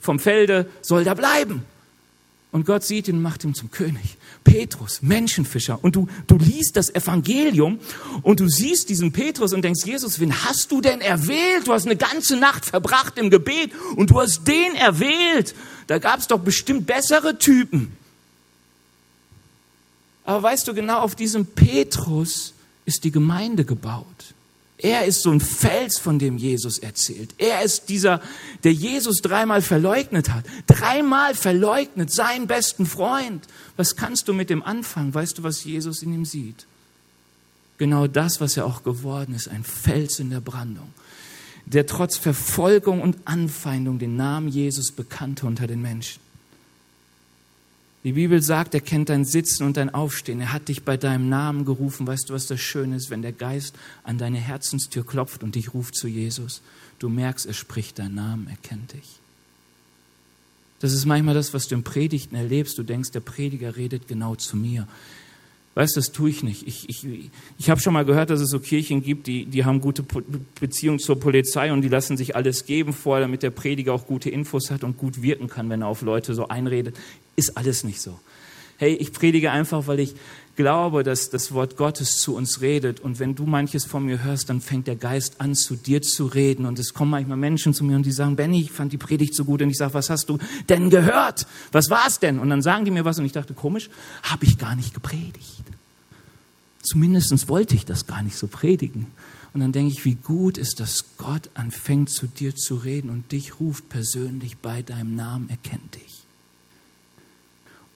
vom 0.00 0.18
Felde, 0.18 0.68
soll 0.82 1.04
da 1.04 1.14
bleiben. 1.14 1.64
Und 2.54 2.66
Gott 2.66 2.84
sieht 2.84 3.08
ihn 3.08 3.16
und 3.16 3.22
macht 3.22 3.42
ihn 3.42 3.52
zum 3.52 3.72
König. 3.72 4.16
Petrus, 4.44 5.02
Menschenfischer. 5.02 5.82
Und 5.82 5.96
du, 5.96 6.06
du 6.28 6.38
liest 6.38 6.76
das 6.76 6.88
Evangelium 6.94 7.80
und 8.22 8.38
du 8.38 8.48
siehst 8.48 8.90
diesen 8.90 9.10
Petrus 9.10 9.52
und 9.52 9.62
denkst, 9.62 9.84
Jesus, 9.84 10.20
wen 10.20 10.32
hast 10.44 10.70
du 10.70 10.80
denn 10.80 11.00
erwählt? 11.00 11.66
Du 11.66 11.72
hast 11.72 11.84
eine 11.84 11.96
ganze 11.96 12.36
Nacht 12.36 12.64
verbracht 12.64 13.18
im 13.18 13.28
Gebet 13.28 13.72
und 13.96 14.10
du 14.10 14.20
hast 14.20 14.46
den 14.46 14.76
erwählt. 14.76 15.52
Da 15.88 15.98
gab 15.98 16.20
es 16.20 16.28
doch 16.28 16.38
bestimmt 16.38 16.86
bessere 16.86 17.38
Typen. 17.38 17.96
Aber 20.24 20.40
weißt 20.44 20.68
du, 20.68 20.74
genau 20.74 21.00
auf 21.00 21.16
diesem 21.16 21.46
Petrus 21.46 22.54
ist 22.84 23.02
die 23.02 23.10
Gemeinde 23.10 23.64
gebaut. 23.64 24.33
Er 24.84 25.06
ist 25.06 25.22
so 25.22 25.30
ein 25.30 25.40
Fels, 25.40 25.98
von 25.98 26.18
dem 26.18 26.36
Jesus 26.36 26.78
erzählt. 26.78 27.34
Er 27.38 27.62
ist 27.62 27.88
dieser, 27.88 28.20
der 28.64 28.74
Jesus 28.74 29.22
dreimal 29.22 29.62
verleugnet 29.62 30.28
hat. 30.28 30.44
Dreimal 30.66 31.34
verleugnet 31.34 32.12
seinen 32.12 32.46
besten 32.46 32.84
Freund. 32.84 33.46
Was 33.78 33.96
kannst 33.96 34.28
du 34.28 34.34
mit 34.34 34.50
dem 34.50 34.62
anfangen? 34.62 35.14
Weißt 35.14 35.38
du, 35.38 35.42
was 35.42 35.64
Jesus 35.64 36.02
in 36.02 36.12
ihm 36.12 36.26
sieht? 36.26 36.66
Genau 37.78 38.06
das, 38.06 38.42
was 38.42 38.58
er 38.58 38.66
auch 38.66 38.82
geworden 38.82 39.34
ist, 39.34 39.48
ein 39.48 39.64
Fels 39.64 40.18
in 40.18 40.28
der 40.28 40.40
Brandung, 40.40 40.92
der 41.64 41.86
trotz 41.86 42.18
Verfolgung 42.18 43.00
und 43.00 43.16
Anfeindung 43.24 43.98
den 43.98 44.16
Namen 44.16 44.48
Jesus 44.48 44.92
bekannte 44.92 45.46
unter 45.46 45.66
den 45.66 45.80
Menschen. 45.80 46.20
Die 48.04 48.12
Bibel 48.12 48.42
sagt, 48.42 48.74
er 48.74 48.82
kennt 48.82 49.08
dein 49.08 49.24
Sitzen 49.24 49.64
und 49.64 49.78
dein 49.78 49.92
Aufstehen. 49.92 50.40
Er 50.40 50.52
hat 50.52 50.68
dich 50.68 50.82
bei 50.82 50.98
deinem 50.98 51.30
Namen 51.30 51.64
gerufen. 51.64 52.06
Weißt 52.06 52.28
du, 52.28 52.34
was 52.34 52.46
das 52.46 52.60
Schöne 52.60 52.96
ist, 52.96 53.08
wenn 53.08 53.22
der 53.22 53.32
Geist 53.32 53.74
an 54.02 54.18
deine 54.18 54.38
Herzenstür 54.38 55.06
klopft 55.06 55.42
und 55.42 55.54
dich 55.54 55.72
ruft 55.72 55.96
zu 55.96 56.06
Jesus? 56.06 56.60
Du 56.98 57.08
merkst, 57.08 57.46
er 57.46 57.54
spricht 57.54 57.98
deinen 57.98 58.14
Namen, 58.14 58.46
er 58.48 58.58
kennt 58.58 58.92
dich. 58.92 59.20
Das 60.80 60.92
ist 60.92 61.06
manchmal 61.06 61.34
das, 61.34 61.54
was 61.54 61.66
du 61.66 61.76
im 61.76 61.82
Predigten 61.82 62.36
erlebst. 62.36 62.76
Du 62.76 62.82
denkst, 62.82 63.12
der 63.12 63.20
Prediger 63.20 63.76
redet 63.76 64.06
genau 64.06 64.34
zu 64.34 64.58
mir. 64.58 64.86
Weißt 65.74 65.96
du, 65.96 66.00
das 66.00 66.12
tue 66.12 66.30
ich 66.30 66.44
nicht. 66.44 66.66
Ich, 66.68 66.88
ich, 66.88 67.04
ich 67.58 67.70
habe 67.70 67.80
schon 67.80 67.94
mal 67.94 68.04
gehört, 68.04 68.30
dass 68.30 68.40
es 68.40 68.50
so 68.50 68.60
Kirchen 68.60 69.02
gibt, 69.02 69.26
die, 69.26 69.44
die 69.44 69.64
haben 69.64 69.80
gute 69.80 70.04
Beziehungen 70.60 71.00
zur 71.00 71.18
Polizei 71.18 71.72
und 71.72 71.82
die 71.82 71.88
lassen 71.88 72.16
sich 72.16 72.36
alles 72.36 72.64
geben 72.64 72.92
vorher, 72.92 73.22
damit 73.22 73.42
der 73.42 73.50
Prediger 73.50 73.92
auch 73.92 74.06
gute 74.06 74.30
Infos 74.30 74.70
hat 74.70 74.84
und 74.84 74.98
gut 74.98 75.20
wirken 75.20 75.48
kann, 75.48 75.68
wenn 75.70 75.82
er 75.82 75.88
auf 75.88 76.02
Leute 76.02 76.34
so 76.34 76.46
einredet. 76.46 76.96
Ist 77.34 77.56
alles 77.56 77.82
nicht 77.82 78.00
so. 78.00 78.20
Hey, 78.76 78.94
ich 78.94 79.12
predige 79.12 79.50
einfach, 79.50 79.86
weil 79.86 80.00
ich 80.00 80.14
glaube, 80.56 81.02
dass 81.02 81.30
das 81.30 81.52
Wort 81.52 81.76
Gottes 81.76 82.18
zu 82.18 82.34
uns 82.34 82.60
redet. 82.60 83.00
Und 83.00 83.18
wenn 83.18 83.34
du 83.34 83.44
manches 83.44 83.84
von 83.84 84.04
mir 84.04 84.22
hörst, 84.22 84.48
dann 84.48 84.60
fängt 84.60 84.86
der 84.86 84.96
Geist 84.96 85.40
an, 85.40 85.54
zu 85.54 85.76
dir 85.76 86.02
zu 86.02 86.26
reden. 86.26 86.66
Und 86.66 86.78
es 86.78 86.94
kommen 86.94 87.10
manchmal 87.10 87.36
Menschen 87.36 87.74
zu 87.74 87.84
mir 87.84 87.96
und 87.96 88.06
die 88.06 88.12
sagen, 88.12 88.36
Benny, 88.36 88.60
ich 88.60 88.72
fand 88.72 88.92
die 88.92 88.98
Predigt 88.98 89.34
so 89.34 89.44
gut. 89.44 89.62
Und 89.62 89.70
ich 89.70 89.76
sage, 89.76 89.94
was 89.94 90.10
hast 90.10 90.28
du 90.28 90.38
denn 90.68 90.90
gehört? 90.90 91.46
Was 91.72 91.90
war 91.90 92.06
es 92.06 92.18
denn? 92.18 92.38
Und 92.38 92.50
dann 92.50 92.62
sagen 92.62 92.84
die 92.84 92.90
mir 92.90 93.04
was 93.04 93.18
und 93.18 93.24
ich 93.24 93.32
dachte, 93.32 93.54
komisch, 93.54 93.90
habe 94.22 94.44
ich 94.44 94.58
gar 94.58 94.76
nicht 94.76 94.94
gepredigt. 94.94 95.64
Zumindest 96.82 97.48
wollte 97.48 97.74
ich 97.74 97.84
das 97.84 98.06
gar 98.06 98.22
nicht 98.22 98.36
so 98.36 98.46
predigen. 98.46 99.06
Und 99.54 99.60
dann 99.60 99.72
denke 99.72 99.92
ich, 99.92 100.04
wie 100.04 100.16
gut 100.16 100.58
ist, 100.58 100.80
dass 100.80 101.16
Gott 101.16 101.48
anfängt 101.54 102.10
zu 102.10 102.26
dir 102.26 102.54
zu 102.54 102.74
reden 102.74 103.08
und 103.08 103.30
dich 103.32 103.60
ruft 103.60 103.88
persönlich 103.88 104.58
bei 104.58 104.82
deinem 104.82 105.14
Namen, 105.14 105.48
erkennt 105.48 105.94
dich. 105.94 106.13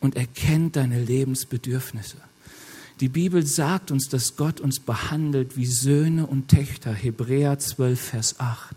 Und 0.01 0.17
erkennt 0.17 0.77
deine 0.77 1.03
Lebensbedürfnisse. 1.03 2.17
Die 3.01 3.09
Bibel 3.09 3.47
sagt 3.47 3.91
uns, 3.91 4.09
dass 4.09 4.37
Gott 4.37 4.61
uns 4.61 4.81
behandelt 4.81 5.57
wie 5.57 5.67
Söhne 5.67 6.27
und 6.27 6.49
Töchter. 6.49 6.93
Hebräer 6.93 7.59
12, 7.59 8.01
Vers 8.01 8.41
8. 8.41 8.75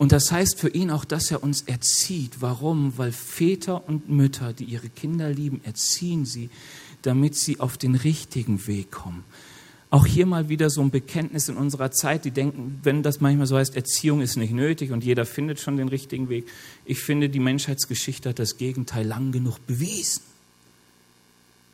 Und 0.00 0.12
das 0.12 0.32
heißt 0.32 0.58
für 0.58 0.70
ihn 0.70 0.90
auch, 0.90 1.04
dass 1.04 1.30
er 1.30 1.42
uns 1.42 1.62
erzieht. 1.62 2.40
Warum? 2.40 2.96
Weil 2.96 3.12
Väter 3.12 3.86
und 3.86 4.08
Mütter, 4.08 4.52
die 4.54 4.64
ihre 4.64 4.88
Kinder 4.88 5.28
lieben, 5.30 5.60
erziehen 5.62 6.24
sie, 6.24 6.48
damit 7.02 7.36
sie 7.36 7.60
auf 7.60 7.76
den 7.76 7.94
richtigen 7.94 8.66
Weg 8.66 8.90
kommen. 8.90 9.24
Auch 9.90 10.06
hier 10.06 10.24
mal 10.24 10.48
wieder 10.48 10.70
so 10.70 10.80
ein 10.80 10.90
Bekenntnis 10.90 11.48
in 11.48 11.56
unserer 11.56 11.90
Zeit, 11.90 12.24
die 12.24 12.30
denken, 12.30 12.78
wenn 12.84 13.02
das 13.02 13.20
manchmal 13.20 13.46
so 13.46 13.56
heißt, 13.56 13.74
Erziehung 13.74 14.20
ist 14.20 14.36
nicht 14.36 14.52
nötig 14.52 14.92
und 14.92 15.02
jeder 15.02 15.26
findet 15.26 15.58
schon 15.58 15.76
den 15.76 15.88
richtigen 15.88 16.28
Weg. 16.28 16.46
Ich 16.84 17.00
finde, 17.00 17.28
die 17.28 17.40
Menschheitsgeschichte 17.40 18.28
hat 18.28 18.38
das 18.38 18.56
Gegenteil 18.56 19.06
lang 19.06 19.32
genug 19.32 19.66
bewiesen 19.66 20.22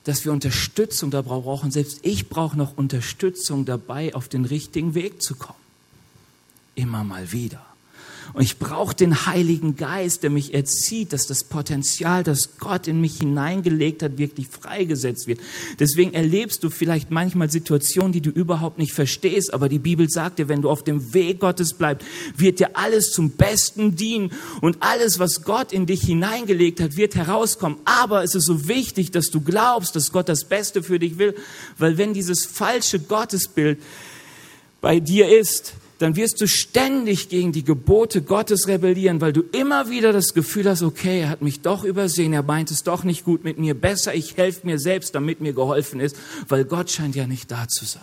dass 0.07 0.25
wir 0.25 0.33
Unterstützung 0.33 1.11
da 1.11 1.21
brauchen. 1.21 1.73
Selbst 1.73 1.99
ich 2.03 2.29
brauche 2.29 2.57
noch 2.57 2.77
Unterstützung 2.77 3.65
dabei, 3.65 4.15
auf 4.15 4.29
den 4.29 4.45
richtigen 4.45 4.95
Weg 4.95 5.21
zu 5.21 5.35
kommen. 5.35 5.59
Immer 6.77 7.03
mal 7.03 7.33
wieder. 7.33 7.66
Und 8.35 8.43
ich 8.43 8.59
brauche 8.59 8.95
den 8.95 9.27
Heiligen 9.27 9.77
Geist, 9.77 10.23
der 10.23 10.31
mich 10.31 10.55
erzieht, 10.55 11.13
dass 11.13 11.27
das 11.27 11.45
Potenzial, 11.45 12.23
das 12.23 12.59
Gott 12.59 12.89
in 12.89 13.01
mich 13.01 13.19
hineingelegt 13.19 14.03
hat, 14.03 14.19
wirklich 14.19 14.49
freigesetzt 14.49 15.27
wird. 15.27 15.41
Deswegen 15.79 16.13
erlebst 16.13 16.63
du 16.65 16.71
vielleicht 16.71 17.11
manchmal 17.11 17.51
Situationen, 17.51 18.13
die 18.13 18.21
du 18.21 18.31
überhaupt 18.31 18.79
nicht 18.79 18.93
verstehst, 18.93 19.55
aber 19.55 19.69
die 19.69 19.79
Bibel 19.79 20.09
sagt 20.09 20.39
dir, 20.39 20.49
wenn 20.49 20.63
du 20.63 20.71
auf 20.71 20.85
dem 20.85 21.15
Weg 21.15 21.41
Gottes 21.41 21.75
bleibst, 21.75 22.07
wird 22.37 22.61
dir 22.61 22.77
alles 22.77 23.11
zum 23.13 23.31
Besten 23.31 23.97
dienen 23.97 24.31
und 24.61 24.79
alles, 24.81 25.19
was 25.19 25.43
Gott 25.43 25.73
in 25.73 25.87
dich 25.87 26.03
hineingelegt 26.03 26.81
hat, 26.81 26.97
wird 26.97 27.15
herauskommen. 27.15 27.79
Aber 27.85 28.23
es 28.23 28.35
ist 28.35 28.47
so 28.47 28.69
wichtig, 28.69 29.11
dass 29.11 29.31
du 29.31 29.41
glaubst, 29.41 29.97
dass 29.97 30.13
Gott 30.13 30.29
das 30.29 30.45
Beste 30.45 30.83
für 30.83 30.99
dich 30.99 31.19
will, 31.19 31.35
weil 31.79 31.99
wenn 31.99 32.15
dieses 32.15 32.45
falsche 32.45 32.99
Gottesbild 32.99 33.81
bei 34.81 35.01
dir 35.01 35.29
ist, 35.29 35.75
dann 35.99 36.17
wirst 36.17 36.41
du 36.41 36.47
ständig 36.47 37.29
gegen 37.29 37.53
die 37.53 37.65
Gebote 37.65 38.21
Gottes 38.21 38.69
rebellieren, 38.69 39.21
weil 39.21 39.33
du 39.33 39.43
immer 39.53 39.89
wieder 39.89 40.13
das 40.13 40.35
Gefühl 40.35 40.69
hast, 40.69 40.83
okay, 40.83 41.21
er 41.21 41.31
hat 41.31 41.41
mich 41.41 41.63
doch 41.63 41.85
übersehen, 41.85 42.33
er 42.35 42.43
meint 42.43 42.71
es 42.71 42.83
doch 42.83 43.03
nicht 43.03 43.25
gut 43.25 43.45
mit 43.45 43.59
mir, 43.59 43.75
besser 43.75 44.15
ich 44.15 44.37
helfe 44.37 44.67
mir 44.67 44.79
selbst, 44.79 45.15
damit 45.15 45.41
mir 45.41 45.55
geholfen 45.55 46.01
ist, 46.01 46.17
weil 46.49 46.65
Gott 46.65 46.91
scheint 46.91 47.17
ja 47.17 47.27
nicht 47.27 47.51
da 47.51 47.67
zu 47.67 47.87
sein. 47.87 48.03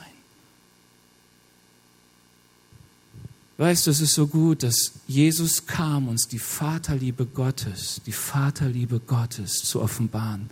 Weißt 3.57 3.85
du, 3.85 3.91
es 3.91 4.01
ist 4.01 4.15
so 4.15 4.25
gut, 4.25 4.63
dass 4.63 4.93
Jesus 5.07 5.67
kam, 5.67 6.07
uns 6.07 6.27
die 6.27 6.39
Vaterliebe 6.39 7.27
Gottes, 7.27 8.01
die 8.05 8.11
Vaterliebe 8.11 8.99
Gottes 8.99 9.59
zu 9.59 9.79
offenbaren. 9.79 10.49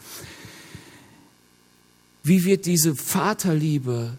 Wie 2.23 2.45
wird 2.45 2.67
diese 2.67 2.95
Vaterliebe 2.95 4.17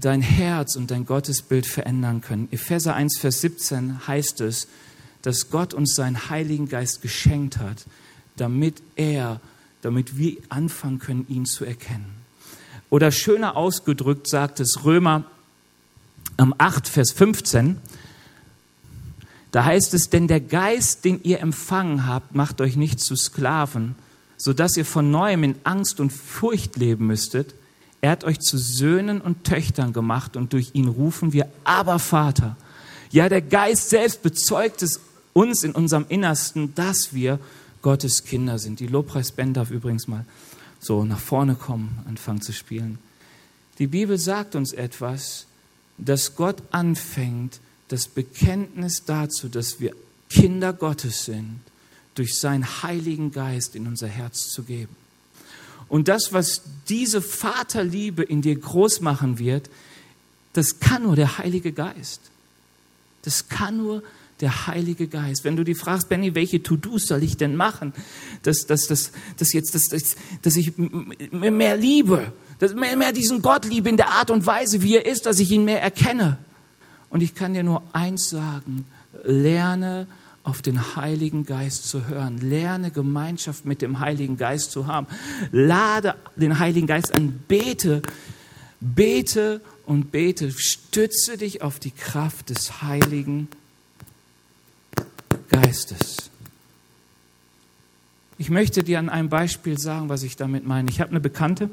dein 0.00 0.22
Herz 0.22 0.76
und 0.76 0.90
dein 0.90 1.06
Gottesbild 1.06 1.66
verändern 1.66 2.20
können. 2.20 2.48
Epheser 2.50 2.94
1, 2.94 3.18
Vers 3.18 3.40
17 3.40 4.06
heißt 4.06 4.40
es, 4.40 4.68
dass 5.22 5.50
Gott 5.50 5.72
uns 5.72 5.94
seinen 5.94 6.28
Heiligen 6.28 6.68
Geist 6.68 7.00
geschenkt 7.00 7.58
hat, 7.58 7.84
damit 8.36 8.82
er, 8.96 9.40
damit 9.82 10.18
wir 10.18 10.36
anfangen 10.48 10.98
können, 10.98 11.26
ihn 11.28 11.46
zu 11.46 11.64
erkennen. 11.64 12.12
Oder 12.90 13.10
schöner 13.10 13.56
ausgedrückt 13.56 14.28
sagt 14.28 14.60
es 14.60 14.84
Römer 14.84 15.24
am 16.36 16.54
8, 16.58 16.88
Vers 16.88 17.12
15, 17.12 17.78
da 19.52 19.64
heißt 19.64 19.94
es, 19.94 20.10
denn 20.10 20.26
der 20.26 20.40
Geist, 20.40 21.04
den 21.04 21.22
ihr 21.22 21.38
empfangen 21.38 22.06
habt, 22.06 22.34
macht 22.34 22.60
euch 22.60 22.74
nicht 22.74 22.98
zu 22.98 23.14
Sklaven, 23.14 23.94
sodass 24.36 24.76
ihr 24.76 24.84
von 24.84 25.12
neuem 25.12 25.44
in 25.44 25.54
Angst 25.62 26.00
und 26.00 26.12
Furcht 26.12 26.76
leben 26.76 27.06
müsstet, 27.06 27.54
er 28.04 28.10
hat 28.10 28.24
euch 28.24 28.38
zu 28.38 28.58
Söhnen 28.58 29.22
und 29.22 29.44
Töchtern 29.44 29.94
gemacht 29.94 30.36
und 30.36 30.52
durch 30.52 30.72
ihn 30.74 30.88
rufen 30.88 31.32
wir, 31.32 31.48
aber 31.64 31.98
Vater. 31.98 32.54
Ja, 33.10 33.30
der 33.30 33.40
Geist 33.40 33.88
selbst 33.88 34.22
bezeugt 34.22 34.82
es 34.82 35.00
uns 35.32 35.64
in 35.64 35.72
unserem 35.72 36.04
Innersten, 36.10 36.74
dass 36.74 37.14
wir 37.14 37.38
Gottes 37.80 38.24
Kinder 38.24 38.58
sind. 38.58 38.80
Die 38.80 38.88
Lobpreisband 38.88 39.56
darf 39.56 39.70
übrigens 39.70 40.06
mal 40.06 40.26
so 40.80 41.06
nach 41.06 41.18
vorne 41.18 41.54
kommen, 41.54 41.98
anfangen 42.06 42.42
zu 42.42 42.52
spielen. 42.52 42.98
Die 43.78 43.86
Bibel 43.86 44.18
sagt 44.18 44.54
uns 44.54 44.74
etwas, 44.74 45.46
dass 45.96 46.36
Gott 46.36 46.62
anfängt, 46.72 47.58
das 47.88 48.06
Bekenntnis 48.06 49.04
dazu, 49.06 49.48
dass 49.48 49.80
wir 49.80 49.94
Kinder 50.28 50.74
Gottes 50.74 51.24
sind, 51.24 51.58
durch 52.16 52.38
seinen 52.38 52.82
Heiligen 52.82 53.32
Geist 53.32 53.74
in 53.74 53.86
unser 53.86 54.08
Herz 54.08 54.50
zu 54.50 54.64
geben. 54.64 54.94
Und 55.94 56.08
das, 56.08 56.32
was 56.32 56.62
diese 56.88 57.22
Vaterliebe 57.22 58.24
in 58.24 58.42
dir 58.42 58.56
groß 58.56 59.00
machen 59.00 59.38
wird, 59.38 59.70
das 60.52 60.80
kann 60.80 61.04
nur 61.04 61.14
der 61.14 61.38
Heilige 61.38 61.70
Geist. 61.70 62.20
Das 63.22 63.48
kann 63.48 63.76
nur 63.76 64.02
der 64.40 64.66
Heilige 64.66 65.06
Geist. 65.06 65.44
Wenn 65.44 65.54
du 65.54 65.62
die 65.62 65.76
fragst, 65.76 66.08
Benny, 66.08 66.34
welche 66.34 66.60
To-Dos 66.60 67.06
soll 67.06 67.22
ich 67.22 67.36
denn 67.36 67.54
machen, 67.54 67.92
dass, 68.42 68.66
dass, 68.66 68.88
dass, 68.88 69.12
dass, 69.36 69.52
jetzt, 69.52 69.76
dass, 69.76 69.84
dass, 69.84 70.16
dass 70.42 70.56
ich 70.56 70.72
mehr 70.76 71.76
liebe, 71.76 72.32
dass 72.58 72.74
mehr, 72.74 72.96
mehr 72.96 73.12
diesen 73.12 73.40
Gott 73.40 73.64
liebe 73.64 73.88
in 73.88 73.96
der 73.96 74.10
Art 74.10 74.32
und 74.32 74.46
Weise, 74.46 74.82
wie 74.82 74.96
er 74.96 75.06
ist, 75.06 75.26
dass 75.26 75.38
ich 75.38 75.52
ihn 75.52 75.64
mehr 75.64 75.80
erkenne. 75.80 76.38
Und 77.08 77.22
ich 77.22 77.36
kann 77.36 77.54
dir 77.54 77.62
nur 77.62 77.84
eins 77.92 78.30
sagen, 78.30 78.84
lerne 79.22 80.08
auf 80.44 80.60
den 80.60 80.94
Heiligen 80.94 81.46
Geist 81.46 81.88
zu 81.88 82.06
hören. 82.06 82.38
Lerne 82.38 82.90
Gemeinschaft 82.90 83.64
mit 83.64 83.80
dem 83.82 83.98
Heiligen 83.98 84.36
Geist 84.36 84.70
zu 84.70 84.86
haben. 84.86 85.06
Lade 85.50 86.14
den 86.36 86.58
Heiligen 86.58 86.86
Geist 86.86 87.14
an. 87.14 87.42
Bete, 87.48 88.02
bete 88.80 89.62
und 89.86 90.12
bete. 90.12 90.52
Stütze 90.52 91.38
dich 91.38 91.62
auf 91.62 91.78
die 91.78 91.90
Kraft 91.90 92.50
des 92.50 92.82
Heiligen 92.82 93.48
Geistes. 95.48 96.30
Ich 98.36 98.50
möchte 98.50 98.82
dir 98.82 98.98
an 98.98 99.08
einem 99.08 99.30
Beispiel 99.30 99.78
sagen, 99.78 100.10
was 100.10 100.22
ich 100.22 100.36
damit 100.36 100.66
meine. 100.66 100.90
Ich 100.90 101.00
habe 101.00 101.10
eine 101.10 101.20
Bekannte, 101.20 101.70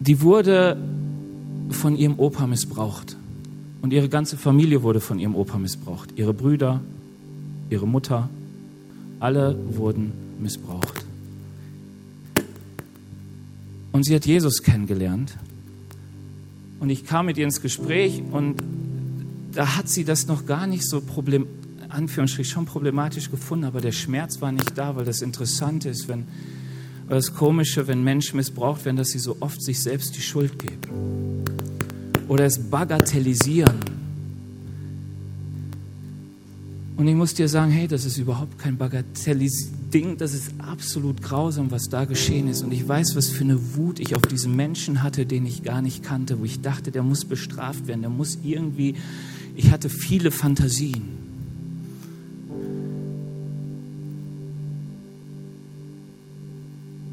die 0.00 0.20
wurde 0.22 0.76
von 1.70 1.96
ihrem 1.96 2.18
Opa 2.18 2.46
missbraucht. 2.46 3.16
Und 3.84 3.92
ihre 3.92 4.08
ganze 4.08 4.38
Familie 4.38 4.82
wurde 4.82 4.98
von 4.98 5.18
ihrem 5.18 5.34
Opa 5.34 5.58
missbraucht. 5.58 6.08
Ihre 6.16 6.32
Brüder, 6.32 6.80
ihre 7.68 7.86
Mutter, 7.86 8.30
alle 9.20 9.58
wurden 9.76 10.10
missbraucht. 10.40 11.04
Und 13.92 14.06
sie 14.06 14.14
hat 14.14 14.24
Jesus 14.24 14.62
kennengelernt. 14.62 15.36
Und 16.80 16.88
ich 16.88 17.04
kam 17.04 17.26
mit 17.26 17.36
ihr 17.36 17.44
ins 17.44 17.60
Gespräch 17.60 18.22
und 18.32 18.62
da 19.52 19.76
hat 19.76 19.90
sie 19.90 20.06
das 20.06 20.28
noch 20.28 20.46
gar 20.46 20.66
nicht 20.66 20.88
so 20.88 21.02
problem, 21.02 21.46
Anführungsstrich 21.90 22.48
schon 22.48 22.64
problematisch 22.64 23.30
gefunden, 23.30 23.66
aber 23.66 23.82
der 23.82 23.92
Schmerz 23.92 24.40
war 24.40 24.50
nicht 24.50 24.78
da, 24.78 24.96
weil 24.96 25.04
das 25.04 25.20
Interessante 25.20 25.90
ist, 25.90 26.08
wenn, 26.08 26.24
das 27.10 27.34
Komische, 27.34 27.86
wenn 27.86 28.02
Menschen 28.02 28.38
missbraucht 28.38 28.86
werden, 28.86 28.96
dass 28.96 29.08
sie 29.08 29.18
so 29.18 29.36
oft 29.40 29.62
sich 29.62 29.82
selbst 29.82 30.16
die 30.16 30.22
Schuld 30.22 30.58
geben 30.58 31.43
oder 32.28 32.44
es 32.44 32.58
bagatellisieren. 32.58 33.78
Und 36.96 37.08
ich 37.08 37.14
muss 37.16 37.34
dir 37.34 37.48
sagen, 37.48 37.72
hey, 37.72 37.88
das 37.88 38.04
ist 38.04 38.18
überhaupt 38.18 38.58
kein 38.58 38.76
Bagatellis-Ding, 38.76 40.16
das 40.16 40.32
ist 40.32 40.52
absolut 40.58 41.22
grausam, 41.22 41.72
was 41.72 41.84
da 41.90 42.04
geschehen 42.04 42.46
ist. 42.46 42.62
Und 42.62 42.72
ich 42.72 42.86
weiß, 42.86 43.16
was 43.16 43.30
für 43.30 43.42
eine 43.42 43.76
Wut 43.76 43.98
ich 43.98 44.14
auf 44.14 44.22
diesen 44.22 44.54
Menschen 44.54 45.02
hatte, 45.02 45.26
den 45.26 45.44
ich 45.44 45.64
gar 45.64 45.82
nicht 45.82 46.04
kannte, 46.04 46.38
wo 46.38 46.44
ich 46.44 46.60
dachte, 46.60 46.92
der 46.92 47.02
muss 47.02 47.24
bestraft 47.24 47.88
werden, 47.88 48.02
der 48.02 48.10
muss 48.10 48.38
irgendwie, 48.44 48.94
ich 49.56 49.72
hatte 49.72 49.88
viele 49.88 50.30
Fantasien. 50.30 51.24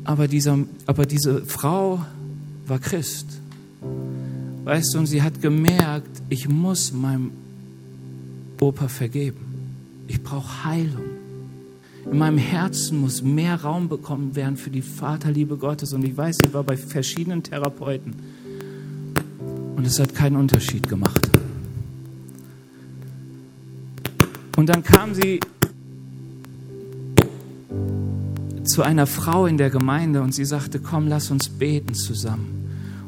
Aber, 0.04 0.28
dieser, 0.28 0.60
aber 0.86 1.06
diese 1.06 1.44
Frau 1.46 2.06
war 2.68 2.80
Christ. 2.80 3.28
Weißt 4.64 4.94
du, 4.94 5.00
und 5.00 5.08
sie 5.08 5.22
hat 5.22 5.42
gemerkt, 5.42 6.22
ich 6.30 6.48
muss 6.48 6.92
meinem 6.92 7.32
Opa 8.60 8.88
vergeben. 8.88 9.40
Ich 10.08 10.22
brauche 10.22 10.66
Heilung. 10.66 11.04
In 12.12 12.18
meinem 12.18 12.38
Herzen 12.38 13.00
muss 13.00 13.22
mehr 13.22 13.62
Raum 13.62 13.90
bekommen 13.90 14.36
werden 14.36 14.58
für 14.58 14.70
die 14.70 14.82
Vaterliebe 14.82 15.58
Gottes. 15.58 15.94
Und 15.94 16.04
ich 16.04 16.16
weiß, 16.16 16.38
sie 16.44 16.54
war 16.54 16.64
bei 16.64 16.78
verschiedenen 16.78 17.42
Therapeuten. 17.44 18.14
Und 19.76 19.86
es 19.86 20.00
hat 20.00 20.14
keinen 20.14 20.36
Unterschied 20.36 20.88
gemacht. 20.88 21.30
Und 24.58 24.70
dann 24.70 24.84
kam 24.84 25.16
sie 25.16 25.40
zu 28.64 28.84
einer 28.84 29.08
Frau 29.08 29.48
in 29.48 29.58
der 29.58 29.72
Gemeinde 29.72 30.22
und 30.22 30.36
sie 30.36 30.46
sagte, 30.46 30.80
komm, 30.80 31.08
lass 31.08 31.32
uns 31.32 31.50
beten 31.50 31.96
zusammen. 31.96 32.61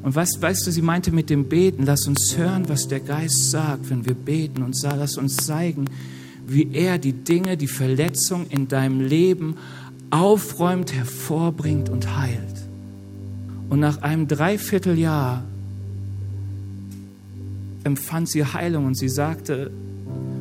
Und 0.03 0.13
weißt, 0.13 0.41
weißt 0.41 0.67
du, 0.67 0.71
sie 0.71 0.81
meinte 0.81 1.11
mit 1.11 1.29
dem 1.29 1.45
Beten, 1.45 1.85
lass 1.85 2.05
uns 2.07 2.35
hören, 2.37 2.67
was 2.67 2.89
der 2.89 2.99
Geist 2.99 3.51
sagt, 3.51 3.89
wenn 3.89 4.05
wir 4.05 4.13
beten 4.13 4.61
und 4.61 4.75
lass 4.83 5.17
uns 5.17 5.37
zeigen, 5.37 5.85
wie 6.45 6.73
er 6.73 6.97
die 6.97 7.13
Dinge, 7.13 7.55
die 7.55 7.67
Verletzung 7.67 8.45
in 8.49 8.67
deinem 8.67 8.99
Leben 8.99 9.55
aufräumt, 10.09 10.93
hervorbringt 10.93 11.89
und 11.89 12.17
heilt. 12.17 12.37
Und 13.69 13.79
nach 13.79 14.01
einem 14.01 14.27
Dreivierteljahr 14.27 15.45
empfand 17.85 18.29
sie 18.29 18.43
Heilung 18.43 18.85
und 18.85 18.97
sie 18.97 19.09
sagte, 19.09 19.71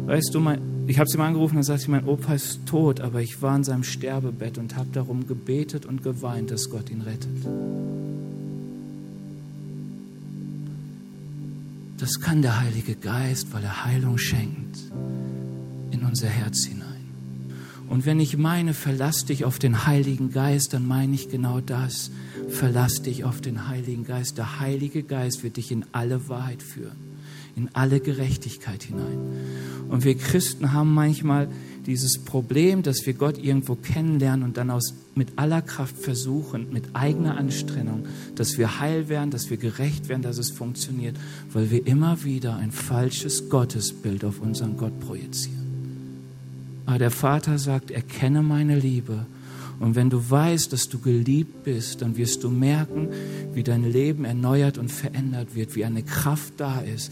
weißt 0.07 0.35
du, 0.35 0.41
mein, 0.41 0.61
ich 0.89 0.99
habe 0.99 1.09
sie 1.09 1.19
mal 1.19 1.29
angerufen 1.29 1.57
und 1.57 1.63
sagte, 1.63 1.89
mein 1.89 2.05
Opa 2.05 2.35
ist 2.35 2.67
tot, 2.67 3.01
aber 3.01 3.23
ich 3.23 3.41
war 3.41 3.55
in 3.55 3.63
seinem 3.63 3.85
Sterbebett 3.85 4.59
und 4.59 4.77
habe 4.77 4.89
darum 4.93 5.29
gebetet 5.29 5.87
und 5.87 6.03
geweint, 6.03 6.51
dass 6.51 6.69
Gott 6.69 6.91
ihn 6.91 7.03
rettet. 7.03 7.47
Das 12.03 12.19
kann 12.19 12.43
der 12.43 12.59
Heilige 12.59 12.97
Geist, 12.97 13.53
weil 13.53 13.63
er 13.63 13.85
Heilung 13.85 14.19
schenkt 14.19 14.77
in 15.93 16.05
unser 16.05 16.27
Herz 16.27 16.65
hinein. 16.65 17.05
Und 17.89 18.07
wenn 18.07 18.19
ich 18.19 18.37
meine, 18.37 18.75
verlass 18.75 19.25
dich 19.25 19.45
auf 19.45 19.61
den 19.61 19.87
Heiligen 19.87 20.33
Geist, 20.33 20.73
dann 20.73 20.85
meine 20.85 21.15
ich 21.15 21.29
genau 21.29 21.61
das. 21.61 22.11
Verlass 22.49 23.03
dich 23.03 23.23
auf 23.23 23.41
den 23.41 23.69
Heiligen 23.69 24.03
Geist. 24.03 24.37
Der 24.37 24.59
Heilige 24.59 25.05
Geist 25.05 25.45
wird 25.45 25.59
dich 25.59 25.71
in 25.71 25.85
alle 25.93 26.29
Wahrheit 26.29 26.61
führen, 26.61 26.97
in 27.55 27.69
alle 27.73 28.01
Gerechtigkeit 28.01 28.83
hinein. 28.83 29.21
Und 29.89 30.03
wir 30.03 30.17
Christen 30.17 30.73
haben 30.73 30.93
manchmal 30.93 31.51
dieses 31.87 32.19
Problem, 32.19 32.83
dass 32.83 33.07
wir 33.07 33.15
Gott 33.15 33.39
irgendwo 33.43 33.75
kennenlernen 33.75 34.45
und 34.45 34.57
dann 34.57 34.71
aus, 34.71 34.95
mit 35.15 35.29
aller 35.37 35.63
Kraft 35.63 35.97
versuchen, 35.99 36.73
mit 36.73 36.85
eigener 36.95 37.37
Anstrengung, 37.37 38.07
dass 38.37 38.57
wir 38.57 38.81
heil 38.81 39.09
werden, 39.09 39.31
dass 39.31 39.51
wir 39.51 39.57
gerecht 39.57 40.09
werden, 40.09 40.23
dass 40.23 40.39
es 40.39 40.51
funktioniert, 40.51 41.17
weil 41.53 41.71
wir 41.71 41.87
immer 41.87 42.25
wieder 42.25 42.57
ein 42.57 42.71
falsches 42.71 43.49
Gottesbild 43.49 44.25
auf 44.25 44.41
unseren 44.41 44.77
Gott 44.77 44.99
projizieren. 45.01 45.63
Aber 46.87 46.99
der 46.99 47.11
Vater 47.11 47.59
sagt, 47.59 47.91
erkenne 47.91 48.43
meine 48.43 48.79
Liebe. 48.79 49.27
Und 49.81 49.97
wenn 49.97 50.11
du 50.11 50.31
weißt, 50.31 50.73
dass 50.73 50.89
du 50.89 51.01
geliebt 51.01 51.65
bist, 51.65 52.03
dann 52.03 52.17
wirst 52.17 52.45
du 52.45 52.51
merken, 52.51 53.09
wie 53.53 53.65
dein 53.65 53.91
Leben 53.91 54.25
erneuert 54.25 54.79
und 54.79 54.91
verändert 54.91 55.55
wird, 55.55 55.75
wie 55.75 55.85
eine 55.85 56.03
Kraft 56.03 56.55
da 56.59 56.81
ist, 56.81 57.11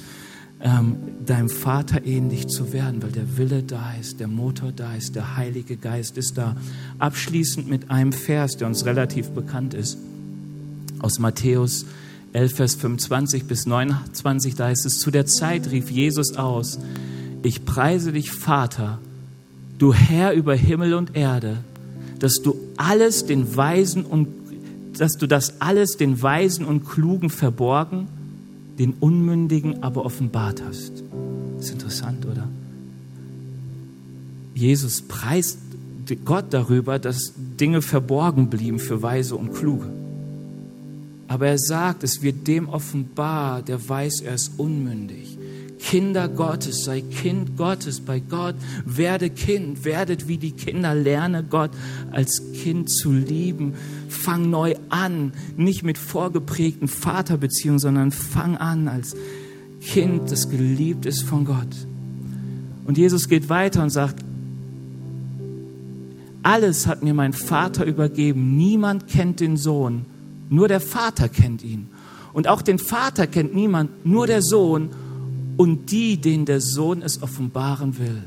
ähm, 0.62 0.96
deinem 1.24 1.48
Vater 1.48 2.04
ähnlich 2.04 2.48
zu 2.48 2.72
werden, 2.72 3.02
weil 3.02 3.12
der 3.12 3.38
Wille 3.38 3.62
da 3.62 3.94
ist, 3.98 4.20
der 4.20 4.28
Motor 4.28 4.72
da 4.72 4.94
ist, 4.94 5.14
der 5.14 5.36
Heilige 5.36 5.76
Geist 5.76 6.18
ist 6.18 6.36
da. 6.36 6.56
Abschließend 6.98 7.68
mit 7.68 7.90
einem 7.90 8.12
Vers, 8.12 8.56
der 8.56 8.66
uns 8.66 8.84
relativ 8.84 9.30
bekannt 9.30 9.74
ist, 9.74 9.96
aus 10.98 11.18
Matthäus 11.18 11.86
11, 12.32 12.54
Vers 12.54 12.74
25 12.74 13.44
bis 13.44 13.66
29, 13.66 14.54
da 14.54 14.66
heißt 14.66 14.86
es, 14.86 14.98
zu 14.98 15.10
der 15.10 15.26
Zeit 15.26 15.70
rief 15.70 15.90
Jesus 15.90 16.36
aus, 16.36 16.78
ich 17.42 17.64
preise 17.64 18.12
dich, 18.12 18.30
Vater, 18.30 18.98
du 19.78 19.94
Herr 19.94 20.34
über 20.34 20.54
Himmel 20.54 20.92
und 20.92 21.16
Erde, 21.16 21.58
dass 22.18 22.34
du 22.42 22.54
alles 22.76 23.24
den 23.24 23.56
Weisen 23.56 24.04
und 24.04 24.28
dass 24.98 25.12
du 25.12 25.26
das 25.26 25.62
alles 25.62 25.96
den 25.96 26.20
Weisen 26.22 26.66
und 26.66 26.84
Klugen 26.84 27.30
verborgen 27.30 28.08
den 28.80 28.94
Unmündigen 28.98 29.82
aber 29.82 30.06
offenbart 30.06 30.62
hast. 30.66 31.04
Ist 31.60 31.70
interessant, 31.70 32.24
oder? 32.24 32.48
Jesus 34.54 35.02
preist 35.02 35.58
Gott 36.24 36.46
darüber, 36.50 36.98
dass 36.98 37.34
Dinge 37.36 37.82
verborgen 37.82 38.48
blieben 38.48 38.78
für 38.78 39.02
Weise 39.02 39.36
und 39.36 39.52
Kluge. 39.52 39.86
Aber 41.28 41.46
er 41.46 41.58
sagt, 41.58 42.02
es 42.04 42.22
wird 42.22 42.48
dem 42.48 42.70
offenbar, 42.70 43.62
der 43.62 43.86
weiß, 43.86 44.22
er 44.22 44.34
ist 44.34 44.52
unmündig. 44.56 45.36
Kinder 45.82 46.28
Gottes, 46.28 46.84
sei 46.84 47.00
Kind 47.00 47.56
Gottes 47.56 48.00
bei 48.00 48.20
Gott, 48.20 48.54
werde 48.84 49.30
Kind, 49.30 49.84
werdet 49.84 50.28
wie 50.28 50.36
die 50.36 50.52
Kinder, 50.52 50.94
lerne 50.94 51.42
Gott 51.42 51.70
als 52.12 52.42
Kind 52.54 52.90
zu 52.90 53.12
lieben. 53.12 53.74
Fang 54.08 54.50
neu 54.50 54.74
an, 54.90 55.32
nicht 55.56 55.82
mit 55.82 55.98
vorgeprägten 55.98 56.88
Vaterbeziehungen, 56.88 57.78
sondern 57.78 58.12
fang 58.12 58.56
an 58.56 58.88
als 58.88 59.16
Kind, 59.80 60.30
das 60.30 60.50
geliebt 60.50 61.06
ist 61.06 61.22
von 61.22 61.44
Gott. 61.44 61.74
Und 62.84 62.98
Jesus 62.98 63.28
geht 63.28 63.48
weiter 63.48 63.82
und 63.82 63.90
sagt, 63.90 64.22
alles 66.42 66.86
hat 66.86 67.02
mir 67.02 67.14
mein 67.14 67.32
Vater 67.32 67.84
übergeben. 67.84 68.56
Niemand 68.56 69.08
kennt 69.08 69.40
den 69.40 69.56
Sohn, 69.56 70.06
nur 70.48 70.68
der 70.68 70.80
Vater 70.80 71.28
kennt 71.28 71.62
ihn. 71.62 71.88
Und 72.32 72.48
auch 72.48 72.62
den 72.62 72.78
Vater 72.78 73.26
kennt 73.26 73.54
niemand, 73.54 74.06
nur 74.06 74.26
der 74.26 74.42
Sohn 74.42 74.90
und 75.60 75.90
die, 75.90 76.16
denen 76.16 76.46
der 76.46 76.62
Sohn 76.62 77.02
es 77.02 77.22
offenbaren 77.22 77.98
will. 77.98 78.22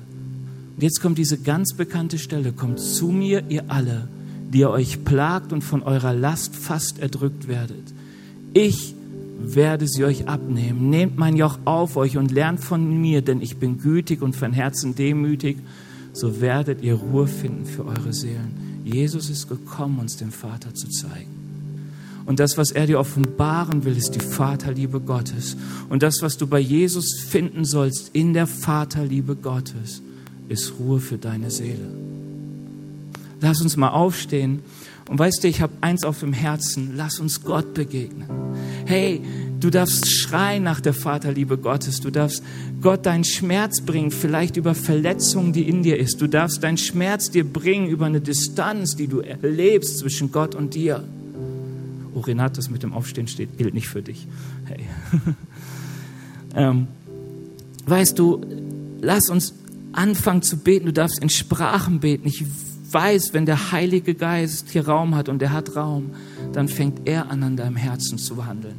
Und 0.75 0.83
jetzt 0.83 1.01
kommt 1.01 1.17
diese 1.17 1.39
ganz 1.39 1.73
bekannte 1.73 2.19
Stelle, 2.19 2.51
kommt 2.51 2.79
zu 2.79 3.07
mir, 3.07 3.45
ihr 3.49 3.71
alle, 3.71 4.07
die 4.53 4.59
ihr 4.59 4.69
euch 4.69 5.03
plagt 5.03 5.51
und 5.51 5.63
von 5.63 5.81
eurer 5.81 6.13
Last 6.13 6.55
fast 6.55 6.99
erdrückt 6.99 7.47
werdet. 7.47 7.91
Ich 8.53 8.93
werde 9.39 9.87
sie 9.87 10.05
euch 10.05 10.27
abnehmen. 10.27 10.91
Nehmt 10.91 11.17
mein 11.17 11.35
Joch 11.35 11.57
auf 11.65 11.97
euch 11.97 12.17
und 12.17 12.31
lernt 12.31 12.59
von 12.59 13.01
mir, 13.01 13.23
denn 13.23 13.41
ich 13.41 13.57
bin 13.57 13.79
gütig 13.79 14.21
und 14.21 14.35
von 14.35 14.53
Herzen 14.53 14.93
demütig, 14.93 15.57
so 16.13 16.39
werdet 16.39 16.83
ihr 16.83 16.93
Ruhe 16.93 17.25
finden 17.25 17.65
für 17.65 17.83
eure 17.83 18.13
Seelen. 18.13 18.83
Jesus 18.85 19.31
ist 19.31 19.49
gekommen, 19.49 19.97
uns 19.97 20.17
den 20.17 20.29
Vater 20.29 20.75
zu 20.75 20.87
zeigen. 20.87 21.42
Und 22.25 22.39
das, 22.39 22.57
was 22.57 22.71
er 22.71 22.87
dir 22.87 22.99
offenbaren 22.99 23.83
will, 23.83 23.97
ist 23.97 24.11
die 24.11 24.19
Vaterliebe 24.19 24.99
Gottes. 24.99 25.57
Und 25.89 26.03
das, 26.03 26.21
was 26.21 26.37
du 26.37 26.47
bei 26.47 26.59
Jesus 26.59 27.19
finden 27.19 27.65
sollst 27.65 28.11
in 28.13 28.33
der 28.33 28.47
Vaterliebe 28.47 29.35
Gottes, 29.35 30.01
ist 30.47 30.73
Ruhe 30.79 30.99
für 30.99 31.17
deine 31.17 31.51
Seele. 31.51 31.87
Lass 33.41 33.61
uns 33.61 33.75
mal 33.75 33.89
aufstehen. 33.89 34.61
Und 35.09 35.19
weißt 35.19 35.43
du, 35.43 35.49
ich 35.49 35.61
habe 35.61 35.73
eins 35.81 36.05
auf 36.05 36.21
dem 36.21 36.31
Herzen, 36.31 36.93
lass 36.95 37.19
uns 37.19 37.43
Gott 37.43 37.73
begegnen. 37.73 38.29
Hey, 38.85 39.21
du 39.59 39.69
darfst 39.69 40.09
schreien 40.09 40.63
nach 40.63 40.79
der 40.79 40.93
Vaterliebe 40.93 41.57
Gottes. 41.57 41.99
Du 41.99 42.09
darfst 42.09 42.41
Gott 42.81 43.05
deinen 43.05 43.25
Schmerz 43.25 43.81
bringen, 43.81 44.11
vielleicht 44.11 44.55
über 44.55 44.75
Verletzungen, 44.75 45.51
die 45.51 45.67
in 45.67 45.83
dir 45.83 45.99
ist. 45.99 46.21
Du 46.21 46.27
darfst 46.27 46.63
deinen 46.63 46.77
Schmerz 46.77 47.31
dir 47.31 47.43
bringen 47.43 47.89
über 47.89 48.05
eine 48.05 48.21
Distanz, 48.21 48.95
die 48.95 49.07
du 49.07 49.19
erlebst 49.19 49.99
zwischen 49.99 50.31
Gott 50.31 50.55
und 50.55 50.73
dir. 50.73 51.03
Renat, 52.27 52.57
das 52.57 52.69
mit 52.69 52.83
dem 52.83 52.93
Aufstehen 52.93 53.27
steht, 53.27 53.57
gilt 53.57 53.73
nicht 53.73 53.87
für 53.87 54.01
dich. 54.01 54.27
Hey. 54.65 54.85
ähm, 56.55 56.87
weißt 57.85 58.17
du, 58.17 58.41
lass 59.01 59.29
uns 59.29 59.53
anfangen 59.91 60.41
zu 60.41 60.57
beten. 60.57 60.87
Du 60.87 60.93
darfst 60.93 61.19
in 61.19 61.29
Sprachen 61.29 61.99
beten. 61.99 62.27
Ich 62.27 62.45
weiß, 62.91 63.33
wenn 63.33 63.45
der 63.45 63.71
Heilige 63.71 64.13
Geist 64.13 64.69
hier 64.71 64.87
Raum 64.87 65.15
hat 65.15 65.29
und 65.29 65.41
er 65.41 65.51
hat 65.51 65.75
Raum, 65.75 66.11
dann 66.53 66.67
fängt 66.67 67.07
er 67.07 67.29
an, 67.31 67.43
an 67.43 67.57
deinem 67.57 67.75
Herzen 67.75 68.17
zu 68.17 68.45
handeln. 68.45 68.75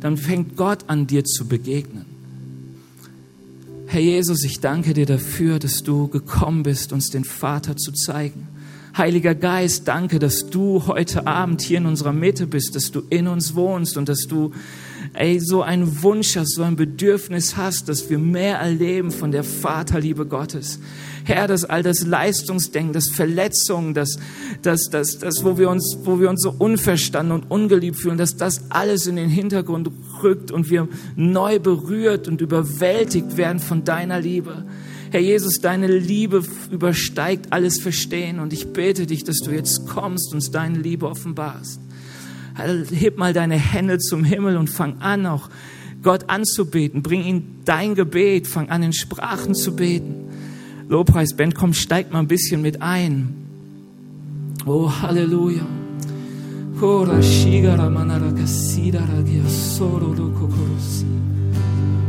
Dann 0.00 0.16
fängt 0.16 0.56
Gott 0.56 0.84
an, 0.88 1.06
dir 1.06 1.24
zu 1.24 1.46
begegnen. 1.46 2.06
Herr 3.86 4.00
Jesus, 4.00 4.44
ich 4.44 4.60
danke 4.60 4.94
dir 4.94 5.06
dafür, 5.06 5.58
dass 5.58 5.82
du 5.82 6.08
gekommen 6.08 6.64
bist, 6.64 6.92
uns 6.92 7.10
den 7.10 7.24
Vater 7.24 7.76
zu 7.76 7.92
zeigen. 7.92 8.48
Heiliger 8.96 9.34
Geist, 9.34 9.88
danke, 9.88 10.18
dass 10.18 10.48
du 10.48 10.86
heute 10.86 11.26
Abend 11.26 11.60
hier 11.60 11.76
in 11.76 11.84
unserer 11.84 12.14
Mitte 12.14 12.46
bist, 12.46 12.74
dass 12.74 12.92
du 12.92 13.02
in 13.10 13.28
uns 13.28 13.54
wohnst 13.54 13.98
und 13.98 14.08
dass 14.08 14.20
du 14.26 14.52
ey, 15.12 15.38
so 15.38 15.60
einen 15.60 16.02
Wunsch 16.02 16.34
hast, 16.36 16.54
so 16.54 16.62
ein 16.62 16.76
Bedürfnis 16.76 17.58
hast, 17.58 17.90
dass 17.90 18.08
wir 18.08 18.18
mehr 18.18 18.56
erleben 18.56 19.10
von 19.10 19.32
der 19.32 19.44
Vaterliebe 19.44 20.24
Gottes. 20.24 20.80
Herr, 21.24 21.46
dass 21.46 21.66
all 21.66 21.82
das 21.82 22.06
Leistungsdenken, 22.06 22.94
das 22.94 23.10
Verletzungen, 23.10 23.92
das, 23.92 24.18
das, 24.62 24.88
das, 24.88 25.18
das, 25.18 25.44
wo 25.44 25.58
wir 25.58 25.68
uns, 25.68 25.98
wo 26.04 26.18
wir 26.18 26.30
uns 26.30 26.40
so 26.40 26.54
unverstanden 26.56 27.32
und 27.32 27.50
ungeliebt 27.50 27.98
fühlen, 27.98 28.16
dass 28.16 28.38
das 28.38 28.70
alles 28.70 29.06
in 29.06 29.16
den 29.16 29.28
Hintergrund 29.28 29.90
rückt 30.22 30.50
und 30.50 30.70
wir 30.70 30.88
neu 31.16 31.58
berührt 31.58 32.28
und 32.28 32.40
überwältigt 32.40 33.36
werden 33.36 33.58
von 33.58 33.84
deiner 33.84 34.20
Liebe. 34.20 34.64
Herr 35.10 35.20
Jesus, 35.20 35.60
deine 35.60 35.86
Liebe 35.86 36.42
übersteigt 36.70 37.52
alles 37.52 37.80
Verstehen 37.80 38.40
und 38.40 38.52
ich 38.52 38.72
bete 38.72 39.06
dich, 39.06 39.24
dass 39.24 39.38
du 39.38 39.50
jetzt 39.50 39.86
kommst 39.86 40.34
und 40.34 40.54
deine 40.54 40.78
Liebe 40.78 41.08
offenbarst. 41.08 41.80
heb 42.56 43.16
mal 43.16 43.32
deine 43.32 43.56
Hände 43.56 43.98
zum 43.98 44.24
Himmel 44.24 44.56
und 44.56 44.68
fang 44.68 45.00
an, 45.00 45.26
auch 45.26 45.48
Gott 46.02 46.28
anzubeten. 46.28 47.02
Bring 47.02 47.24
ihm 47.24 47.44
dein 47.64 47.94
Gebet, 47.94 48.46
fang 48.46 48.68
an, 48.68 48.82
in 48.82 48.92
Sprachen 48.92 49.54
zu 49.54 49.74
beten. 49.76 50.26
Lobpreisband, 50.88 51.54
komm, 51.54 51.72
steig 51.74 52.12
mal 52.12 52.20
ein 52.20 52.28
bisschen 52.28 52.62
mit 52.62 52.82
ein. 52.82 53.34
Oh, 54.66 54.90
Halleluja. 54.90 55.66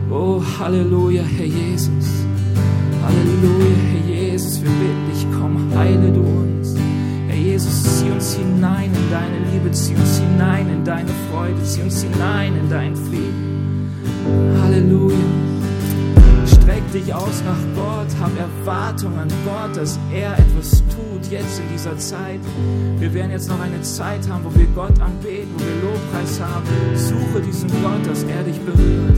Oh, 0.09 0.43
Halleluja, 0.59 1.23
Herr 1.23 1.45
Jesus. 1.45 2.26
Halleluja, 3.07 3.75
Herr 3.91 4.15
Jesus. 4.15 4.61
Wir 4.61 4.69
bitten 4.69 5.05
dich, 5.09 5.25
komm, 5.39 5.71
heile 5.77 6.11
du 6.11 6.19
uns. 6.19 6.75
Herr 7.27 7.37
Jesus, 7.37 7.99
zieh 7.99 8.11
uns 8.11 8.33
hinein 8.35 8.91
in 8.93 9.09
deine 9.09 9.39
Liebe, 9.49 9.71
zieh 9.71 9.95
uns 9.95 10.19
hinein 10.19 10.67
in 10.69 10.83
deine 10.83 11.09
Freude, 11.31 11.63
zieh 11.63 11.83
uns 11.83 12.03
hinein 12.03 12.53
in 12.57 12.69
deinen 12.69 12.97
Frieden. 12.97 13.91
Halleluja. 14.61 15.15
Streck 16.47 16.91
dich 16.91 17.13
aus 17.13 17.43
nach 17.45 17.63
Gott, 17.75 18.07
hab 18.19 18.31
Erwartung 18.37 19.17
an 19.17 19.29
Gott, 19.45 19.77
dass 19.77 19.97
er 20.13 20.33
etwas 20.33 20.83
tut 20.93 21.31
jetzt 21.31 21.59
in 21.59 21.65
dieser 21.73 21.97
Zeit. 21.97 22.41
Wir 22.99 23.13
werden 23.13 23.31
jetzt 23.31 23.47
noch 23.47 23.59
eine 23.61 23.81
Zeit 23.83 24.27
haben, 24.29 24.43
wo 24.43 24.53
wir 24.53 24.67
Gott 24.75 24.99
anbeten, 24.99 25.49
wo 25.55 25.59
wir 25.59 25.91
Lobpreis 25.91 26.41
haben. 26.41 26.67
Suche 26.95 27.41
diesen 27.41 27.69
Gott, 27.81 28.05
dass 28.05 28.23
er 28.23 28.43
dich 28.43 28.59
berührt. 28.59 29.17